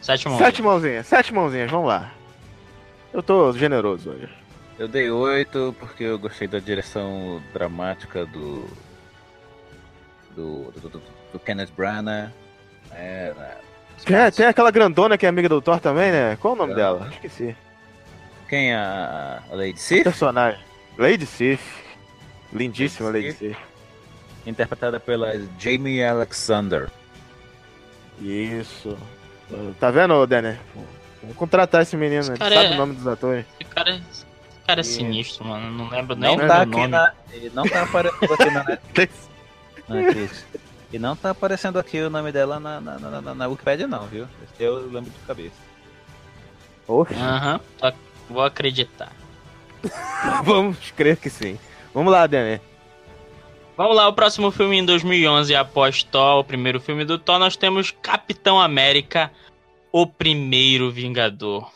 Sete 0.00 0.26
mãozinhas. 0.28 0.46
Sete 0.52 0.62
mãozinhas. 0.62 1.06
Sete 1.06 1.34
mãozinhas, 1.34 1.70
vamos 1.70 1.88
lá. 1.88 2.12
Eu 3.12 3.22
tô 3.22 3.52
generoso 3.52 4.10
hoje. 4.10 4.28
Eu 4.78 4.86
dei 4.86 5.10
8 5.10 5.74
porque 5.80 6.04
eu 6.04 6.18
gostei 6.18 6.46
da 6.46 6.58
direção 6.58 7.42
dramática 7.52 8.24
do. 8.26 8.68
do. 10.36 10.70
do, 10.70 10.88
do, 10.88 11.02
do 11.32 11.38
Kenneth 11.38 11.70
Branagh. 11.76 12.30
É, 12.92 13.32
né, 14.08 14.30
Tem, 14.30 14.46
aquela 14.46 14.70
grandona 14.70 15.16
que 15.18 15.26
é 15.26 15.28
amiga 15.28 15.48
do 15.48 15.60
Thor 15.60 15.80
também, 15.80 16.10
né? 16.12 16.36
Qual 16.40 16.54
o 16.54 16.56
nome 16.56 16.72
Ah. 16.72 16.76
dela? 16.76 17.08
Esqueci. 17.12 17.56
Quem? 18.48 18.72
A, 18.74 19.42
a 19.50 19.54
Lady 19.54 19.78
Sif? 19.80 20.04
Personagem. 20.04 20.60
Lady 20.96 21.26
Sif. 21.26 21.60
Lindíssima 22.52 23.10
Lady 23.10 23.26
Lady 23.28 23.38
Sif. 23.38 23.56
Interpretada 24.46 24.98
pela 24.98 25.32
Jamie 25.58 26.02
Alexander. 26.02 26.88
Isso. 28.20 28.96
Tá 29.78 29.90
vendo, 29.90 30.26
Denner? 30.26 30.58
Vamos 31.22 31.36
contratar 31.36 31.82
esse 31.82 31.96
menino, 31.96 32.22
ele 32.26 32.38
cara 32.38 32.54
sabe 32.54 32.66
é- 32.68 32.74
o 32.74 32.76
nome 32.76 32.94
dos 32.94 33.06
atores. 33.06 33.44
Esse 33.60 33.70
cara, 33.70 33.90
esse 33.90 34.24
cara 34.66 34.80
é 34.80 34.82
E- 34.82 34.84
sinistro, 34.84 35.44
mano. 35.44 35.70
Não 35.70 35.88
lembro 35.88 36.14
nem 36.16 36.36
Não 36.36 36.46
tá 36.46 36.62
aqui 36.62 36.70
nome. 36.70 36.86
na. 36.88 37.12
Ele 37.32 37.50
não 37.54 37.64
tá 37.68 37.82
aparecendo 37.82 38.32
aqui 38.32 38.50
na 38.50 38.64
Netflix. 39.88 40.46
E 40.92 40.98
não 40.98 41.14
tá 41.14 41.30
aparecendo 41.30 41.78
aqui 41.78 42.00
o 42.00 42.08
nome 42.08 42.32
dela 42.32 42.58
na, 42.58 42.80
na, 42.80 42.98
na, 42.98 43.20
na, 43.20 43.34
na 43.34 43.46
Wikipedia, 43.46 43.86
não, 43.86 44.06
viu? 44.06 44.26
Esse 44.42 44.62
eu 44.62 44.90
lembro 44.90 45.10
de 45.10 45.18
cabeça. 45.26 45.56
Oxe, 46.86 47.14
Aham, 47.14 47.60
só 47.78 47.92
vou 48.30 48.42
acreditar. 48.42 49.12
vamos 50.44 50.90
crer 50.92 51.16
que 51.16 51.28
sim. 51.28 51.58
Vamos 51.92 52.12
lá, 52.12 52.26
Denner. 52.26 52.60
Vamos 53.76 53.94
lá, 53.94 54.08
o 54.08 54.12
próximo 54.12 54.50
filme 54.50 54.78
em 54.78 54.84
2011, 54.84 55.54
após 55.54 56.02
Thor, 56.02 56.40
o 56.40 56.44
primeiro 56.44 56.80
filme 56.80 57.04
do 57.04 57.18
Thor, 57.18 57.38
nós 57.38 57.56
temos 57.56 57.92
Capitão 57.92 58.60
América, 58.60 59.30
o 59.92 60.06
primeiro 60.06 60.90
Vingador. 60.90 61.70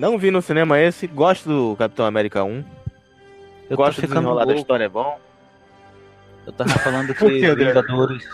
Não 0.00 0.16
vi 0.16 0.30
no 0.30 0.40
cinema 0.40 0.78
esse, 0.78 1.06
gosto 1.06 1.46
do 1.48 1.76
Capitão 1.76 2.06
América 2.06 2.42
1. 2.42 2.64
Eu 3.68 3.76
gosto 3.76 4.00
do 4.00 4.08
desenrolar 4.08 4.40
da 4.40 4.46
louco. 4.46 4.60
história, 4.60 4.84
é 4.84 4.88
bom. 4.88 5.20
Eu 6.46 6.52
tava 6.54 6.70
falando 6.70 7.12
que 7.14 7.28
que? 7.28 7.54
Vingadores. 7.54 8.24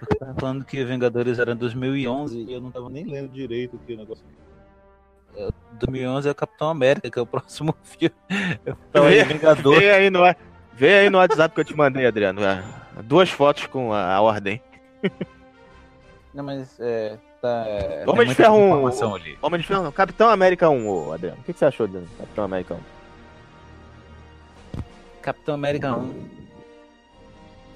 Eu 0.00 0.06
tava 0.16 0.34
falando 0.34 0.64
que 0.64 0.84
Vingadores 0.84 1.38
era 1.40 1.56
2011 1.56 2.38
e 2.44 2.52
eu 2.52 2.60
não 2.60 2.70
tava 2.70 2.88
nem 2.88 3.04
lendo 3.04 3.32
direito 3.32 3.76
aqui 3.82 3.94
o 3.94 3.96
negócio. 3.96 4.24
É, 5.36 5.48
2011 5.72 6.28
é 6.28 6.30
o 6.30 6.34
Capitão 6.36 6.68
América, 6.70 7.10
que 7.10 7.18
é 7.18 7.22
o 7.22 7.26
próximo 7.26 7.74
filme. 7.82 8.14
Tava 8.92 9.08
Vê- 9.10 9.20
em 9.22 9.24
Vingadores. 9.24 9.80
Vê 9.80 9.90
aí 9.90 10.10
no, 10.10 10.20
vê 10.72 10.94
aí 11.00 11.10
no 11.10 11.18
WhatsApp 11.18 11.52
que 11.52 11.60
eu 11.60 11.64
te 11.64 11.76
mandei, 11.76 12.06
Adriano. 12.06 12.40
é, 12.44 12.62
Duas 13.02 13.28
fotos 13.28 13.66
com 13.66 13.92
a, 13.92 14.14
a 14.14 14.20
ordem. 14.20 14.62
Não, 16.32 16.44
mas 16.44 16.78
é. 16.78 17.18
Tá, 17.40 17.64
é, 17.66 18.02
Homem 18.04 18.20
tem 18.22 18.28
de 18.28 18.34
Ferro 18.34 18.56
um. 18.56 18.66
informação 18.68 19.14
ali. 19.14 19.38
Homem 19.40 19.60
de 19.60 19.66
Ferro, 19.66 19.82
não. 19.84 19.92
Capitão 19.92 20.28
América 20.28 20.68
1, 20.68 20.88
ô, 20.88 21.12
Adriano. 21.12 21.38
O 21.40 21.44
que, 21.44 21.52
que 21.52 21.58
você 21.58 21.64
achou 21.66 21.86
do 21.86 22.00
Capitão 22.18 22.44
América 22.44 22.74
1? 22.74 22.78
Capitão 25.22 25.54
América 25.54 25.92
1 25.96 26.14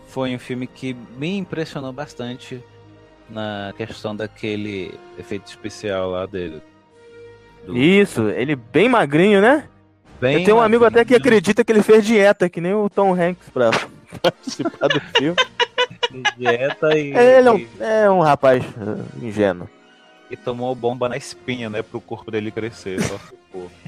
foi 0.09 0.35
um 0.35 0.39
filme 0.39 0.67
que 0.67 0.95
me 1.17 1.37
impressionou 1.39 1.93
bastante 1.93 2.63
na 3.31 3.73
questão 3.77 4.15
daquele 4.15 4.99
efeito 5.19 5.47
especial 5.47 6.11
lá 6.11 6.27
dele. 6.27 6.63
Do- 7.67 7.77
Isso, 7.77 8.29
ele 8.31 8.55
bem 8.57 8.89
magrinho, 8.89 9.41
né? 9.41 9.69
Bem 10.21 10.39
Eu 10.39 10.45
tenho 10.45 10.57
um 10.59 10.61
amigo 10.61 10.85
até 10.85 11.05
que 11.05 11.15
acredita 11.15 11.65
que 11.65 11.73
ele 11.73 11.83
fez 11.83 12.05
dieta, 12.05 12.49
que 12.49 12.61
nem 12.61 12.75
o 12.75 12.91
Tom 12.91 13.15
Hanks, 13.15 13.49
pra 13.51 13.71
participar 14.23 14.89
do 14.89 15.01
filme. 15.17 15.37
Dieta 16.37 16.97
e, 16.97 17.13
Ele 17.17 17.49
é 17.49 17.53
um, 17.53 17.67
é 17.81 18.11
um 18.11 18.21
rapaz 18.21 18.65
uh, 18.65 19.25
ingênuo. 19.25 19.69
e 20.31 20.37
tomou 20.37 20.75
bomba 20.75 21.09
na 21.09 21.17
espinha, 21.17 21.71
né? 21.71 21.83
Pro 21.83 22.01
corpo 22.01 22.31
dele 22.31 22.51
crescer. 22.51 23.01
Só 23.01 23.19
ficou. 23.19 23.71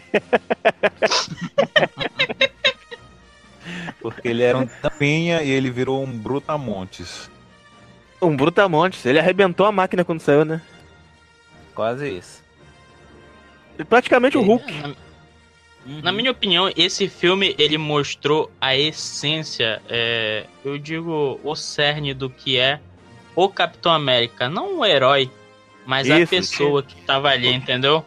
Porque 4.01 4.29
ele 4.29 4.43
era 4.43 4.59
um 4.59 4.67
tampinha 4.67 5.43
e 5.43 5.51
ele 5.51 5.71
virou 5.71 6.03
um 6.03 6.13
brutamontes. 6.13 7.31
Um 8.21 8.37
Brutamontes. 8.37 9.05
Ele 9.05 9.19
arrebentou 9.19 9.67
a 9.67 9.73
máquina 9.73 10.05
quando 10.05 10.21
saiu, 10.21 10.45
né? 10.45 10.61
Quase 11.75 12.09
isso. 12.09 12.43
Praticamente 13.89 14.39
o 14.39 14.43
Hulk. 14.43 14.97
Na, 15.85 15.93
Uhum. 15.95 16.01
na 16.03 16.13
minha 16.13 16.31
opinião, 16.31 16.71
esse 16.77 17.09
filme 17.09 17.55
ele 17.59 17.77
mostrou 17.79 18.51
a 18.61 18.75
essência, 18.77 19.83
é, 19.89 20.45
eu 20.65 20.79
digo, 20.79 21.39
o 21.45 21.55
cerne 21.55 22.15
do 22.15 22.31
que 22.31 22.59
é 22.59 22.81
o 23.37 23.49
Capitão 23.49 23.93
América. 23.93 24.49
Não 24.49 24.79
o 24.79 24.85
herói, 24.85 25.31
mas 25.85 26.11
a 26.11 26.19
Isso, 26.21 26.31
pessoa 26.31 26.83
que 26.83 26.95
tava 27.03 27.29
ali, 27.29 27.53
entendeu? 27.53 28.05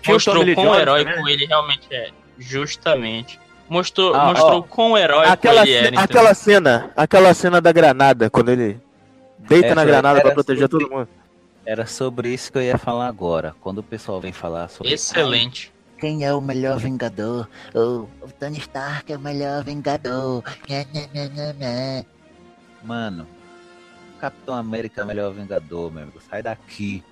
Tinha 0.00 0.12
o 0.12 0.16
Mostrou 0.16 0.36
Tommy 0.36 0.46
Lee 0.46 0.54
quão 0.54 0.66
Jones 0.66 0.80
herói 0.80 1.00
também. 1.00 1.16
como 1.16 1.28
ele 1.28 1.46
realmente 1.46 1.86
é. 1.90 2.10
Justamente. 2.38 3.38
Mostrou, 3.68 4.14
Ah, 4.14 4.26
mostrou 4.26 4.58
ó, 4.60 4.62
quão 4.62 4.96
herói 4.96 5.26
Aquela, 5.26 5.62
ele 5.62 5.72
era. 5.72 5.80
ce- 5.82 5.86
entendeu? 5.88 6.00
aquela 6.04 6.34
cena, 6.34 6.90
aquela 6.96 7.34
cena 7.34 7.60
da 7.60 7.70
granada, 7.72 8.30
quando 8.30 8.48
ele 8.50 8.80
deita 9.40 9.66
Essa 9.66 9.74
na 9.74 9.84
granada 9.84 10.20
pra 10.20 10.28
era 10.30 10.34
proteger 10.34 10.62
sobre- 10.70 10.84
todo 10.86 10.96
mundo. 10.98 11.08
Era 11.66 11.84
sobre 11.84 12.30
isso 12.32 12.50
que 12.50 12.56
eu 12.56 12.62
ia 12.62 12.78
falar 12.78 13.06
agora. 13.08 13.54
Quando 13.60 13.78
o 13.78 13.82
pessoal 13.82 14.18
vem 14.20 14.32
falar 14.32 14.68
sobre 14.68 14.90
Excelente. 14.94 15.70
Quem 15.98 16.24
é 16.24 16.32
o 16.32 16.40
melhor 16.40 16.78
vingador? 16.78 17.48
O, 17.74 18.08
o 18.22 18.32
Tony 18.38 18.58
Stark 18.58 19.12
é 19.12 19.16
o 19.16 19.20
melhor 19.20 19.64
vingador. 19.64 20.44
Mano, 22.84 23.26
o 24.16 24.20
Capitão 24.20 24.54
América 24.54 25.00
é 25.00 25.04
o 25.04 25.06
melhor 25.06 25.32
Vingador, 25.32 25.90
meu 25.92 26.04
amigo. 26.04 26.20
Sai 26.28 26.42
daqui. 26.42 27.02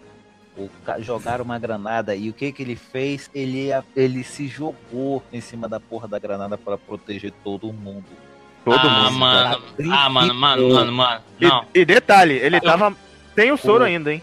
O 0.56 0.70
jogaram 1.00 1.44
uma 1.44 1.58
granada 1.58 2.14
e 2.14 2.30
o 2.30 2.32
que 2.32 2.50
que 2.50 2.62
ele 2.62 2.76
fez? 2.76 3.28
Ele, 3.34 3.68
ele 3.94 4.24
se 4.24 4.48
jogou 4.48 5.22
em 5.30 5.40
cima 5.40 5.68
da 5.68 5.78
porra 5.78 6.08
da 6.08 6.18
granada 6.18 6.56
para 6.56 6.78
proteger 6.78 7.30
todo 7.44 7.70
mundo. 7.72 8.06
Todo 8.64 8.78
ah, 8.78 9.02
mundo. 9.10 9.18
mano. 9.18 9.62
Ah, 9.92 10.08
mano, 10.08 10.34
mano, 10.34 10.68
mano, 10.70 10.92
mano. 10.92 11.24
Não. 11.38 11.66
E, 11.74 11.80
e 11.80 11.84
detalhe, 11.84 12.34
ele 12.34 12.56
Eu- 12.56 12.62
tava 12.62 12.96
sem 13.34 13.52
o 13.52 13.56
soro 13.56 13.80
Pô. 13.80 13.84
ainda, 13.84 14.12
hein? 14.12 14.22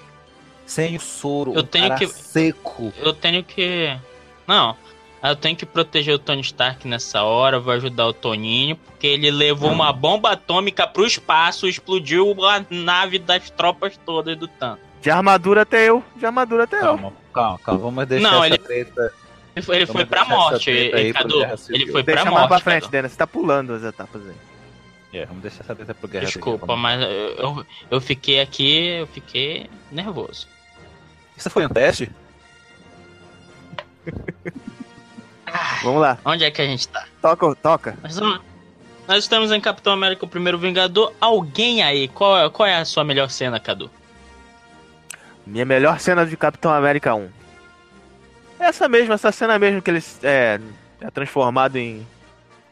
Sem 0.65 0.95
o 0.95 0.99
soro, 0.99 1.53
Eu 1.53 1.63
tenho 1.63 1.87
cara 1.89 1.99
que- 1.99 2.07
seco. 2.07 2.91
Eu 2.97 3.13
tenho 3.13 3.43
que. 3.43 3.95
Não. 4.47 4.75
Eu 5.23 5.35
tenho 5.37 5.55
que 5.55 5.65
proteger 5.65 6.13
o 6.13 6.19
Tony 6.19 6.41
Stark 6.41 6.85
nessa 6.85 7.23
hora, 7.23 7.57
vou 7.57 7.71
ajudar 7.73 8.07
o 8.07 8.13
Toninho, 8.13 8.75
porque 8.75 9.07
ele 9.07 9.31
levou 9.31 9.71
uma 9.71 9.93
bomba 9.93 10.31
atômica 10.31 10.85
pro 10.85 11.05
espaço, 11.05 11.65
explodiu 11.65 12.35
a 12.45 12.61
nave 12.69 13.19
das 13.19 13.49
tropas 13.49 13.97
todas 14.05 14.37
do 14.37 14.49
Thanos. 14.49 14.79
De 15.01 15.09
armadura 15.09 15.61
até 15.61 15.87
eu. 15.87 16.03
De 16.17 16.25
armadura 16.25 16.65
até 16.65 16.77
eu. 16.77 16.81
Calma, 16.81 17.13
calma, 17.33 17.59
calma. 17.59 17.79
Vamos 17.81 18.05
deixar 18.05 18.31
Não, 18.31 18.43
essa 18.43 18.55
ele- 18.55 18.57
treta. 18.57 19.13
Ele 19.55 19.65
foi, 19.65 19.75
ele 19.77 19.85
foi 19.85 20.05
pra 20.05 20.25
morte, 20.25 20.69
aí 20.71 21.13
Cadu. 21.13 21.41
Ele 21.69 21.91
foi 21.91 22.01
Deixa 22.03 22.21
pra 22.23 22.31
morte. 22.31 22.47
pra 22.47 22.59
frente, 22.59 22.81
Cadu. 22.81 22.91
Dena. 22.91 23.07
Você 23.07 23.15
tá 23.15 23.27
pulando 23.27 23.73
as 23.73 23.83
etapas 23.83 24.21
aí. 24.27 24.35
É, 25.21 25.25
vamos 25.27 25.43
deixar 25.43 25.61
essa 25.63 25.75
treta 25.75 25.93
pro 25.93 26.07
Guerra 26.07 26.25
Desculpa, 26.25 26.75
mas 26.75 26.99
eu, 27.01 27.63
eu 27.91 28.01
fiquei 28.01 28.41
aqui, 28.41 28.87
eu 28.87 29.07
fiquei 29.07 29.69
nervoso. 29.91 30.47
Isso 31.37 31.49
foi 31.51 31.65
um 31.65 31.69
teste? 31.69 32.09
Vamos 35.83 36.01
lá. 36.01 36.17
Onde 36.25 36.43
é 36.43 36.51
que 36.51 36.61
a 36.61 36.65
gente 36.65 36.87
tá? 36.87 37.05
Toca, 37.21 37.55
toca. 37.55 37.97
Nós, 38.01 38.17
vamos- 38.17 38.41
nós 39.07 39.17
estamos 39.23 39.51
em 39.51 39.59
Capitão 39.61 39.93
América, 39.93 40.25
o 40.25 40.27
primeiro 40.27 40.57
Vingador. 40.57 41.13
Alguém 41.19 41.83
aí, 41.83 42.07
qual, 42.07 42.37
é- 42.45 42.49
qual 42.49 42.67
é 42.67 42.75
a 42.77 42.85
sua 42.85 43.03
melhor 43.03 43.29
cena, 43.29 43.59
Cadu? 43.59 43.89
Minha 45.45 45.65
melhor 45.65 45.99
cena 45.99 46.25
de 46.25 46.35
Capitão 46.37 46.71
América 46.73 47.13
1. 47.13 47.29
Essa 48.59 48.87
mesmo, 48.87 49.13
essa 49.13 49.31
cena 49.31 49.59
mesmo 49.59 49.81
que 49.81 49.91
ele 49.91 50.01
é, 50.23 50.59
é 51.01 51.11
transformado 51.11 51.75
em, 51.75 52.07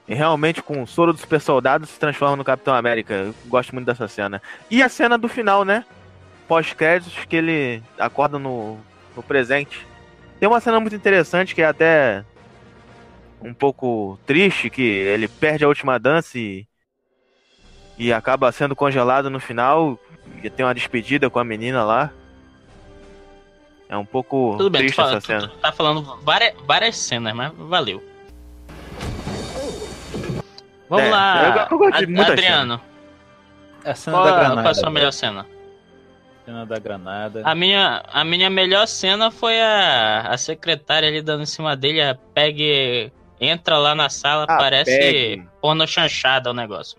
em 0.08 0.16
realmente 0.16 0.62
com 0.64 0.82
o 0.82 0.88
soro 0.88 1.12
do 1.12 1.20
super 1.20 1.42
soldado 1.42 1.86
se 1.86 2.00
transforma 2.00 2.38
no 2.38 2.46
Capitão 2.46 2.74
América. 2.74 3.14
Eu 3.14 3.36
gosto 3.48 3.74
muito 3.74 3.86
dessa 3.86 4.08
cena. 4.08 4.42
E 4.70 4.82
a 4.82 4.88
cena 4.88 5.18
do 5.18 5.28
final, 5.28 5.66
né? 5.66 5.84
Pós-créditos 6.48 7.26
que 7.26 7.36
ele 7.36 7.84
acorda 8.00 8.40
no, 8.40 8.78
no 9.16 9.22
presente. 9.22 9.86
Tem 10.42 10.50
uma 10.50 10.60
cena 10.60 10.80
muito 10.80 10.96
interessante 10.96 11.54
que 11.54 11.62
é 11.62 11.68
até 11.68 12.26
um 13.44 13.54
pouco 13.54 14.18
triste, 14.26 14.72
que 14.72 14.82
ele 14.82 15.28
perde 15.28 15.64
a 15.64 15.68
última 15.68 16.00
dança 16.00 16.39
e, 16.39 16.66
e 17.96 18.12
acaba 18.12 18.52
sendo 18.52 18.76
congelado 18.76 19.30
no 19.30 19.39
final. 19.39 20.00
E 20.44 20.50
tem 20.50 20.66
uma 20.66 20.74
despedida 20.74 21.30
com 21.30 21.38
a 21.38 21.44
menina 21.44 21.84
lá. 21.84 22.10
É 23.88 23.96
um 23.96 24.04
pouco 24.04 24.56
Tudo 24.58 24.72
bem, 24.72 24.82
tu, 24.82 24.86
triste 24.86 24.96
fala- 24.96 25.10
essa 25.12 25.20
tu- 25.22 25.28
cena. 25.28 25.48
tu 25.48 25.58
tá 25.60 25.72
falando 25.72 26.18
várias, 26.24 26.56
várias 26.66 26.98
cenas, 26.98 27.36
mas 27.36 27.54
valeu. 27.56 28.04
Vamos 30.89 31.06
É, 31.06 31.10
lá, 31.12 31.68
eu- 31.70 31.76
eu 31.76 31.78
gosto 31.78 31.98
de 32.00 32.04
Ad- 32.06 32.12
muita 32.14 32.32
Adriano. 32.32 32.82
A 33.86 33.94
cena 33.94 34.18
Qual, 34.18 34.24
da 34.26 34.32
granada. 34.32 34.56
qual 34.56 34.66
é 34.66 34.72
a 34.72 34.74
sua 34.74 34.89
melhor 34.89 35.12
cena? 35.14 35.46
Cena 36.46 36.66
da 36.66 36.80
granada. 36.80 37.42
A 37.46 37.54
minha, 37.54 38.04
a 38.12 38.24
minha 38.24 38.50
melhor 38.50 38.88
cena 38.88 39.30
foi 39.30 39.60
a, 39.62 40.28
a 40.30 40.38
secretária 40.38 41.08
ali 41.08 41.22
dando 41.22 41.44
em 41.44 41.46
cima 41.46 41.76
dele, 41.76 42.02
a 42.02 42.16
Peg 42.16 43.12
entra 43.39 43.78
lá 43.78 43.94
na 43.96 44.10
sala, 44.10 44.44
A 44.44 44.58
parece 44.58 44.98
Peg. 44.98 45.48
porno 45.62 45.88
chanchada 45.88 46.50
o 46.52 46.54
negócio. 46.54 46.98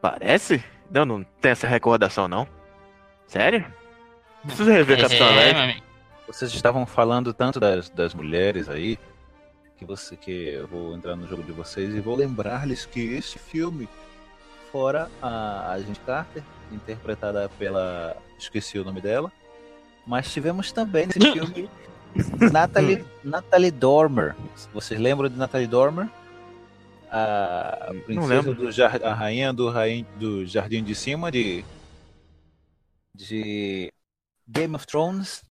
Parece? 0.00 0.62
Não, 0.90 1.04
não 1.04 1.24
tem 1.40 1.52
essa 1.52 1.66
recordação, 1.66 2.28
não. 2.28 2.46
Sério? 3.26 3.66
Preciso 4.44 4.70
rever 4.70 5.00
Capitão 5.00 5.26
é, 5.28 5.50
América. 5.50 5.82
Vocês 6.26 6.52
estavam 6.52 6.86
falando 6.86 7.32
tanto 7.32 7.58
das, 7.58 7.88
das 7.90 8.14
mulheres 8.14 8.68
aí, 8.68 8.98
que 9.76 9.84
você 9.84 10.16
que 10.16 10.30
eu 10.30 10.66
vou 10.66 10.94
entrar 10.94 11.16
no 11.16 11.26
jogo 11.26 11.42
de 11.42 11.52
vocês 11.52 11.94
e 11.94 12.00
vou 12.00 12.16
lembrar-lhes 12.16 12.86
que 12.86 13.00
este 13.14 13.38
filme, 13.38 13.88
fora 14.70 15.08
a 15.20 15.72
Agente 15.72 16.00
Carter, 16.00 16.42
interpretada 16.72 17.48
pela. 17.58 18.16
esqueci 18.38 18.78
o 18.78 18.84
nome 18.84 19.00
dela, 19.00 19.30
mas 20.06 20.30
tivemos 20.32 20.72
também 20.72 21.06
nesse 21.06 21.20
filme 21.20 21.68
Natalie, 22.52 23.04
Natalie 23.22 23.70
Dormer. 23.70 24.34
Vocês 24.72 24.98
lembram 25.00 25.28
de 25.28 25.36
Natalie 25.36 25.66
Dormer? 25.66 26.08
A 27.10 27.92
princesa 28.04 28.52
do 28.54 28.70
jar, 28.72 29.00
a 29.04 29.14
rainha 29.14 29.52
do, 29.52 29.70
rain, 29.70 30.04
do 30.18 30.44
Jardim 30.46 30.82
de 30.82 30.94
Cima 30.94 31.30
de 31.30 31.64
de 33.14 33.92
Game 34.46 34.74
of 34.74 34.86
Thrones. 34.86 35.42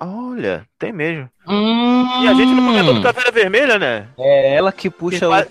Olha, 0.00 0.66
tem 0.78 0.92
mesmo. 0.92 1.30
Hum, 1.46 2.22
E 2.24 2.28
a 2.28 2.34
gente 2.34 2.52
não 2.52 2.66
comentou 2.66 2.94
do 2.94 3.02
Caveira 3.02 3.30
Vermelha, 3.30 3.78
né? 3.78 4.08
É 4.18 4.54
ela 4.56 4.72
que 4.72 4.90
puxa 4.90 5.18
Que 5.18 5.24
o, 5.24 5.30
faz- 5.30 5.48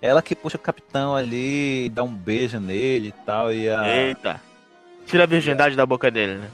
ela 0.00 0.22
que 0.22 0.34
puxa 0.34 0.56
o 0.56 0.60
capitão 0.60 1.14
ali, 1.14 1.88
dá 1.90 2.02
um 2.02 2.12
beijo 2.12 2.58
nele 2.60 3.08
e 3.08 3.12
tal 3.24 3.52
e 3.52 3.68
a 3.68 3.86
Eita. 3.96 4.40
Tira 5.06 5.24
a 5.24 5.26
virgindade 5.26 5.74
da 5.76 5.86
boca 5.86 6.10
dele, 6.10 6.34
né? 6.36 6.48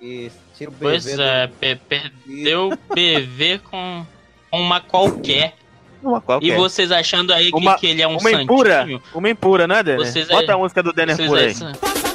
e 0.00 0.30
tira 0.56 0.70
o 0.70 0.74
Pois 0.78 1.04
bebê 1.04 1.22
é, 1.22 1.46
do- 1.46 1.80
perdeu 1.88 2.68
o 2.70 2.94
BV 2.94 3.58
com 3.70 4.04
uma 4.52 4.80
qualquer. 4.80 5.54
Uma 6.02 6.20
qualquer. 6.20 6.46
E 6.46 6.52
vocês 6.56 6.92
achando 6.92 7.32
aí 7.32 7.50
que, 7.50 7.56
Uma- 7.56 7.76
que 7.78 7.86
ele 7.86 8.02
é 8.02 8.06
um 8.06 8.12
uma 8.12 8.20
santinho? 8.20 8.42
impura. 8.42 8.86
Uma 9.14 9.30
impura, 9.30 9.66
né, 9.66 9.82
Denner? 9.82 10.06
Vocês 10.06 10.28
Bota 10.28 10.52
aí- 10.52 10.54
a 10.54 10.58
música 10.58 10.82
do 10.82 10.92
Denner 10.92 11.16
Vocês 11.16 11.28
por 11.28 11.38
aí. 11.38 11.46
aí- 11.46 12.05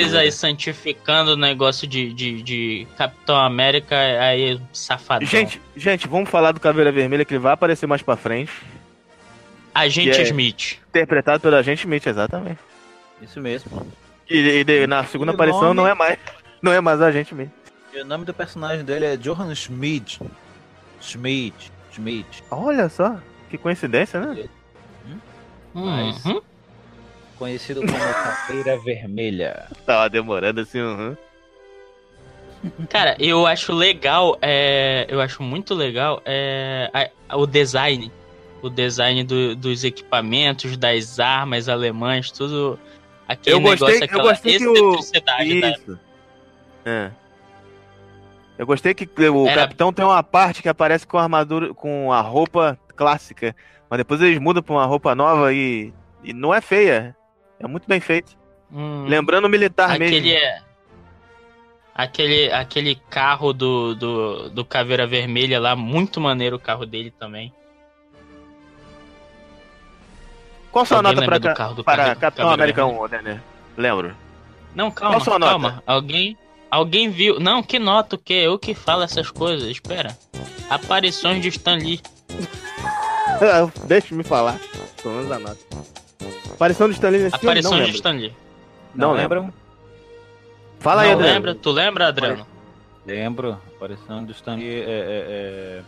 Vocês 0.00 0.14
aí 0.14 0.32
santificando 0.32 1.32
o 1.32 1.36
negócio 1.36 1.86
de, 1.86 2.12
de, 2.12 2.42
de 2.42 2.86
Capitão 2.96 3.36
América, 3.36 3.96
aí 3.96 4.60
safadão. 4.72 5.26
Gente, 5.26 5.60
gente, 5.76 6.06
vamos 6.08 6.28
falar 6.30 6.52
do 6.52 6.60
Caveira 6.60 6.92
Vermelha 6.92 7.24
que 7.24 7.34
ele 7.34 7.40
vai 7.40 7.52
aparecer 7.52 7.86
mais 7.86 8.02
pra 8.02 8.16
frente. 8.16 8.52
Agente 9.74 10.20
é- 10.20 10.22
Smith. 10.22 10.78
Interpretado 10.88 11.40
pela 11.40 11.62
gente 11.62 11.80
Smith, 11.80 12.06
exatamente. 12.06 12.58
Isso 13.22 13.40
mesmo. 13.40 13.86
E, 14.28 14.64
e 14.66 14.86
na 14.86 15.04
segunda 15.04 15.32
E 15.32 15.34
aparição 15.34 15.62
nome? 15.62 15.74
não 15.76 15.86
é 15.88 15.94
mais. 15.94 16.18
Não 16.62 16.72
é 16.72 16.80
mais 16.80 17.00
a 17.00 17.10
gente 17.10 17.28
Smith. 17.32 17.50
E 17.92 18.00
o 18.00 18.04
nome 18.04 18.24
do 18.24 18.34
personagem 18.34 18.84
dele 18.84 19.04
é 19.06 19.16
Johan 19.16 19.54
Schmid. 19.54 20.20
Schmid. 21.00 21.54
Schmid. 21.92 22.26
Olha 22.50 22.88
só, 22.88 23.16
que 23.50 23.56
coincidência, 23.58 24.20
né? 24.20 24.48
Mas- 25.74 26.24
Uhum. 26.24 26.40
Conhecido 27.38 27.80
como 27.80 27.92
Caveira 28.48 28.78
Vermelha. 28.78 29.66
Tava 29.86 30.08
demorando 30.10 30.60
assim, 30.60 30.80
uhum. 30.80 31.16
Cara, 32.90 33.14
eu 33.20 33.46
acho 33.46 33.72
legal, 33.72 34.36
é, 34.42 35.06
eu 35.08 35.20
acho 35.20 35.42
muito 35.44 35.74
legal 35.74 36.20
é, 36.24 36.90
a- 37.28 37.36
o 37.36 37.46
design 37.46 38.10
o 38.60 38.68
design 38.68 39.22
do- 39.22 39.54
dos 39.54 39.84
equipamentos, 39.84 40.76
das 40.76 41.20
armas 41.20 41.68
alemãs, 41.68 42.32
tudo. 42.32 42.76
Aquele 43.28 43.54
Eu 43.54 43.60
gostei- 43.60 43.86
negócio, 43.86 44.00
eu 44.00 44.04
aquela 44.04 44.22
gostei 44.24 44.58
que 44.58 44.66
o- 44.66 44.72
excentricidade 44.74 45.60
da 45.60 45.70
Isso. 45.70 45.98
É. 46.84 47.10
Eu 48.58 48.66
gostei 48.66 48.92
que 48.94 49.08
o 49.28 49.46
Era- 49.46 49.60
capitão 49.60 49.92
tem 49.92 50.04
uma 50.04 50.20
parte 50.24 50.60
que 50.60 50.68
aparece 50.68 51.06
com 51.06 51.16
a 51.18 51.22
armadura, 51.22 51.72
com 51.72 52.12
a 52.12 52.20
roupa 52.20 52.76
clássica, 52.96 53.54
mas 53.88 53.98
depois 53.98 54.20
eles 54.20 54.40
mudam 54.40 54.60
pra 54.60 54.74
uma 54.74 54.84
roupa 54.86 55.14
nova 55.14 55.52
e, 55.54 55.92
e 56.24 56.32
não 56.32 56.52
é 56.52 56.60
feia. 56.60 57.14
É 57.60 57.66
muito 57.66 57.88
bem 57.88 58.00
feito. 58.00 58.36
Hum, 58.72 59.04
Lembrando 59.06 59.46
o 59.46 59.48
militar 59.48 59.90
aquele 59.90 60.20
mesmo. 60.20 60.28
é. 60.30 60.62
Aquele, 61.94 62.52
aquele 62.52 62.94
carro 63.10 63.52
do, 63.52 63.94
do, 63.96 64.50
do 64.50 64.64
Caveira 64.64 65.04
Vermelha 65.06 65.58
lá, 65.58 65.74
muito 65.74 66.20
maneiro 66.20 66.54
o 66.56 66.60
carro 66.60 66.86
dele 66.86 67.10
também. 67.10 67.52
Qual 70.70 70.86
sua 70.86 71.02
nota 71.02 71.24
pra, 71.24 71.38
do 71.38 71.54
carro 71.54 71.74
do 71.74 71.82
para 71.82 72.14
Capitão 72.14 72.50
América 72.50 72.84
Vermelha? 72.84 73.04
1, 73.04 73.08
Denner? 73.08 73.42
Lembro. 73.76 74.14
Não, 74.74 74.90
calma, 74.92 75.18
sua 75.18 75.40
calma. 75.40 75.70
nota? 75.70 75.82
Alguém, 75.86 76.38
alguém 76.70 77.10
viu. 77.10 77.40
Não, 77.40 77.62
que 77.64 77.80
nota 77.80 78.14
o 78.14 78.18
quê? 78.18 78.34
Eu 78.44 78.58
que 78.58 78.74
falo 78.74 79.02
essas 79.02 79.30
coisas. 79.30 79.68
Espera. 79.68 80.16
Aparições 80.70 81.42
de 81.42 81.48
Stan 81.48 81.76
Lee. 81.76 82.00
Deixa 83.86 84.14
me 84.14 84.22
falar. 84.22 84.58
Pelo 85.02 85.14
menos 85.14 85.32
a 85.32 85.38
nota. 85.38 85.58
Aparição 86.52 86.88
do 86.88 86.92
Stanley 86.94 87.22
nesse 87.22 87.38
filme? 87.38 87.60
Não 87.62 87.70
Aparições 87.70 87.76
de 87.76 87.82
lembro. 87.92 87.96
Stan 87.96 88.12
Lee. 88.12 88.34
Não 88.94 89.08
Não, 89.08 89.14
lembram? 89.16 89.52
Fala 90.80 91.02
aí, 91.02 91.08
Não 91.08 91.14
Adriano. 91.16 91.34
lembra? 91.34 91.54
Tu 91.54 91.70
lembra, 91.70 92.08
Adriano? 92.08 92.46
Lembro. 93.06 93.58
Aparição 93.76 94.24
do 94.24 94.32
Stanley 94.32 94.68
é. 94.68 94.80
é, 94.80 94.84
é... 94.88 95.82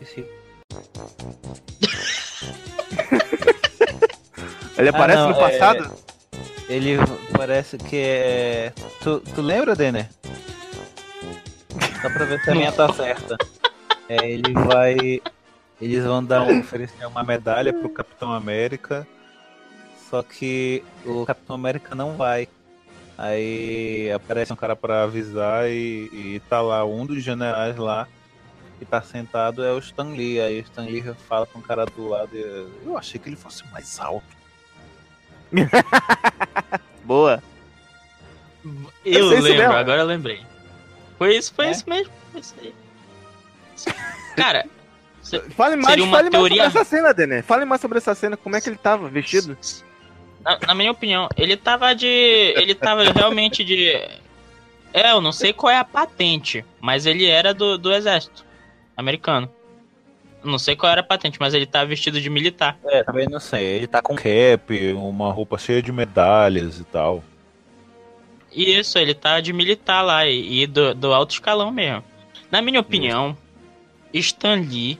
Esqueci. 0.00 0.24
Ele 4.78 4.88
aparece 4.88 5.18
não, 5.20 5.30
no 5.30 5.36
é- 5.36 5.40
passado? 5.58 5.92
Ele 6.68 6.96
parece 7.36 7.76
que 7.76 7.96
é. 7.96 8.72
Tu, 9.02 9.20
tu 9.34 9.42
lembra, 9.42 9.74
Denner? 9.74 10.08
Só 12.00 12.08
pra 12.10 12.24
ver 12.24 12.40
se 12.42 12.50
a 12.50 12.54
minha 12.54 12.72
tá 12.72 12.90
certa. 12.94 13.36
É, 14.08 14.30
ele 14.30 14.52
vai. 14.54 15.20
Eles 15.80 16.04
vão 16.04 16.22
dar 16.22 16.42
um, 16.42 16.60
oferecer 16.60 17.06
uma 17.06 17.22
medalha 17.22 17.72
pro 17.72 17.88
Capitão 17.88 18.32
América. 18.32 19.06
Só 20.10 20.22
que 20.22 20.84
o 21.04 21.24
Capitão 21.24 21.54
América 21.56 21.94
não 21.94 22.16
vai. 22.16 22.48
Aí 23.16 24.10
aparece 24.12 24.52
um 24.52 24.56
cara 24.56 24.74
pra 24.74 25.04
avisar 25.04 25.68
e, 25.70 26.08
e 26.12 26.42
tá 26.48 26.60
lá 26.60 26.84
um 26.84 27.04
dos 27.06 27.22
generais 27.22 27.76
lá 27.76 28.08
que 28.78 28.84
tá 28.86 29.02
sentado 29.02 29.62
é 29.62 29.72
o 29.72 29.78
Stan 29.78 30.08
Lee. 30.10 30.40
Aí 30.40 30.58
o 30.60 30.62
Stan 30.62 30.82
Lee 30.82 31.02
fala 31.28 31.46
com 31.46 31.58
o 31.58 31.62
cara 31.62 31.84
do 31.86 32.08
lado 32.08 32.30
e 32.34 32.66
eu 32.84 32.96
achei 32.96 33.20
que 33.20 33.28
ele 33.28 33.36
fosse 33.36 33.62
mais 33.70 34.00
alto. 34.00 34.26
Boa. 37.04 37.42
Eu 39.04 39.32
isso 39.32 39.42
lembro, 39.42 39.72
agora 39.72 40.00
eu 40.02 40.06
lembrei. 40.06 40.42
Foi 41.18 41.36
isso, 41.36 41.52
foi 41.54 41.66
É? 41.66 41.70
isso 41.70 41.88
mesmo. 41.88 42.12
Foi 42.32 42.40
isso 42.40 42.54
aí. 42.60 42.74
Cara, 44.36 44.66
Fale 45.50 45.76
mais, 45.76 45.88
Seria 45.90 46.04
uma 46.04 46.16
fale 46.16 46.30
teoria- 46.30 46.62
mais 46.62 46.72
sobre 46.72 46.80
essa 46.82 46.90
cena, 46.96 47.14
Denner. 47.14 47.44
Fale 47.44 47.64
mais 47.64 47.80
sobre 47.80 47.98
essa 47.98 48.14
cena, 48.14 48.36
como 48.36 48.56
é 48.56 48.60
que 48.60 48.68
ele 48.68 48.76
tava 48.76 49.08
vestido. 49.08 49.56
Na, 50.42 50.58
na 50.68 50.74
minha 50.74 50.90
opinião, 50.90 51.28
ele 51.36 51.56
tava 51.56 51.94
de. 51.94 52.06
Ele 52.06 52.74
tava 52.74 53.04
realmente 53.12 53.62
de. 53.64 53.90
É, 54.92 55.12
eu 55.12 55.20
não 55.20 55.30
sei 55.30 55.52
qual 55.52 55.70
é 55.70 55.76
a 55.78 55.84
patente, 55.84 56.64
mas 56.80 57.06
ele 57.06 57.26
era 57.26 57.54
do, 57.54 57.76
do 57.78 57.92
exército 57.92 58.44
americano. 58.96 59.48
Não 60.42 60.58
sei 60.58 60.74
qual 60.74 60.90
era 60.90 61.02
a 61.02 61.04
patente, 61.04 61.38
mas 61.38 61.52
ele 61.52 61.66
tava 61.66 61.84
vestido 61.86 62.18
de 62.20 62.30
militar. 62.30 62.78
É, 62.86 63.04
também 63.04 63.28
não 63.28 63.38
sei. 63.38 63.62
Ele 63.62 63.86
tá 63.86 64.00
com 64.00 64.16
cap, 64.16 64.92
uma 64.94 65.30
roupa 65.30 65.58
cheia 65.58 65.82
de 65.82 65.92
medalhas 65.92 66.80
e 66.80 66.84
tal. 66.84 67.22
Isso, 68.50 68.98
ele 68.98 69.14
tá 69.14 69.38
de 69.40 69.52
militar 69.52 70.02
lá 70.02 70.26
e, 70.26 70.62
e 70.62 70.66
do, 70.66 70.94
do 70.94 71.12
alto 71.12 71.32
escalão 71.32 71.70
mesmo. 71.70 72.02
Na 72.50 72.60
minha 72.62 72.80
opinião, 72.80 73.36
Stan 74.12 74.56
Lee 74.56 74.98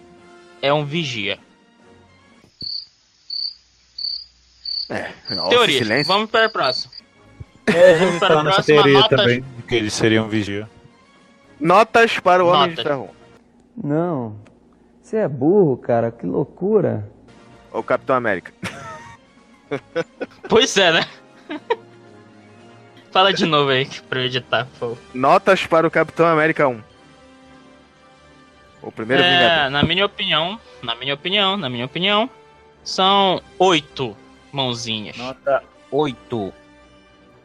é 0.62 0.72
um 0.72 0.84
vigia. 0.84 1.38
Nossa, 5.30 5.50
Teoria. 5.50 5.78
silêncio. 5.78 6.12
Vamos 6.12 6.30
para 6.30 6.46
a 6.46 6.50
próxima. 6.50 6.92
É, 7.66 7.98
já 7.98 8.04
ouvi 8.06 8.18
falar 8.18 8.42
nessa 8.42 8.62
teoria 8.62 9.00
notas. 9.00 9.20
também, 9.20 9.44
que 9.68 9.74
ele 9.74 9.90
seria 9.90 10.22
um 10.22 10.28
vigia. 10.28 10.68
Notas 11.60 12.18
para 12.18 12.44
o 12.44 12.48
Homem 12.48 12.70
de 12.70 12.76
Notas. 12.76 12.84
Ferro. 12.84 13.10
Não. 13.76 14.36
Você 15.00 15.18
é 15.18 15.28
burro, 15.28 15.76
cara. 15.76 16.10
Que 16.10 16.26
loucura. 16.26 17.08
Ou 17.72 17.82
Capitão 17.82 18.16
América. 18.16 18.52
Pois 20.48 20.76
é, 20.76 20.92
né? 20.92 21.06
Fala 23.12 23.32
de 23.32 23.46
novo 23.46 23.70
aí 23.70 23.88
pra 24.08 24.20
eu 24.20 24.24
editar, 24.24 24.66
por 24.66 24.78
favor. 24.78 24.98
Notas 25.14 25.66
para 25.66 25.86
o 25.86 25.90
Capitão 25.90 26.26
América 26.26 26.66
1. 26.66 26.82
O 28.82 28.90
primeiro 28.90 29.22
É, 29.22 29.30
Vingador. 29.38 29.70
na 29.70 29.82
minha 29.82 30.06
opinião, 30.06 30.60
na 30.82 30.94
minha 30.94 31.14
opinião, 31.14 31.56
na 31.56 31.68
minha 31.68 31.84
opinião, 31.84 32.30
são 32.82 33.42
oito 33.58 34.16
mãozinhas. 34.52 35.16
Nota 35.16 35.62
8. 35.90 36.52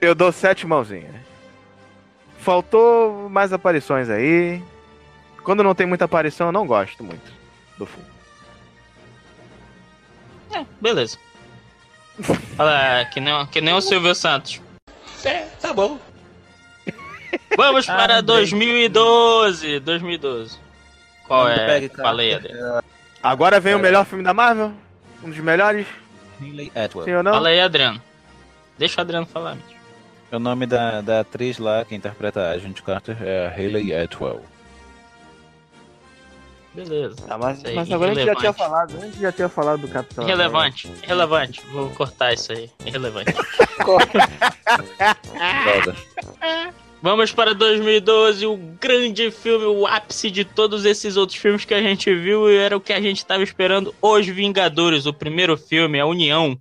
Eu 0.02 0.16
dou 0.16 0.32
sete 0.32 0.66
mãozinhas. 0.66 1.14
Faltou 2.40 3.30
mais 3.30 3.52
aparições 3.52 4.10
aí. 4.10 4.62
Quando 5.44 5.64
não 5.64 5.76
tem 5.76 5.86
muita 5.86 6.06
aparição, 6.06 6.48
eu 6.48 6.52
não 6.54 6.66
gosto 6.66 7.04
muito 7.04 7.32
do 7.78 7.86
filme. 7.86 8.10
É, 10.54 10.66
beleza. 10.80 11.18
Fala, 12.56 13.06
que 13.14 13.20
nem, 13.20 13.46
que 13.48 13.60
nem 13.62 13.74
o 13.74 13.82
Silvio 13.82 14.16
Santos. 14.16 14.62
É, 15.24 15.46
tá 15.60 15.74
bom. 15.74 16.00
Vamos 17.58 17.88
Ah, 17.90 17.96
para 17.96 18.16
bem. 18.16 18.24
2012. 18.26 19.80
2012. 19.82 20.60
Qual 21.28 21.48
é? 21.48 21.66
pegue, 21.66 21.90
cara. 21.90 22.10
Falei, 22.10 22.34
Adriano. 22.34 22.84
Agora 23.22 23.60
vem 23.60 23.76
o 23.76 23.80
melhor 23.80 24.06
filme 24.06 24.24
da 24.24 24.34
Marvel. 24.34 24.72
Um 25.24 25.30
dos 25.30 25.40
melhores, 25.40 25.88
sim 26.40 26.72
Atwell. 26.76 27.18
ou 27.18 27.24
não? 27.24 27.34
Fala 27.34 27.50
aí, 27.50 27.60
Adriano. 27.60 28.02
Deixa 28.78 29.00
o 29.00 29.02
Adriano 29.02 29.26
falar. 29.26 29.58
O 30.32 30.40
nome 30.40 30.66
da, 30.66 31.02
da 31.02 31.22
atriz 31.22 31.58
lá 31.58 31.86
que 31.86 31.96
interpreta 31.96 32.42
a 32.42 32.52
Agent 32.52 32.82
Carter 32.82 33.18
é 33.22 33.48
a 33.48 33.50
Hayley 33.50 33.96
Atwell. 33.96 34.44
Beleza. 36.74 37.16
Ah, 37.30 37.38
mas, 37.38 37.64
mas 37.64 37.90
agora 37.90 38.12
a 38.12 38.16
gente 38.16 38.26
já 38.26 38.36
tinha 38.36 38.54
falado. 38.54 38.98
A 38.98 39.00
gente 39.00 39.20
já 39.20 39.32
tinha 39.32 39.48
falado 39.48 39.80
do 39.80 39.88
Capitão. 39.88 40.26
Irrelevante, 40.26 40.92
irrelevante. 41.04 41.62
Vou 41.72 41.90
cortar 41.92 42.34
isso 42.34 42.52
aí. 42.52 42.70
Irrelevante. 42.86 43.34
Droga. 45.64 45.96
Vamos 47.06 47.32
para 47.32 47.54
2012, 47.54 48.48
o 48.48 48.58
grande 48.82 49.30
filme, 49.30 49.66
o 49.66 49.86
ápice 49.86 50.32
de 50.32 50.44
todos 50.44 50.86
esses 50.86 51.16
outros 51.18 51.38
filmes 51.38 51.64
que 51.64 51.76
a 51.76 51.80
gente 51.80 52.12
viu 52.16 52.50
e 52.50 52.58
era 52.58 52.76
o 52.76 52.82
que 52.82 52.92
a 52.92 53.00
gente 53.00 53.18
estava 53.18 53.44
esperando. 53.44 53.94
Os 54.02 54.26
Vingadores, 54.26 55.06
o 55.06 55.14
primeiro 55.14 55.56
filme, 55.56 56.00
a 56.00 56.06
União. 56.08 56.58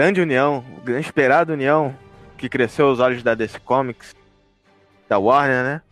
Grande 0.00 0.18
União, 0.22 0.64
grande 0.82 1.04
esperado 1.04 1.52
União, 1.52 1.94
que 2.38 2.48
cresceu 2.48 2.88
os 2.88 3.00
olhos 3.00 3.22
da 3.22 3.34
DC 3.34 3.60
Comics, 3.60 4.16
da 5.06 5.18
Warner, 5.18 5.62
né? 5.62 5.82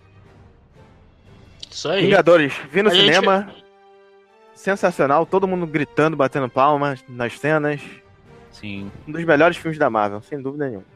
Isso 1.71 1.91
aí. 1.91 2.07
Vingadores, 2.07 2.55
vi 2.73 2.83
no 2.83 2.89
A 2.89 2.95
gente- 2.95 3.05
cinema, 3.05 3.53
sensacional, 4.55 5.27
todo 5.27 5.47
mundo 5.47 5.67
gritando, 5.67 6.17
batendo 6.17 6.49
palmas 6.49 7.05
nas 7.07 7.39
cenas. 7.39 7.83
Sim. 8.51 8.91
Um 9.07 9.13
dos 9.13 9.23
melhores 9.25 9.59
filmes 9.59 9.79
da 9.79 9.91
Marvel, 9.91 10.23
sem 10.23 10.41
dúvida 10.41 10.67
nenhuma. 10.67 10.87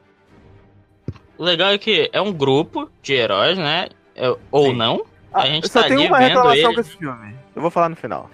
O 1.36 1.44
legal 1.44 1.70
é 1.70 1.76
que 1.76 2.08
é 2.14 2.20
um 2.20 2.32
grupo 2.32 2.90
de 3.02 3.12
heróis, 3.12 3.58
né? 3.58 3.88
É- 4.16 4.34
Ou 4.50 4.68
Sim. 4.70 4.76
não. 4.76 5.04
A 5.34 5.44
gente 5.46 5.64
eu 5.64 5.70
só 5.70 5.82
tá 5.82 5.88
tenho 5.88 6.00
ali 6.00 6.08
uma 6.08 6.18
reclamação 6.18 6.56
ele. 6.70 6.74
com 6.74 6.80
esse 6.80 6.96
filme. 6.96 7.34
Eu 7.54 7.60
vou 7.60 7.70
falar 7.70 7.90
no 7.90 7.96
final. 7.96 8.30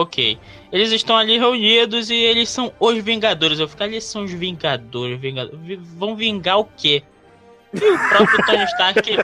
Ok. 0.00 0.38
Eles 0.70 0.92
estão 0.92 1.16
ali 1.16 1.38
reunidos 1.38 2.08
e 2.08 2.14
eles 2.14 2.48
são 2.48 2.72
os 2.78 2.96
Vingadores. 3.02 3.58
Eu 3.58 3.66
fico 3.68 3.82
ali, 3.82 4.00
são 4.00 4.22
os 4.24 4.30
Vingadores. 4.32 5.18
Vingadores. 5.20 5.58
Vi- 5.60 5.76
Vão 5.76 6.14
vingar 6.14 6.60
o 6.60 6.64
quê? 6.76 7.02
E 7.74 7.78
o 7.84 7.98
próprio 8.08 8.46
Tony 8.46 8.64
Stark. 8.64 9.18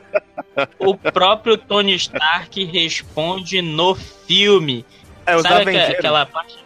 o 0.80 0.96
próprio 0.96 1.56
Tony 1.56 1.94
Stark 1.94 2.64
responde 2.64 3.62
no 3.62 3.94
filme. 3.94 4.84
É, 5.24 5.36
os 5.36 5.42
sabe 5.42 5.62
Avengers. 5.62 5.90
aquela 5.98 6.26
parte? 6.26 6.58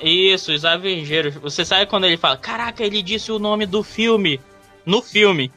Isso, 0.00 0.52
os 0.52 0.64
Avengers. 0.64 1.34
Você 1.36 1.64
sabe 1.66 1.84
quando 1.86 2.04
ele 2.04 2.16
fala: 2.16 2.36
Caraca, 2.38 2.82
ele 2.82 3.02
disse 3.02 3.30
o 3.30 3.38
nome 3.38 3.66
do 3.66 3.82
filme. 3.82 4.40
No 4.86 5.02
filme. 5.02 5.52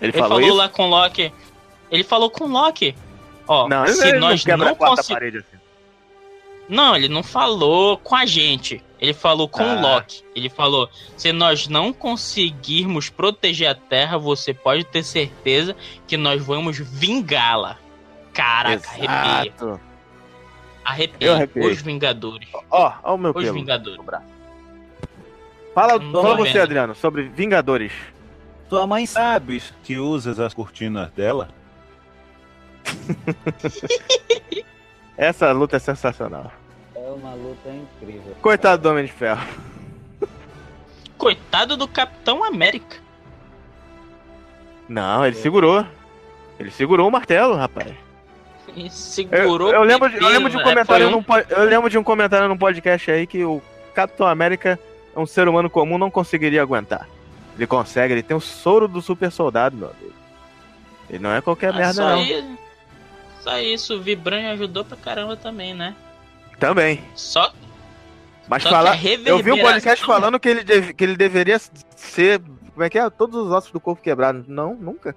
Ele, 0.00 0.10
Ele 0.10 0.12
falou, 0.18 0.40
falou 0.40 0.56
lá 0.56 0.68
com 0.68 0.88
Loki. 0.88 1.32
Ele 1.90 2.02
falou 2.02 2.28
com 2.30 2.46
Loki. 2.46 2.94
Ó, 3.46 3.68
Não, 3.68 3.86
se 3.86 4.12
nós 4.14 4.44
não 4.44 4.56
não 4.56 4.74
conseguimos. 4.74 5.36
assim. 5.36 5.57
Não, 6.68 6.94
ele 6.94 7.08
não 7.08 7.22
falou 7.22 7.96
com 7.98 8.14
a 8.14 8.26
gente. 8.26 8.82
Ele 9.00 9.14
falou 9.14 9.48
com 9.48 9.62
o 9.62 9.66
Ah. 9.66 9.80
Loki. 9.80 10.22
Ele 10.34 10.48
falou: 10.48 10.88
se 11.16 11.32
nós 11.32 11.68
não 11.68 11.92
conseguirmos 11.92 13.08
proteger 13.08 13.68
a 13.68 13.74
Terra, 13.74 14.18
você 14.18 14.52
pode 14.52 14.84
ter 14.84 15.02
certeza 15.02 15.74
que 16.06 16.16
nós 16.16 16.44
vamos 16.44 16.78
vingá-la. 16.78 17.78
Caraca, 18.32 18.88
arrepia. 18.88 19.52
Exato. 19.52 19.80
Arrepia. 20.84 21.34
arrepiei. 21.34 21.70
Os 21.70 21.82
Vingadores. 21.82 22.48
Ó, 22.70 22.92
ó 23.02 23.14
o 23.14 23.18
meu 23.18 23.30
Os 23.30 23.42
pelo. 23.42 23.54
Vingadores. 23.54 24.00
Fala, 25.74 26.00
fala 26.00 26.36
você, 26.36 26.52
vendo. 26.52 26.62
Adriano, 26.62 26.94
sobre 26.94 27.28
Vingadores. 27.28 27.92
Tua 28.68 28.86
mãe 28.86 29.06
sabe 29.06 29.62
que 29.82 29.96
usas 29.96 30.38
as 30.40 30.52
cortinas 30.52 31.10
dela? 31.12 31.48
Essa 35.18 35.50
luta 35.52 35.76
é 35.76 35.80
sensacional. 35.80 36.50
É 36.94 37.00
uma 37.10 37.34
luta 37.34 37.68
incrível. 37.68 38.34
Coitado 38.40 38.82
do 38.82 38.90
Homem 38.90 39.04
de 39.04 39.12
Ferro. 39.12 39.44
Coitado 41.18 41.76
do 41.76 41.86
Capitão 41.88 42.44
América. 42.44 42.96
Não, 44.88 45.26
ele 45.26 45.34
segurou. 45.36 45.84
Ele 46.58 46.70
segurou 46.70 47.08
o 47.08 47.10
martelo, 47.10 47.54
rapaz. 47.56 47.92
Ele 48.68 48.84
Eu, 48.86 48.90
segurou 48.90 49.70
eu 49.72 49.82
lembro, 49.82 50.08
de, 50.08 50.16
eu 50.16 50.28
lembro 50.28 50.48
de 50.50 50.56
um 50.56 50.60
né? 50.60 50.64
comentário 50.64 51.10
Foi 51.10 51.14
um- 51.14 51.24
num 51.26 51.56
eu 51.56 51.64
lembro 51.64 51.90
de 51.90 51.98
um 51.98 52.04
comentário 52.04 52.48
num 52.48 52.56
podcast 52.56 53.10
aí 53.10 53.26
que 53.26 53.44
o 53.44 53.60
Capitão 53.94 54.26
América 54.26 54.78
é 55.16 55.18
um 55.18 55.26
ser 55.26 55.48
humano 55.48 55.68
comum 55.68 55.98
não 55.98 56.10
conseguiria 56.10 56.62
aguentar. 56.62 57.08
Ele 57.56 57.66
consegue, 57.66 58.14
ele 58.14 58.22
tem 58.22 58.36
o 58.36 58.40
soro 58.40 58.86
do 58.86 59.02
super 59.02 59.32
soldado, 59.32 59.76
meu 59.76 59.88
amigo. 59.90 60.12
Ele 61.10 61.18
não 61.18 61.32
é 61.32 61.40
qualquer 61.40 61.70
Ah, 61.70 61.76
merda 61.76 61.92
só, 61.94 62.08
não. 62.10 62.22
Isso, 62.22 62.58
só 63.40 63.58
isso, 63.58 63.96
o 63.96 64.00
Vibranium 64.00 64.50
ajudou 64.52 64.84
pra 64.84 64.96
caramba 64.96 65.36
também, 65.36 65.74
né? 65.74 65.94
Também. 66.58 67.02
Só, 67.14 67.52
Mas 68.48 68.62
só 68.62 68.82
eu 69.26 69.38
vi 69.42 69.52
um 69.52 69.60
podcast 69.60 70.04
falando 70.04 70.40
que 70.40 70.48
ele, 70.48 70.64
deve- 70.64 70.92
que 70.94 71.04
ele 71.04 71.16
deveria 71.16 71.58
ser, 71.96 72.40
como 72.72 72.82
é 72.84 72.90
que 72.90 72.98
é? 72.98 73.08
Todos 73.10 73.36
os 73.46 73.52
ossos 73.52 73.70
do 73.70 73.78
corpo 73.80 74.02
quebrados. 74.02 74.46
Não, 74.48 74.74
nunca. 74.74 75.14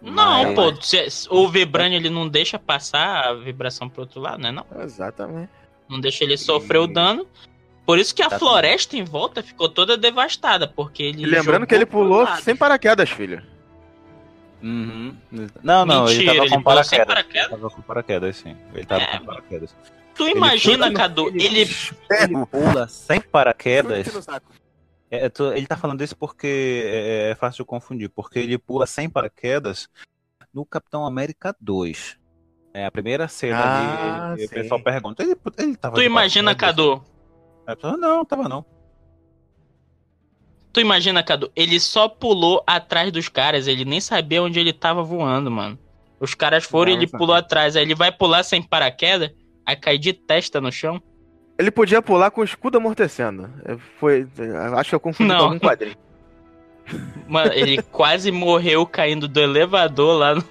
Não, 0.00 0.44
Mas- 0.44 0.54
pô, 0.54 0.74
se- 0.80 1.28
o 1.28 1.46
Vibranium 1.48 1.96
ele 1.98 2.08
não 2.08 2.26
deixa 2.28 2.58
passar 2.58 3.26
a 3.26 3.34
vibração 3.34 3.88
pro 3.88 4.02
outro 4.02 4.18
lado, 4.20 4.40
né? 4.40 4.50
Não, 4.50 4.64
Exatamente. 4.82 5.50
não 5.88 6.00
deixa 6.00 6.24
ele 6.24 6.38
sofrer 6.38 6.78
o 6.78 6.86
dano. 6.86 7.26
Por 7.84 7.98
isso 7.98 8.14
que 8.14 8.22
a 8.22 8.30
floresta 8.30 8.96
em 8.96 9.04
volta 9.04 9.42
ficou 9.42 9.68
toda 9.68 9.96
devastada, 9.98 10.66
porque 10.66 11.02
ele 11.02 11.22
E 11.24 11.26
lembrando 11.26 11.66
que 11.66 11.74
ele 11.74 11.84
pulou 11.84 12.26
sem 12.38 12.54
paraquedas, 12.56 13.10
filho. 13.10 13.42
Uhum. 14.62 15.16
Não, 15.62 15.86
não, 15.86 16.04
Mentira, 16.04 16.20
ele 16.22 16.26
tava 16.26 16.38
ele 16.44 16.48
com 16.54 16.62
paraquedas. 16.62 17.06
paraquedas. 17.06 17.50
Tava 17.50 17.70
com 17.70 17.82
paraquedas, 17.82 18.36
sim. 18.36 18.56
Ele 18.74 18.84
tava 18.86 19.02
É, 19.02 19.18
com 19.18 19.24
paraquedas. 19.24 19.76
Tu 20.14 20.28
imagina, 20.28 20.86
pula- 20.86 20.96
Cadu, 20.98 21.28
ele... 21.28 21.60
Ele 22.10 22.46
pula 22.50 22.88
sem 22.88 23.20
paraquedas. 23.20 24.06
É, 25.10 25.24
eu 25.24 25.30
tô- 25.30 25.52
ele 25.52 25.66
tá 25.66 25.76
falando 25.76 26.02
isso 26.04 26.16
porque 26.16 26.82
é, 26.86 27.30
é 27.30 27.34
fácil 27.34 27.64
de 27.64 27.68
confundir, 27.68 28.08
porque 28.10 28.38
ele 28.38 28.58
pula 28.58 28.86
sem 28.86 29.08
paraquedas 29.08 29.88
no 30.52 30.64
Capitão 30.64 31.04
América 31.06 31.54
2. 31.60 32.18
É 32.72 32.84
a 32.86 32.90
primeira 32.90 33.26
cena 33.26 33.58
Ah, 33.58 34.32
ali, 34.32 34.42
e 34.42 34.46
o 34.46 34.48
pessoal 34.48 34.80
pergunta, 34.80 35.22
ele, 35.22 35.34
ele 35.58 35.76
tava 35.76 35.96
Tu 35.96 36.02
imagina, 36.02 36.54
paraquedas? 36.54 37.00
Cadu, 37.66 37.96
não, 37.96 38.24
tava 38.24 38.48
não. 38.48 38.64
Tu 40.72 40.80
imagina, 40.80 41.22
Cadu, 41.22 41.50
ele 41.54 41.78
só 41.80 42.08
pulou 42.08 42.62
atrás 42.66 43.10
dos 43.12 43.28
caras, 43.28 43.66
ele 43.66 43.84
nem 43.84 44.00
sabia 44.00 44.42
onde 44.42 44.58
ele 44.58 44.72
tava 44.72 45.02
voando, 45.02 45.50
mano. 45.50 45.78
Os 46.18 46.34
caras 46.34 46.64
foram 46.64 46.92
e 46.92 46.94
ele 46.94 47.06
pulou 47.06 47.34
atrás, 47.34 47.76
aí 47.76 47.82
ele 47.82 47.94
vai 47.94 48.12
pular 48.12 48.42
sem 48.42 48.62
paraquedas, 48.62 49.30
aí 49.64 49.74
cai 49.74 49.96
de 49.96 50.12
testa 50.12 50.60
no 50.60 50.70
chão. 50.70 51.02
Ele 51.58 51.70
podia 51.70 52.00
pular 52.00 52.30
com 52.30 52.40
o 52.40 52.44
escudo 52.44 52.78
amortecendo. 52.78 53.50
Foi, 53.98 54.26
acho 54.76 54.90
que 54.90 54.94
eu 54.94 55.00
confundi 55.00 55.28
Não. 55.28 55.38
com 55.38 55.44
algum 55.44 55.58
quadrinho. 55.58 55.96
Mano, 57.28 57.52
ele 57.52 57.82
quase 57.82 58.30
morreu 58.30 58.86
caindo 58.86 59.28
do 59.28 59.40
elevador 59.40 60.18
lá 60.18 60.34
no... 60.34 60.44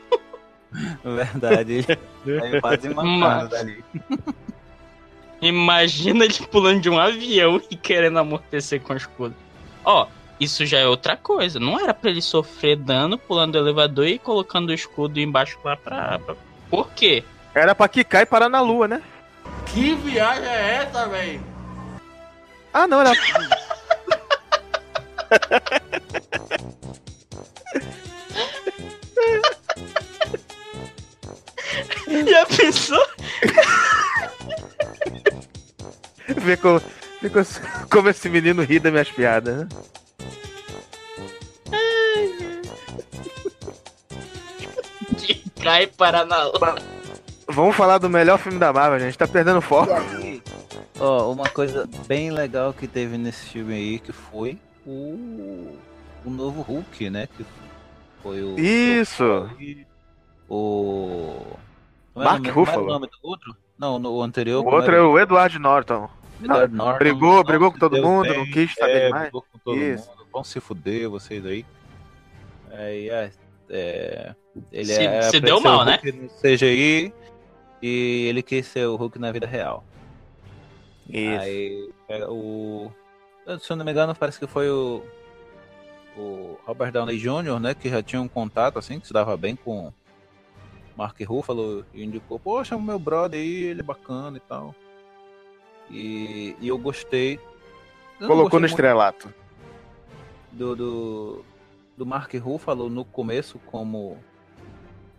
Verdade, 1.16 1.86
ele 2.26 2.42
aí 2.42 2.62
quase 2.62 2.90
dali. 3.50 3.84
Imagina 5.42 6.26
ele 6.26 6.48
pulando 6.52 6.82
de 6.82 6.90
um 6.90 7.00
avião 7.00 7.62
e 7.72 7.76
querendo 7.76 8.20
amortecer 8.20 8.82
com 8.82 8.94
o 8.94 8.98
escudo. 8.98 9.36
Ó, 9.84 10.08
isso 10.40 10.66
já 10.66 10.80
é 10.80 10.88
outra 10.88 11.16
coisa. 11.18 11.60
Não 11.60 11.80
era 11.80 11.94
pra 11.94 12.10
ele 12.10 12.22
sofrer 12.22 12.76
dano 12.78 13.18
pulando 13.18 13.54
do 13.54 13.58
elevador 13.60 14.08
e 14.08 14.20
colocando 14.20 14.70
o 14.70 14.74
escudo 14.74 15.20
embaixo 15.20 15.58
lá 15.64 15.76
pra. 15.76 16.20
pra- 16.20 16.36
Por 16.70 16.90
quê? 16.92 17.24
Era 17.54 17.74
pra 17.74 17.88
quicar 17.88 18.22
e 18.22 18.26
parar 18.26 18.50
na 18.50 18.62
lua, 18.62 18.88
né? 18.88 19.02
Que 19.68 19.96
viagem 19.96 20.46
é 20.48 20.76
essa, 20.84 21.08
velho? 21.08 21.42
Ah, 22.74 22.88
não, 22.88 23.02
era. 23.02 23.12
Já 32.08 32.46
pensou? 32.46 33.06
Vê 36.28 36.58
como, 36.58 36.82
como, 37.22 37.46
como 37.90 38.10
esse 38.10 38.30
menino 38.30 38.62
ri 38.64 38.80
das 38.80 38.92
minhas 38.92 39.12
piadas, 39.12 39.58
né? 39.58 39.68
Cai 45.62 45.88
para 45.88 46.26
na. 46.26 46.38
Vamos 47.48 47.76
falar 47.76 47.98
do 47.98 48.10
melhor 48.10 48.38
filme 48.38 48.60
da 48.60 48.72
Marvel, 48.72 49.00
gente. 49.00 49.18
Tá 49.18 49.28
perdendo 49.28 49.62
foco. 49.62 49.92
Ó, 51.00 51.32
uma 51.32 51.50
coisa 51.50 51.88
bem 52.08 52.32
legal 52.32 52.74
que 52.74 52.88
teve 52.88 53.18
nesse 53.18 53.46
filme 53.48 53.74
aí, 53.74 54.00
que 54.00 54.12
foi 54.12 54.58
o, 54.86 55.76
o 56.26 56.30
novo 56.30 56.62
Hulk, 56.62 57.10
né? 57.10 57.28
Que 57.36 57.46
foi 58.22 58.44
o... 58.44 58.60
Isso. 58.60 59.50
O... 60.50 61.46
como 62.14 62.24
é 62.26 62.30
Mark 62.30 62.40
o 62.40 62.44
nome- 62.44 62.50
Ruffalo. 62.52 62.78
Como 62.80 62.90
é 62.92 62.96
o 62.96 63.00
nome 63.00 63.08
do 63.08 63.18
outro? 63.28 63.56
Não, 63.78 63.98
no 64.00 64.22
anterior. 64.22 64.60
O 64.60 64.64
como 64.64 64.76
outro 64.76 64.92
era? 64.92 65.02
é 65.02 65.06
o 65.06 65.18
Edward 65.20 65.58
Norton. 65.58 66.10
Brigou- 66.40 66.68
Não 67.38 67.44
brigou 67.44 67.72
com 67.72 67.80
todo 67.80 68.02
mundo, 68.02 68.34
não 68.34 68.46
quis 68.46 68.74
saber 68.74 68.92
é, 68.98 69.06
demais. 69.08 69.24
Brigou 69.24 69.46
com 69.52 69.58
todo 69.60 69.78
Isso. 69.78 70.10
mundo. 70.10 70.26
Vão 70.32 70.44
se 70.44 70.60
fuder 70.60 71.10
vocês 71.10 71.46
aí. 71.46 71.66
Aí, 72.72 73.10
é, 73.10 73.32
é, 73.70 74.36
ele 74.72 74.86
Se- 74.94 75.06
é 75.06 75.22
se 75.24 75.40
deu 75.40 75.60
mal, 75.60 75.84
né? 75.84 76.00
No 76.04 76.30
CGI 76.30 77.14
e 77.82 78.26
ele 78.30 78.42
quis 78.44 78.68
ser 78.68 78.86
o 78.88 78.96
Hulk 78.96 79.18
na 79.20 79.32
vida 79.32 79.48
real. 79.48 79.84
Isso. 81.10 81.42
Aí 81.42 81.90
é, 82.08 82.26
o. 82.28 82.92
Se 83.60 83.72
eu 83.72 83.76
não 83.78 83.84
me 83.84 83.92
engano, 83.92 84.14
parece 84.16 84.40
que 84.40 84.48
foi 84.48 84.70
o. 84.70 85.04
O 86.18 86.58
Robert 86.66 86.92
Downey 86.92 87.18
Jr., 87.18 87.60
né? 87.60 87.74
Que 87.74 87.90
já 87.90 88.04
tinha 88.04 88.22
um 88.22 88.28
contato 88.28 88.78
assim, 88.78 89.00
que 89.00 89.08
se 89.08 89.14
dava 89.14 89.36
bem 89.38 89.56
com 89.56 89.92
Mark 90.96 91.20
Ruffalo 91.22 91.86
e 91.94 92.04
indicou, 92.04 92.38
poxa, 92.38 92.76
o 92.76 92.82
meu 92.82 93.00
brother 93.00 93.40
aí, 93.40 93.64
ele 93.64 93.80
é 93.80 93.84
bacana 93.84 94.38
e 94.38 94.42
tal. 94.42 94.76
E, 95.90 96.56
e 96.60 96.68
eu 96.68 96.78
gostei. 96.78 97.40
eu 98.20 98.28
Colocou 98.28 98.44
gostei 98.44 98.60
no 98.60 98.66
estrelato. 98.66 99.34
do, 100.52 100.76
do, 100.76 101.46
do 101.98 102.06
Mark 102.06 102.34
Ruffalo 102.36 102.90
no 102.90 103.04
começo 103.06 103.60
como 103.66 104.18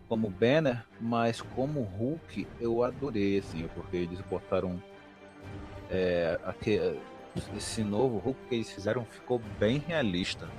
como 0.07 0.29
Banner, 0.29 0.83
mas 0.99 1.41
como 1.41 1.79
Hulk 1.81 2.45
eu 2.59 2.83
adorei 2.83 3.39
assim, 3.39 3.69
porque 3.73 3.95
eles 3.95 4.19
botaram 4.29 4.81
é, 5.89 6.37
esse 7.55 7.81
novo 7.81 8.17
Hulk 8.17 8.39
que 8.49 8.55
eles 8.55 8.69
fizeram 8.69 9.05
ficou 9.05 9.39
bem 9.57 9.77
realista. 9.77 10.49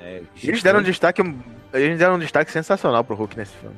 É, 0.00 0.22
Eles 0.42 0.62
deram 0.62 0.80
um 0.80 0.82
destaque. 0.82 1.22
Eles 1.72 1.98
deram 1.98 2.16
um 2.16 2.18
destaque 2.18 2.50
sensacional 2.50 3.02
pro 3.04 3.14
Hulk 3.14 3.36
nesse 3.36 3.56
filme. 3.56 3.76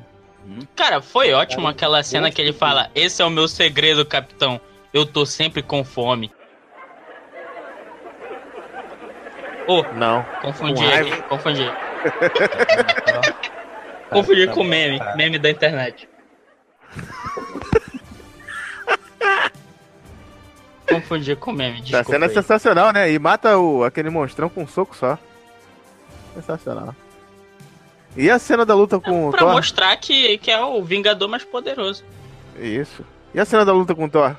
Cara, 0.75 1.01
foi 1.01 1.33
ótimo 1.33 1.67
aquela 1.67 2.01
cena 2.03 2.31
que 2.31 2.41
ele 2.41 2.53
fala: 2.53 2.89
Esse 2.95 3.21
é 3.21 3.25
o 3.25 3.29
meu 3.29 3.47
segredo, 3.47 4.05
capitão. 4.05 4.59
Eu 4.93 5.05
tô 5.05 5.25
sempre 5.25 5.61
com 5.61 5.83
fome. 5.83 6.31
Ô, 9.67 9.83
Não. 9.93 10.25
confundi 10.41 10.81
Com 11.27 11.37
confundi. 11.37 11.69
Confundi 14.09 14.47
com 14.47 14.63
meme, 14.63 14.99
meme 15.15 15.37
da 15.37 15.51
internet. 15.51 16.09
Confundi 20.87 21.35
com 21.35 21.51
meme, 21.51 21.81
desculpa 21.81 22.11
sendo 22.11 22.25
aí. 22.25 22.33
sensacional, 22.33 22.91
né? 22.91 23.11
E 23.11 23.19
mata 23.19 23.55
o, 23.59 23.83
aquele 23.83 24.09
monstrão 24.09 24.49
com 24.49 24.63
um 24.63 24.67
soco 24.67 24.95
só. 24.95 25.19
Sensacional. 26.33 26.95
E 28.17 28.29
a 28.29 28.39
cena 28.39 28.65
da 28.65 28.73
luta 28.75 28.99
com 28.99 29.27
o 29.27 29.31
Pra 29.31 29.39
Thor? 29.41 29.53
mostrar 29.53 29.95
que, 29.97 30.37
que 30.39 30.49
é 30.51 30.61
o 30.63 30.83
Vingador 30.83 31.27
mais 31.29 31.43
poderoso. 31.43 32.03
Isso. 32.59 33.05
E 33.33 33.39
a 33.39 33.45
cena 33.45 33.63
da 33.63 33.71
luta 33.73 33.93
com 33.95 34.05
o 34.05 34.09
Thor? 34.09 34.35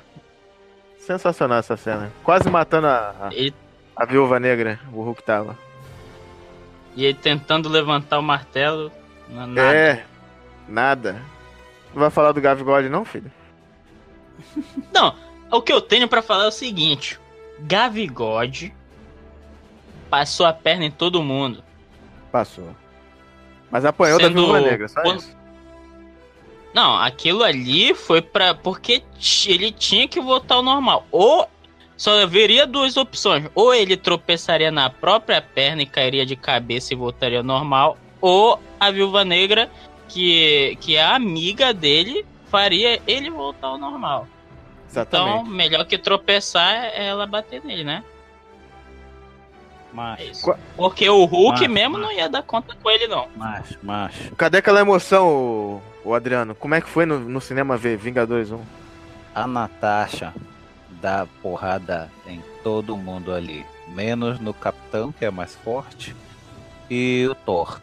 Sensacional 0.99 1.59
essa 1.59 1.75
cena. 1.77 2.11
Quase 2.23 2.49
matando 2.49 2.87
a, 2.87 3.15
a, 3.29 3.33
Ele, 3.33 3.53
a 3.95 4.05
viúva 4.05 4.39
negra, 4.39 4.79
o 4.93 5.01
Hulk 5.01 5.23
tava. 5.23 5.57
E 6.95 7.05
ele 7.05 7.17
tentando 7.17 7.69
levantar 7.69 8.19
o 8.19 8.23
martelo. 8.23 8.91
na- 9.29 9.47
nada. 9.47 9.73
É, 9.75 10.05
nada. 10.67 11.13
Não 11.93 12.01
vai 12.01 12.09
falar 12.09 12.33
do 12.33 12.41
Gavigode 12.41 12.89
não, 12.89 13.03
filho? 13.05 13.31
Não, 14.93 15.15
o 15.51 15.61
que 15.61 15.71
eu 15.71 15.79
tenho 15.81 16.07
pra 16.07 16.21
falar 16.21 16.45
é 16.45 16.47
o 16.47 16.51
seguinte: 16.51 17.19
Gavigode 17.59 18.73
passou 20.09 20.45
a 20.45 20.53
perna 20.53 20.85
em 20.85 20.91
todo 20.91 21.23
mundo. 21.23 21.63
Passou. 22.31 22.75
Mas 23.71 23.85
apanhou 23.85 24.19
Sendo- 24.19 24.33
da 24.35 24.41
Viúva 24.41 24.59
Negra, 24.61 24.87
só 24.87 25.01
quando- 25.01 25.19
isso. 25.19 25.35
Não, 26.73 26.95
aquilo 26.97 27.43
ali 27.43 27.93
foi 27.93 28.21
pra. 28.21 28.53
Porque 28.53 29.03
ele 29.45 29.71
tinha 29.71 30.07
que 30.07 30.19
voltar 30.21 30.55
ao 30.55 30.63
normal. 30.63 31.05
Ou 31.11 31.47
só 31.97 32.21
haveria 32.21 32.65
duas 32.65 32.95
opções. 32.97 33.45
Ou 33.53 33.73
ele 33.73 33.97
tropeçaria 33.97 34.71
na 34.71 34.89
própria 34.89 35.41
perna 35.41 35.81
e 35.81 35.85
cairia 35.85 36.25
de 36.25 36.35
cabeça 36.35 36.93
e 36.93 36.97
voltaria 36.97 37.39
ao 37.39 37.43
normal. 37.43 37.97
Ou 38.21 38.59
a 38.79 38.89
viúva 38.91 39.25
negra, 39.25 39.69
que, 40.07 40.77
que 40.79 40.95
é 40.95 41.03
a 41.03 41.15
amiga 41.15 41.73
dele, 41.73 42.25
faria 42.49 43.01
ele 43.05 43.29
voltar 43.29 43.67
ao 43.67 43.77
normal. 43.77 44.27
Então, 44.89 45.01
Exatamente. 45.03 45.49
melhor 45.49 45.85
que 45.85 45.97
tropeçar 45.97 46.73
é 46.93 47.05
ela 47.07 47.25
bater 47.25 47.63
nele, 47.63 47.83
né? 47.83 48.03
É 49.91 49.95
Macho. 49.95 50.41
Qua- 50.41 50.57
Porque 50.75 51.09
o 51.09 51.25
Hulk 51.25 51.59
Macho, 51.61 51.69
mesmo 51.71 51.97
macho. 51.97 52.03
não 52.03 52.11
ia 52.11 52.29
dar 52.29 52.43
conta 52.43 52.75
com 52.81 52.89
ele, 52.89 53.07
não. 53.07 53.27
macho, 53.35 53.77
macho. 53.83 54.35
Cadê 54.35 54.57
aquela 54.59 54.79
emoção, 54.79 55.27
o, 55.27 55.81
o 56.05 56.13
Adriano? 56.13 56.55
Como 56.55 56.73
é 56.75 56.81
que 56.81 56.89
foi 56.89 57.05
no, 57.05 57.19
no 57.19 57.41
cinema 57.41 57.75
ver 57.77 57.97
Vingadores 57.97 58.51
1? 58.51 58.59
A 59.35 59.47
Natasha 59.47 60.33
dá 61.01 61.27
porrada 61.41 62.09
em 62.27 62.41
todo 62.63 62.95
mundo 62.97 63.33
ali. 63.33 63.65
Menos 63.89 64.39
no 64.39 64.53
Capitão, 64.53 65.11
que 65.11 65.25
é 65.25 65.31
mais 65.31 65.55
forte. 65.55 66.15
E 66.89 67.27
o 67.29 67.35
Thor. 67.35 67.79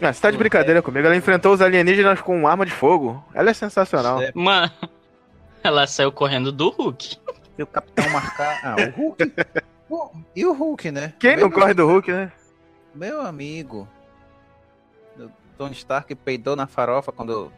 Ah, 0.00 0.12
você 0.12 0.20
tá 0.20 0.30
de 0.30 0.36
brincadeira 0.36 0.82
comigo? 0.82 1.06
Ela 1.06 1.16
enfrentou 1.16 1.52
os 1.52 1.60
alienígenas 1.62 2.20
com 2.20 2.36
uma 2.38 2.50
arma 2.50 2.64
de 2.66 2.72
fogo. 2.72 3.22
Ela 3.34 3.50
é 3.50 3.54
sensacional. 3.54 4.20
É, 4.20 4.30
Mano, 4.34 4.70
ela 5.62 5.86
saiu 5.86 6.10
correndo 6.12 6.50
do 6.52 6.68
Hulk. 6.70 7.16
E 7.58 7.62
o 7.62 7.66
Capitão 7.66 8.08
marcar. 8.10 8.58
Ah, 8.62 8.76
o 8.78 9.00
Hulk. 9.00 9.32
Pô, 9.88 10.10
e 10.34 10.44
o 10.46 10.52
Hulk, 10.52 10.90
né? 10.90 11.14
Quem 11.18 11.36
não 11.36 11.48
Meu- 11.48 11.52
corre 11.52 11.74
do 11.74 11.86
Hulk, 11.86 12.10
né? 12.10 12.32
Meu 12.94 13.20
amigo. 13.20 13.88
O 15.18 15.30
Tony 15.58 15.74
Stark 15.74 16.14
peidou 16.14 16.56
na 16.56 16.66
farofa 16.66 17.12
quando 17.12 17.52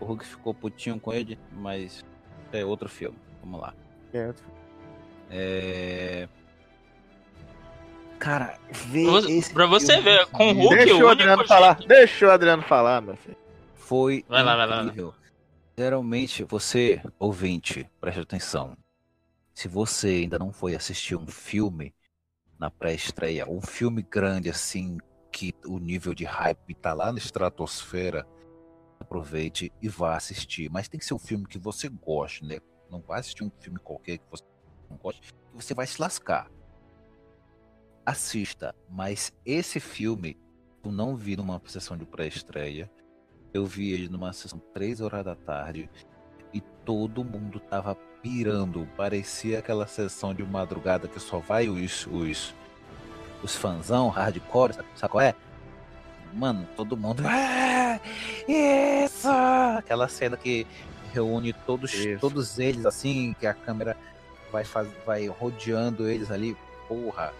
o 0.00 0.04
Hulk 0.04 0.26
ficou 0.26 0.52
putinho 0.52 0.98
com 1.00 1.12
ele, 1.12 1.38
mas 1.52 2.04
é 2.52 2.64
outro 2.64 2.88
filme. 2.88 3.16
Vamos 3.42 3.60
lá. 3.60 3.74
É. 5.30 6.28
Cara, 8.18 8.56
vê 8.70 9.02
Pra 9.04 9.12
você- 9.12 9.32
esse 9.32 9.52
pra 9.52 9.66
você 9.66 9.92
filme 9.94 10.02
ver, 10.02 10.26
com 10.26 10.50
o 10.50 10.52
Hulk, 10.52 10.76
Deixa 10.76 10.94
o 11.04 11.08
Adriano 11.08 11.36
jeito- 11.38 11.48
falar. 11.48 11.74
Deixa 11.86 12.26
o 12.26 12.30
Adriano 12.30 12.62
falar, 12.62 13.00
meu 13.00 13.16
filho. 13.16 13.36
foi 13.74 14.24
Vai 14.28 14.42
lá, 14.42 14.56
vai 14.56 14.66
lá, 14.66 14.66
vai 14.76 14.76
lá. 14.84 14.90
incrível. 14.90 15.14
Geralmente, 15.76 16.44
você, 16.44 17.02
ouvinte, 17.18 17.88
preste 18.00 18.20
atenção. 18.20 18.76
Se 19.54 19.68
você 19.68 20.08
ainda 20.08 20.38
não 20.38 20.52
foi 20.52 20.74
assistir 20.74 21.16
um 21.16 21.26
filme 21.26 21.94
na 22.58 22.70
pré-estreia, 22.70 23.48
um 23.48 23.60
filme 23.60 24.02
grande 24.02 24.48
assim, 24.48 24.98
que 25.30 25.54
o 25.66 25.78
nível 25.78 26.14
de 26.14 26.24
hype 26.24 26.74
tá 26.74 26.92
lá 26.92 27.12
na 27.12 27.18
estratosfera, 27.18 28.26
aproveite 29.00 29.72
e 29.80 29.88
vá 29.88 30.16
assistir. 30.16 30.70
Mas 30.70 30.88
tem 30.88 30.98
que 30.98 31.06
ser 31.06 31.14
um 31.14 31.18
filme 31.18 31.46
que 31.46 31.58
você 31.58 31.88
goste, 31.88 32.44
né? 32.44 32.60
Não 32.90 33.00
vai 33.00 33.20
assistir 33.20 33.44
um 33.44 33.50
filme 33.60 33.78
qualquer 33.78 34.18
que 34.18 34.24
você 34.30 34.44
não 34.88 34.96
goste, 34.96 35.20
que 35.22 35.54
você 35.54 35.74
vai 35.74 35.86
se 35.86 36.00
lascar. 36.00 36.50
Assista, 38.04 38.74
mas 38.88 39.32
esse 39.44 39.78
filme 39.80 40.36
eu 40.84 40.90
não 40.90 41.16
vi 41.16 41.36
numa 41.36 41.60
sessão 41.66 41.96
de 41.96 42.04
pré-estreia. 42.04 42.90
Eu 43.54 43.66
vi 43.66 43.92
ele 43.92 44.08
numa 44.08 44.32
sessão 44.32 44.58
3 44.72 45.00
horas 45.00 45.24
da 45.24 45.36
tarde 45.36 45.88
e 46.52 46.60
todo 46.84 47.24
mundo 47.24 47.60
tava 47.60 47.94
pirando. 48.22 48.86
Parecia 48.96 49.58
aquela 49.58 49.86
sessão 49.86 50.32
de 50.34 50.42
madrugada 50.42 51.08
que 51.08 51.18
só 51.20 51.38
vai 51.38 51.68
os 51.68 52.06
os, 52.06 52.54
os 53.42 53.56
fãzão 53.56 54.08
hardcore, 54.08 54.74
sabe, 54.74 54.88
sabe 54.94 55.10
qual 55.12 55.22
é? 55.22 55.34
Mano, 56.32 56.66
todo 56.76 56.96
mundo. 56.96 57.22
"Ah, 57.26 58.00
isso! 58.48 59.28
Aquela 59.76 60.08
cena 60.08 60.36
que 60.36 60.66
reúne 61.12 61.52
todos, 61.52 61.92
Isso. 61.92 62.18
todos 62.20 62.58
eles 62.58 62.86
assim, 62.86 63.34
que 63.38 63.46
a 63.46 63.52
câmera 63.52 63.96
vai, 64.50 64.64
faz, 64.64 64.88
vai 65.04 65.26
rodeando 65.26 66.08
eles 66.08 66.30
ali. 66.30 66.56
Porra, 66.88 67.34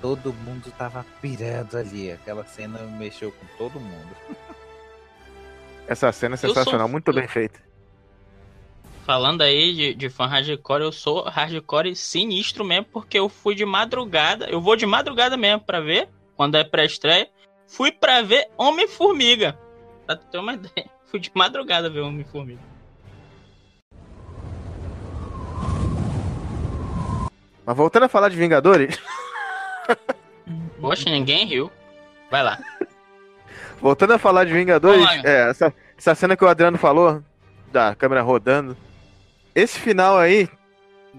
todo 0.00 0.32
mundo 0.32 0.72
tava 0.78 1.04
pirando 1.20 1.76
ali. 1.76 2.10
Aquela 2.10 2.44
cena 2.46 2.78
mexeu 2.78 3.30
com 3.32 3.46
todo 3.58 3.78
mundo. 3.78 4.16
Essa 5.86 6.10
cena 6.12 6.34
é 6.34 6.36
Eu 6.36 6.38
sou- 6.38 6.54
sensacional, 6.54 6.88
muito 6.88 7.12
bem 7.12 7.28
feita. 7.28 7.60
Falando 9.04 9.42
aí 9.42 9.74
de, 9.74 9.94
de 9.94 10.08
fã 10.08 10.26
hardcore, 10.26 10.82
eu 10.82 10.92
sou 10.92 11.24
hardcore 11.24 11.94
sinistro 11.96 12.64
mesmo, 12.64 12.86
porque 12.92 13.18
eu 13.18 13.28
fui 13.28 13.54
de 13.54 13.64
madrugada. 13.64 14.46
Eu 14.48 14.60
vou 14.60 14.76
de 14.76 14.86
madrugada 14.86 15.36
mesmo 15.36 15.60
pra 15.60 15.80
ver, 15.80 16.08
quando 16.36 16.56
é 16.56 16.62
pré-estreia. 16.62 17.28
Fui 17.66 17.90
pra 17.90 18.22
ver 18.22 18.48
Homem-Formiga. 18.56 19.58
Pra 20.06 20.14
ter 20.14 20.38
uma 20.38 20.54
ideia. 20.54 20.88
Fui 21.06 21.18
de 21.18 21.32
madrugada 21.34 21.90
ver 21.90 22.00
Homem-Formiga. 22.00 22.60
Mas 27.66 27.76
voltando 27.76 28.04
a 28.04 28.08
falar 28.08 28.28
de 28.28 28.36
Vingadores, 28.36 28.98
Poxa, 30.80 31.10
ninguém 31.10 31.46
riu. 31.46 31.70
Vai 32.30 32.42
lá. 32.42 32.58
voltando 33.80 34.14
a 34.14 34.18
falar 34.18 34.44
de 34.44 34.52
Vingadores, 34.52 35.06
é, 35.24 35.50
essa, 35.50 35.74
essa 35.96 36.14
cena 36.14 36.36
que 36.36 36.44
o 36.44 36.48
Adriano 36.48 36.76
falou, 36.78 37.22
da 37.70 37.94
câmera 37.94 38.22
rodando, 38.22 38.76
esse 39.54 39.78
final 39.78 40.18
aí, 40.18 40.48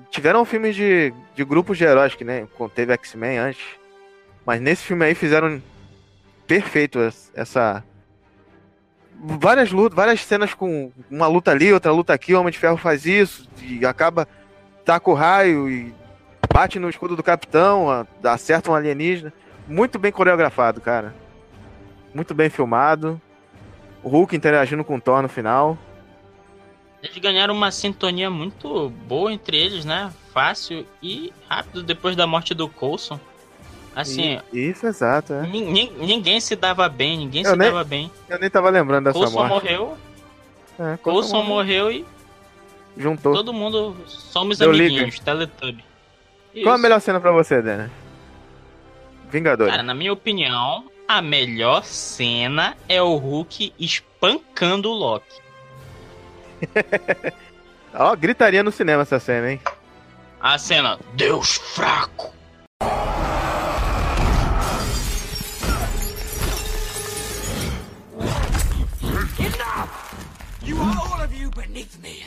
tiveram 0.10 0.46
filmes 0.46 0.76
de, 0.76 1.14
de 1.36 1.44
grupos 1.44 1.78
de 1.78 1.84
heróis, 1.84 2.16
que 2.16 2.24
né, 2.24 2.48
teve 2.74 2.94
X-Men 2.94 3.38
antes, 3.38 3.64
mas 4.46 4.60
nesse 4.62 4.84
filme 4.84 5.06
aí 5.06 5.16
fizeram 5.16 5.62
perfeito 6.48 7.00
es- 7.00 7.32
essa... 7.36 7.84
Várias 9.26 9.72
lutas, 9.72 9.96
várias 9.96 10.26
cenas 10.26 10.54
com 10.54 10.92
uma 11.10 11.28
luta 11.28 11.52
ali, 11.52 11.72
outra 11.72 11.92
luta 11.92 12.14
aqui, 12.14 12.34
o 12.34 12.40
Homem 12.40 12.52
de 12.52 12.60
Ferro 12.60 12.76
faz 12.76 13.06
isso, 13.06 13.48
e 13.62 13.86
acaba, 13.86 14.28
taca 14.84 15.10
o 15.10 15.14
raio 15.14 15.70
e 15.70 15.94
bate 16.54 16.78
no 16.78 16.90
escudo 16.90 17.16
do 17.16 17.24
capitão, 17.24 18.06
acerta 18.24 18.70
um 18.70 18.76
alienígena. 18.76 19.32
Muito 19.66 19.98
bem 19.98 20.12
coreografado, 20.12 20.82
cara. 20.82 21.16
Muito 22.14 22.34
bem 22.34 22.50
filmado. 22.50 23.22
O 24.04 24.10
Hulk 24.10 24.36
interagindo 24.36 24.84
com 24.84 24.98
o 24.98 25.02
Thor 25.02 25.22
no 25.22 25.30
final. 25.30 25.78
Eles 27.04 27.18
ganharam 27.18 27.54
uma 27.54 27.70
sintonia 27.70 28.30
muito 28.30 28.90
boa 29.06 29.32
entre 29.34 29.58
eles, 29.58 29.84
né? 29.84 30.12
Fácil 30.34 30.88
e 31.02 31.34
rápido 31.50 31.84
depois 31.84 32.16
da 32.16 32.26
morte 32.26 32.54
do 32.54 32.68
Coulson. 32.70 33.20
Assim, 33.96 34.40
Isso, 34.52 34.88
exato. 34.88 35.34
É. 35.34 35.42
nin- 35.46 35.72
nin- 35.72 35.92
ninguém 36.00 36.40
se 36.40 36.56
dava 36.56 36.88
bem, 36.90 37.18
ninguém 37.18 37.44
Eu 37.44 37.52
se 37.52 37.56
nem- 37.58 37.68
dava 37.70 37.84
bem. 37.84 38.10
Eu 38.30 38.40
nem 38.40 38.50
tava 38.50 38.70
lembrando 38.70 39.04
dessa 39.04 39.20
Coulson 39.20 39.38
morte. 39.48 39.50
morreu, 39.54 39.98
É, 40.80 40.98
Coulson 40.98 41.44
morreu 41.44 41.92
e 41.92 42.04
Juntou. 42.98 43.34
todo 43.34 43.54
mundo 43.54 43.96
somos 44.08 44.58
Deu 44.58 44.72
amiguinhos, 44.72 45.20
Teletubby. 45.20 45.84
Qual 46.64 46.70
a 46.70 46.76
Isso. 46.76 46.82
melhor 46.82 47.00
cena 47.02 47.20
pra 47.20 47.32
você, 47.32 47.62
Dana? 47.62 47.92
Vingadores. 49.30 49.72
Cara, 49.72 49.84
na 49.84 49.94
minha 49.94 50.14
opinião, 50.14 50.86
a 51.08 51.22
melhor 51.22 51.84
cena 51.84 52.76
é 52.88 53.02
o 53.02 53.16
Hulk 53.16 53.74
espancando 53.78 54.90
o 54.90 54.94
Loki. 54.94 55.43
Ó, 57.94 58.16
gritaria 58.16 58.64
no 58.64 58.72
cinema 58.72 59.04
essa 59.04 59.20
cena, 59.20 59.52
hein? 59.52 59.62
A 60.42 60.58
cena, 60.58 60.98
Deus 61.16 61.58
fraco. 61.58 62.34
You 70.66 70.78
are 70.78 70.98
all 70.98 71.22
of 71.22 71.34
you 71.34 71.50
beneath 71.52 72.02
me. 72.02 72.24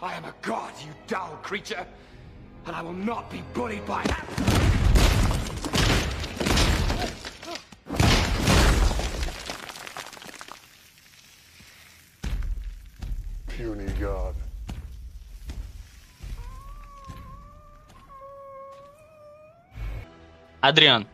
I 0.00 0.14
am 0.14 0.24
a 0.24 0.34
god, 0.42 0.72
you 0.80 0.92
dull 1.08 1.38
creature, 1.42 1.84
and 2.66 2.76
I 2.76 2.82
will 2.82 2.92
not 2.92 3.30
be 3.30 3.42
bullied 3.52 3.84
by 3.84 4.04
that. 4.04 4.87
Puny 13.58 13.86
god. 13.98 14.34
Adriano, 20.60 21.06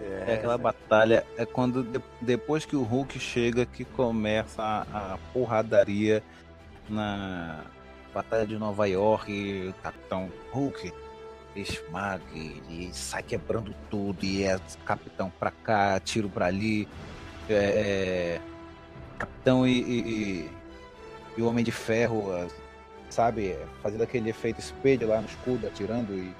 É 0.00 0.34
aquela 0.34 0.58
batalha, 0.58 1.24
é 1.36 1.44
quando 1.46 1.82
de- 1.82 2.02
depois 2.20 2.64
que 2.66 2.76
o 2.76 2.82
Hulk 2.82 3.18
chega 3.18 3.64
que 3.66 3.84
começa 3.84 4.62
a, 4.62 5.14
a 5.14 5.18
porradaria 5.32 6.22
na 6.88 7.64
Batalha 8.14 8.46
de 8.46 8.56
Nova 8.58 8.86
York, 8.88 9.30
e 9.32 9.68
o 9.68 9.72
Capitão 9.74 10.30
Hulk, 10.52 10.92
esmaga, 11.54 12.22
e 12.34 12.90
sai 12.92 13.22
quebrando 13.22 13.74
tudo, 13.90 14.22
e 14.24 14.42
é 14.44 14.58
capitão 14.84 15.30
pra 15.38 15.50
cá, 15.50 15.98
tiro 16.00 16.28
pra 16.28 16.46
ali, 16.46 16.86
é, 17.48 17.54
é, 17.54 18.40
capitão 19.18 19.66
e, 19.66 19.80
e- 19.80 20.50
e- 21.36 21.42
o 21.42 21.46
Homem 21.48 21.64
de 21.64 21.72
Ferro, 21.72 22.32
ah, 22.32 22.46
sabe, 23.10 23.56
fazendo 23.82 24.02
aquele 24.02 24.30
efeito 24.30 24.58
espelho 24.60 25.08
lá 25.08 25.20
no 25.20 25.26
escudo, 25.28 25.66
atirando, 25.66 26.12
e, 26.14 26.32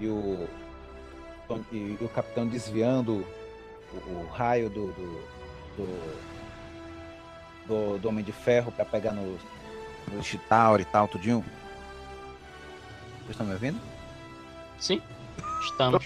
e 0.00 0.06
o, 0.06 0.48
e, 1.72 1.96
o 2.00 2.08
capitão 2.08 2.46
desviando 2.46 3.26
o, 3.92 3.96
o 4.10 4.28
raio 4.32 4.68
do, 4.68 4.88
do, 4.92 5.22
do, 5.76 6.18
do- 7.66 7.98
do 7.98 8.08
Homem 8.08 8.24
de 8.24 8.32
Ferro 8.32 8.70
pra 8.72 8.84
pegar 8.84 9.12
no, 9.12 9.38
no 10.12 10.22
Chitauri 10.22 10.82
e 10.82 10.86
tal, 10.86 11.08
tudinho. 11.08 11.44
Vocês 13.20 13.30
estão 13.30 13.46
me 13.46 13.52
ouvindo? 13.52 13.78
Sim, 14.78 15.02
estamos. 15.62 16.02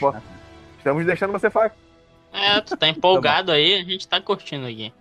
Estamos 0.78 1.06
deixando 1.06 1.32
você 1.32 1.48
falar. 1.50 1.72
É, 2.32 2.60
tu 2.60 2.76
tá 2.76 2.88
empolgado 2.88 3.52
aí, 3.52 3.74
a 3.74 3.84
gente 3.84 4.08
tá 4.08 4.20
curtindo 4.20 4.66
aqui. 4.66 4.92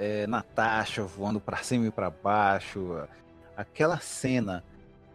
É, 0.00 0.26
Natasha 0.26 1.02
voando 1.02 1.38
pra 1.38 1.58
cima 1.58 1.86
e 1.86 1.90
pra 1.90 2.08
baixo. 2.08 3.06
Aquela 3.54 4.00
cena 4.00 4.64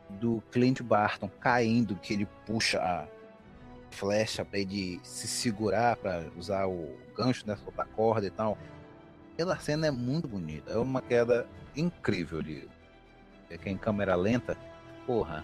do 0.07 0.43
Clint 0.51 0.81
Barton 0.83 1.27
caindo, 1.27 1.95
que 1.95 2.13
ele 2.13 2.27
puxa 2.45 2.79
a 2.79 3.07
flecha 3.89 4.45
pra 4.45 4.59
ele 4.59 4.99
se 5.03 5.27
segurar 5.27 5.95
pra 5.97 6.25
usar 6.37 6.67
o 6.67 6.95
gancho, 7.17 7.47
né? 7.47 7.55
Soltar 7.55 7.87
a 7.87 7.89
corda 7.89 8.27
e 8.27 8.29
tal. 8.29 8.59
Aquela 9.33 9.57
cena 9.57 9.87
é 9.87 9.91
muito 9.91 10.27
bonita. 10.27 10.71
É 10.71 10.77
uma 10.77 11.01
queda 11.01 11.47
incrível 11.75 12.37
ali. 12.37 12.69
É 13.49 13.57
que 13.57 13.67
é 13.67 13.71
em 13.71 13.77
câmera 13.77 14.15
lenta, 14.15 14.55
porra, 15.07 15.43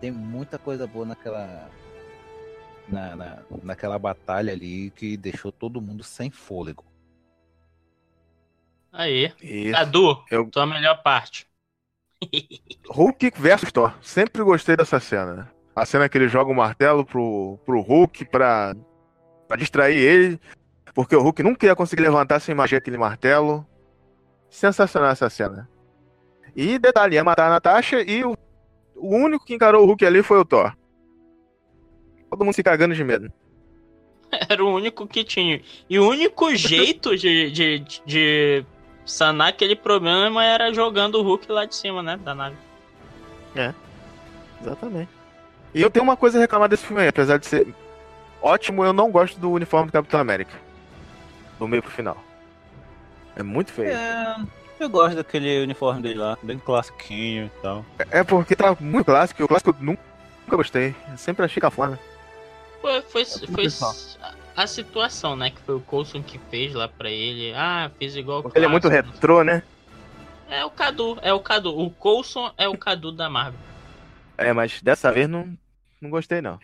tem 0.00 0.10
muita 0.10 0.58
coisa 0.58 0.84
boa 0.84 1.06
naquela. 1.06 1.70
Na, 2.88 3.16
na, 3.16 3.42
naquela 3.62 3.98
batalha 3.98 4.52
ali 4.52 4.90
que 4.90 5.16
deixou 5.16 5.50
todo 5.52 5.80
mundo 5.80 6.02
sem 6.02 6.28
fôlego. 6.30 6.84
Aí. 8.96 9.32
Isso. 9.42 9.72
Cadu, 9.72 10.22
Eu- 10.30 10.48
tua 10.48 10.64
melhor 10.66 11.02
parte. 11.02 11.46
Hulk 12.88 13.32
versus 13.36 13.70
Thor. 13.72 13.92
Sempre 14.00 14.42
gostei 14.42 14.76
dessa 14.76 15.00
cena. 15.00 15.34
né? 15.34 15.48
A 15.74 15.84
cena 15.84 16.08
que 16.08 16.16
ele 16.16 16.28
joga 16.28 16.50
o 16.50 16.54
martelo 16.54 17.04
pro, 17.04 17.58
pro 17.66 17.80
Hulk 17.80 18.24
pra, 18.26 18.74
pra 19.48 19.56
distrair 19.56 19.96
ele. 19.98 20.40
Porque 20.94 21.16
o 21.16 21.20
Hulk 21.22 21.42
nunca 21.42 21.66
ia 21.66 21.74
conseguir 21.74 22.02
levantar 22.02 22.38
sem 22.40 22.54
magia 22.54 22.78
aquele 22.78 22.96
martelo. 22.96 23.66
Sensacional 24.48 25.10
essa 25.10 25.28
cena. 25.28 25.68
E 26.54 26.78
detalhe, 26.78 27.16
ia 27.16 27.24
matar 27.24 27.48
a 27.48 27.50
Natasha 27.50 28.00
e 28.00 28.24
o, 28.24 28.36
o 28.94 29.08
único 29.16 29.44
que 29.44 29.54
encarou 29.54 29.82
o 29.82 29.86
Hulk 29.86 30.06
ali 30.06 30.22
foi 30.22 30.38
o 30.38 30.44
Thor. 30.44 30.72
Todo 32.30 32.44
mundo 32.44 32.54
se 32.54 32.62
cagando 32.62 32.94
de 32.94 33.02
medo. 33.02 33.32
Era 34.48 34.64
o 34.64 34.72
único 34.72 35.06
que 35.06 35.24
tinha. 35.24 35.60
E 35.90 35.98
o 35.98 36.08
único 36.08 36.54
jeito 36.54 37.16
de, 37.16 37.50
de, 37.50 37.78
de 38.06 38.66
sanar 39.04 39.48
aquele 39.48 39.76
problema 39.76 40.44
era 40.44 40.72
jogando 40.72 41.16
o 41.16 41.22
Hulk 41.22 41.50
lá 41.50 41.64
de 41.64 41.74
cima, 41.74 42.02
né? 42.02 42.16
Da 42.16 42.34
nave. 42.34 42.56
Exatamente. 44.60 45.10
E 45.74 45.82
eu 45.82 45.90
tenho 45.90 46.04
uma 46.04 46.16
coisa 46.16 46.38
a 46.38 46.40
reclamar 46.40 46.68
desse 46.68 46.86
filme 46.86 47.02
aí, 47.02 47.08
apesar 47.08 47.38
de 47.38 47.46
ser 47.46 47.74
ótimo, 48.40 48.84
eu 48.84 48.92
não 48.92 49.10
gosto 49.10 49.38
do 49.38 49.50
uniforme 49.50 49.86
do 49.86 49.92
Capitão 49.92 50.20
América. 50.20 50.54
Do 51.58 51.68
meio 51.68 51.82
pro 51.82 51.90
final. 51.90 52.16
É 53.36 53.42
muito 53.42 53.72
feio. 53.72 53.90
É, 53.90 54.36
eu 54.78 54.88
gosto 54.88 55.16
daquele 55.16 55.62
uniforme 55.62 56.02
dele 56.02 56.20
lá, 56.20 56.38
bem 56.42 56.58
classiquinho 56.58 57.46
e 57.46 57.62
tal. 57.62 57.84
É 58.10 58.22
porque 58.22 58.54
tá 58.54 58.76
muito 58.80 59.06
clássico, 59.06 59.42
e 59.42 59.44
o 59.44 59.48
clássico 59.48 59.70
eu 59.70 59.76
nunca, 59.80 60.02
nunca 60.44 60.56
gostei. 60.56 60.94
Eu 61.10 61.18
sempre 61.18 61.44
achei 61.44 61.60
cafona. 61.60 61.98
Foi, 62.80 63.02
foi, 63.02 63.24
foi 63.24 63.48
pessoal. 63.64 63.94
A, 64.56 64.66
situação, 64.66 65.36
né? 65.36 65.50
Que 65.50 65.60
foi 65.60 65.74
o 65.76 65.80
Coulson 65.80 66.22
que 66.22 66.38
fez 66.50 66.74
lá 66.74 66.88
pra 66.88 67.10
ele. 67.10 67.52
Ah, 67.54 67.90
fiz 67.98 68.16
igual 68.16 68.40
o 68.40 68.42
Porque 68.42 68.58
ele 68.58 68.66
é 68.66 68.68
muito 68.68 68.88
retrô, 68.88 69.42
né? 69.42 69.62
É 70.48 70.64
o 70.64 70.70
Cadu, 70.70 71.18
é 71.22 71.32
o 71.32 71.40
Cadu. 71.40 71.78
O 71.78 71.90
Coulson 71.90 72.52
é 72.56 72.68
o 72.68 72.76
Cadu 72.76 73.10
da 73.12 73.28
Marvel. 73.30 73.58
É, 74.36 74.52
mas 74.52 74.80
dessa 74.82 75.10
vez 75.10 75.28
não, 75.28 75.56
não 76.00 76.10
gostei 76.10 76.40
não. 76.40 76.58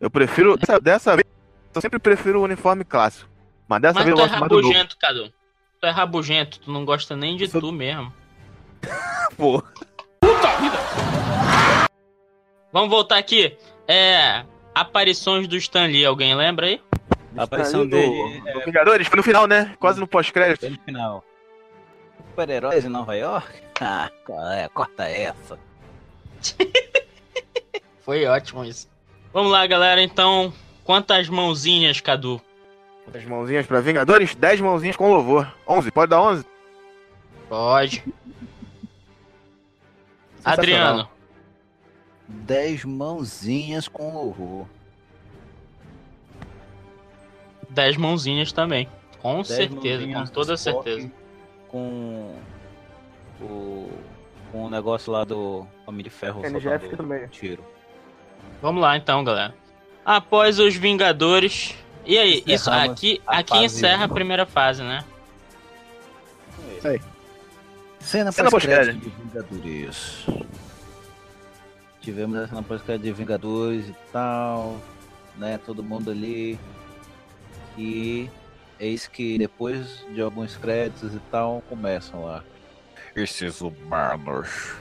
Eu 0.00 0.10
prefiro. 0.10 0.56
Dessa, 0.56 0.78
dessa 0.80 1.16
vez, 1.16 1.26
eu 1.74 1.80
sempre 1.80 1.98
prefiro 1.98 2.40
o 2.40 2.44
uniforme 2.44 2.84
clássico. 2.84 3.28
Mas 3.66 3.82
dessa 3.82 3.94
Mas 3.94 4.04
vez 4.04 4.14
tu 4.14 4.20
eu 4.20 4.24
é 4.24 4.28
gosto 4.28 4.40
mais 4.40 4.48
do 4.50 4.56
novo. 4.56 4.68
rabugento, 4.68 4.96
Cadu. 4.98 5.32
Tu 5.80 5.86
é 5.86 5.90
rabugento, 5.90 6.60
tu 6.60 6.72
não 6.72 6.84
gosta 6.84 7.16
nem 7.16 7.36
de 7.36 7.48
Sou- 7.48 7.60
tu 7.60 7.72
mesmo. 7.72 8.12
Pô. 9.36 9.62
Vamos 12.72 12.90
voltar 12.90 13.18
aqui. 13.18 13.56
É. 13.86 14.44
Aparições 14.74 15.48
do 15.48 15.56
Stan 15.56 15.86
Lee, 15.86 16.04
alguém 16.04 16.34
lembra 16.36 16.66
aí? 16.66 16.80
A 17.38 17.44
aparição 17.44 17.80
do, 17.80 17.90
dele 17.90 18.40
do 18.52 18.60
Vingadores 18.64 19.06
foi 19.06 19.16
no 19.16 19.22
final, 19.22 19.46
né? 19.46 19.74
Quase 19.78 20.00
no 20.00 20.06
pós-crédito. 20.06 20.66
é 20.66 20.70
no 20.70 20.78
final. 20.80 21.24
Super-heróis 22.30 22.84
em 22.84 22.88
Nova 22.88 23.14
York? 23.16 23.48
Ah, 23.80 24.10
qual 24.26 24.50
é? 24.50 24.68
corta 24.68 25.04
essa. 25.04 25.56
Foi 28.04 28.26
ótimo 28.26 28.64
isso. 28.64 28.88
Vamos 29.32 29.52
lá, 29.52 29.64
galera, 29.68 30.02
então. 30.02 30.52
Quantas 30.82 31.28
mãozinhas, 31.28 32.00
Cadu? 32.00 32.42
As 33.14 33.24
mãozinhas 33.24 33.66
pra 33.66 33.80
Vingadores, 33.80 34.34
10 34.34 34.60
mãozinhas 34.60 34.96
com 34.96 35.12
louvor. 35.12 35.46
11, 35.68 35.92
pode 35.92 36.10
dar 36.10 36.20
11? 36.20 36.44
Pode. 37.48 38.04
Adriano. 40.44 41.08
Dez 42.26 42.84
mãozinhas 42.84 43.86
com 43.86 44.16
horror. 44.16 44.66
10 47.78 47.96
mãozinhas 47.96 48.50
também. 48.50 48.88
Com 49.22 49.36
Dez 49.36 49.46
certeza, 49.46 50.04
com 50.12 50.26
toda 50.26 50.56
certeza. 50.56 51.08
Com 51.68 52.34
o, 53.40 53.88
com 54.50 54.64
o 54.64 54.68
negócio 54.70 55.12
lá 55.12 55.22
do 55.22 55.64
Homem 55.86 56.02
de 56.02 56.10
Ferro 56.10 56.44
NGF 56.44 56.96
também. 56.96 57.28
tiro. 57.28 57.64
Vamos 58.60 58.82
lá 58.82 58.96
então, 58.96 59.22
galera. 59.22 59.54
Após 60.04 60.58
os 60.58 60.74
Vingadores. 60.74 61.76
E 62.04 62.18
aí, 62.18 62.42
isso 62.46 62.68
Encerramos 62.68 62.90
aqui, 62.90 63.22
a 63.24 63.38
aqui 63.38 63.50
fase 63.50 63.64
encerra 63.64 64.04
a 64.06 64.08
primeira 64.08 64.44
fase, 64.44 64.82
né? 64.82 65.04
Cena 68.00 68.32
Cena 68.32 68.50
pós-crédito 68.50 68.98
de 68.98 69.10
Vingadores. 69.10 70.26
Tivemos 72.00 72.38
a 72.38 72.48
cena 72.48 72.62
pós-crédito 72.62 73.04
de 73.04 73.12
Vingadores 73.12 73.88
e 73.88 73.94
tal, 74.12 74.78
né? 75.36 75.60
Todo 75.64 75.80
mundo 75.80 76.10
ali. 76.10 76.58
E 77.78 78.28
eis 78.80 79.06
que 79.06 79.38
depois 79.38 80.04
de 80.12 80.20
alguns 80.20 80.56
créditos 80.56 81.14
e 81.14 81.20
tal, 81.30 81.62
começam 81.68 82.24
lá. 82.24 82.42
Esses 83.14 83.60
humanos, 83.60 84.74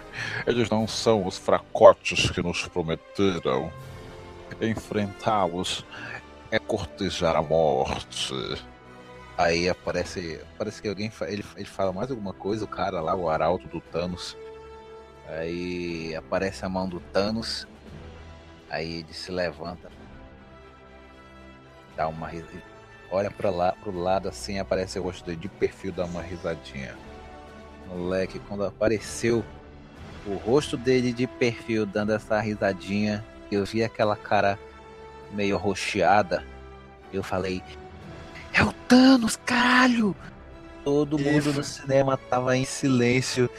eles 0.48 0.70
não 0.70 0.88
são 0.88 1.26
os 1.26 1.38
fracotes 1.38 2.32
que 2.32 2.42
nos 2.42 2.68
prometeram. 2.68 3.72
Enfrentá-los 4.60 5.86
é 6.50 6.58
cortejar 6.58 7.36
a 7.36 7.42
morte. 7.42 8.34
Aí 9.38 9.70
aparece. 9.70 10.42
Parece 10.58 10.82
que 10.82 10.88
alguém 10.90 11.12
ele, 11.28 11.46
ele 11.56 11.66
fala 11.66 11.94
mais 11.94 12.10
alguma 12.10 12.34
coisa, 12.34 12.66
o 12.66 12.68
cara 12.68 13.00
lá, 13.00 13.14
o 13.16 13.30
arauto 13.30 13.68
do 13.68 13.80
Thanos. 13.80 14.36
Aí 15.28 16.16
aparece 16.16 16.66
a 16.66 16.70
mão 16.70 16.90
do 16.90 17.00
Thanos. 17.00 17.68
Aí 18.70 19.02
ele 19.02 19.14
se 19.14 19.32
levanta. 19.32 19.92
Dá 21.96 22.08
uma 22.08 22.28
ris- 22.28 22.44
Olha 23.10 23.32
pra 23.32 23.50
lá, 23.50 23.72
pro 23.72 23.98
lado 23.98 24.28
assim, 24.28 24.60
aparece 24.60 25.00
o 25.00 25.04
rosto 25.04 25.26
dele 25.26 25.38
de 25.38 25.48
perfil, 25.48 25.92
dá 25.92 26.06
uma 26.06 26.22
risadinha. 26.22 26.96
Moleque, 27.88 28.40
quando 28.40 28.66
apareceu 28.66 29.44
o 30.26 30.36
rosto 30.36 30.76
dele 30.76 31.14
de 31.14 31.26
perfil 31.26 31.86
dando 31.86 32.14
essa 32.14 32.40
risadinha, 32.40 33.24
eu 33.50 33.64
vi 33.64 33.84
aquela 33.84 34.16
cara 34.16 34.60
meio 35.32 35.56
rocheada. 35.58 36.44
Eu 37.14 37.24
falei, 37.24 37.64
é 38.54 38.62
o 38.64 38.74
Thanos, 38.88 39.38
caralho! 39.38 40.16
Todo 40.84 41.18
mundo 41.20 41.54
no 41.54 41.64
cinema 41.64 42.18
tava 42.18 42.56
em 42.58 42.66
silêncio. 42.66 43.50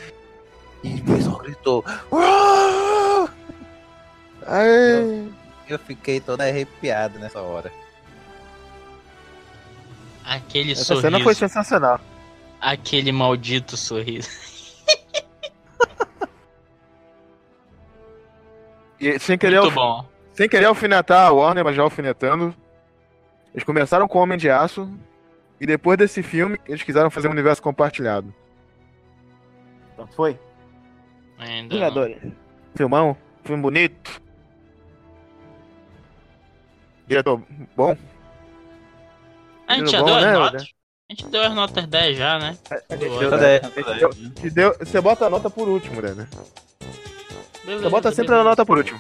E 0.83 0.95
o 0.95 1.05
pessoal 1.05 1.39
gritou. 1.39 1.85
"Uau!" 2.11 3.29
Aê. 4.47 5.27
Eu 5.69 5.79
fiquei 5.79 6.21
todo 6.21 6.41
arrepiado 6.41 7.19
nessa 7.19 7.41
hora. 7.41 7.71
Aquele 10.29 10.73
Essa 10.73 10.85
sorriso. 10.85 11.03
cena 11.03 11.21
foi 11.21 11.35
sensacional. 11.35 12.01
Aquele 12.61 13.11
maldito 13.13 13.77
sorriso. 13.77 14.29
E 19.01 19.19
sem 19.19 19.39
querer, 19.39 19.61
Muito 19.61 19.79
alf- 19.79 20.03
bom. 20.03 20.09
sem 20.33 20.49
querer 20.49 20.65
alfinetar 20.67 21.27
a 21.27 21.31
Warner, 21.33 21.65
mas 21.65 21.77
já 21.77 21.83
alfinetando. 21.83 22.55
Eles 23.55 23.65
começaram 23.65 24.09
com 24.09 24.19
Homem 24.19 24.37
de 24.37 24.51
Aço. 24.51 24.93
E 25.61 25.67
depois 25.67 25.99
desse 25.99 26.23
filme, 26.23 26.59
eles 26.67 26.83
quiseram 26.83 27.11
fazer 27.11 27.29
um 27.29 27.33
universo 27.33 27.63
compartilhado. 27.63 28.33
Então 29.95 30.07
foi. 30.09 30.39
Ainda 31.39 31.63
não. 31.75 31.81
Vingadores. 31.81 32.19
Filmão, 32.77 33.17
filme 33.45 33.63
bonito. 33.63 34.21
Diretor 37.09 37.43
bom? 37.77 37.97
A 39.69 39.75
gente 39.75 39.91
já 39.91 40.01
bom, 40.01 40.07
deu 40.07 40.15
as 40.17 40.23
né, 40.25 40.33
notas? 40.33 40.63
A 40.63 41.13
gente 41.15 41.27
deu 41.29 41.43
as 41.43 41.55
notas 41.55 41.87
10 41.87 42.17
já, 42.19 42.39
né? 42.39 42.57
A 42.89 42.97
gente 42.97 43.09
Boa. 43.09 43.21
deu, 43.21 43.31
né? 43.31 43.39
dez, 43.39 43.61
A 43.65 43.67
gente 43.69 43.99
deu- 43.99 44.09
dez. 44.15 44.35
te 44.35 44.51
deu- 44.51 44.77
Você 44.79 45.01
bota 45.01 45.27
a 45.27 45.31
nota 45.31 45.49
por 45.51 45.69
último, 45.69 46.01
né? 46.03 46.27
Beleza, 47.65 47.85
Você 47.85 47.89
bota 47.91 48.11
sempre 48.13 48.35
a 48.35 48.39
beleza, 48.39 48.49
nota 48.49 48.67
por 48.67 48.79
último. 48.79 48.99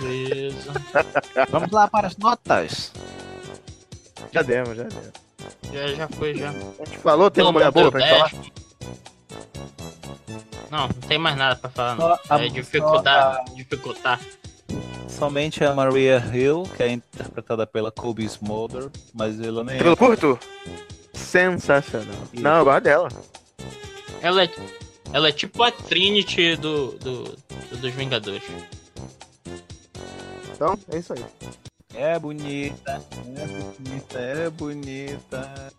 Beleza. 0.00 0.72
Vamos 1.50 1.70
lá 1.70 1.88
para 1.88 2.06
as 2.08 2.16
notas. 2.16 2.92
Já 4.32 4.42
demos, 4.42 4.76
já 4.76 4.82
demos. 4.84 5.12
Já, 5.72 5.86
já 5.94 6.08
foi, 6.08 6.34
já. 6.34 6.50
A 6.50 6.84
gente 6.84 6.98
falou, 6.98 7.30
tem 7.30 7.42
uma 7.44 7.52
mulher 7.52 7.70
boa 7.70 7.90
pra 7.90 8.00
gente 8.00 8.10
10. 8.10 8.30
falar? 8.30 8.44
Não, 10.70 10.80
não 10.88 10.88
tem 10.88 11.18
mais 11.18 11.36
nada 11.36 11.54
pra 11.56 11.70
falar, 11.70 11.94
não. 11.96 12.12
a- 12.12 12.44
É 12.44 12.48
dificultar, 12.48 13.44
dificultar. 13.54 14.20
Somente 15.08 15.64
a 15.64 15.74
Maria 15.74 16.22
Hill, 16.34 16.64
que 16.76 16.82
é 16.82 16.90
interpretada 16.92 17.66
pela 17.66 17.90
Kobe 17.90 18.24
Smolder, 18.24 18.90
mas 19.14 19.40
ela 19.40 19.64
nem 19.64 19.78
Cabelo 19.78 19.96
curto? 19.96 20.38
Sensacional. 21.14 22.14
Não, 22.34 22.58
eu 22.58 22.64
gosto 22.64 22.82
dela. 22.84 23.08
Ela 24.20 24.44
é, 24.44 24.50
ela 25.12 25.28
é 25.28 25.32
tipo 25.32 25.62
a 25.62 25.70
Trinity 25.70 26.56
do, 26.56 26.92
do, 26.98 27.24
do- 27.24 27.76
dos 27.80 27.94
Vingadores. 27.94 28.42
Então, 30.54 30.78
é 30.90 30.98
isso 30.98 31.12
aí. 31.12 31.24
é 31.94 32.18
bonita, 32.18 33.02
é 33.36 33.46
bonita, 33.46 34.18
é 34.18 34.50
bonita. 34.50 35.72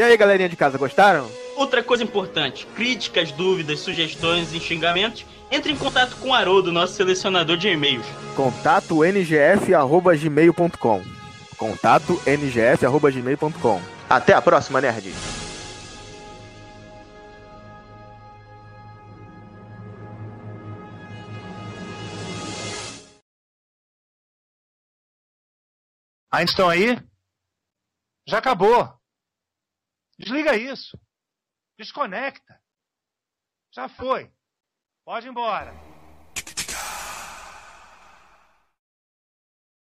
E 0.00 0.02
aí, 0.02 0.16
galerinha 0.16 0.48
de 0.48 0.56
casa, 0.56 0.78
gostaram? 0.78 1.30
Outra 1.56 1.82
coisa 1.82 2.02
importante, 2.02 2.66
críticas, 2.74 3.30
dúvidas, 3.32 3.80
sugestões 3.80 4.50
e 4.54 4.58
xingamentos, 4.58 5.26
entre 5.50 5.70
em 5.70 5.76
contato 5.76 6.16
com 6.16 6.30
o 6.30 6.32
Haroldo, 6.32 6.72
nosso 6.72 6.94
selecionador 6.94 7.58
de 7.58 7.68
e-mails. 7.68 8.06
Contato 8.34 9.04
ngf.gmail.com 9.04 11.02
Contato 11.58 12.18
ngf.gmail.com 12.26 13.82
Até 14.08 14.32
a 14.32 14.40
próxima, 14.40 14.80
nerd. 14.80 15.12
Ainda 26.32 26.50
estão 26.50 26.70
aí? 26.70 26.98
Já 28.26 28.38
acabou. 28.38 28.98
Desliga 30.20 30.54
isso. 30.54 31.00
Desconecta. 31.78 32.62
Já 33.72 33.88
foi. 33.88 34.30
Pode 35.02 35.26
ir 35.26 35.30
embora. 35.30 35.72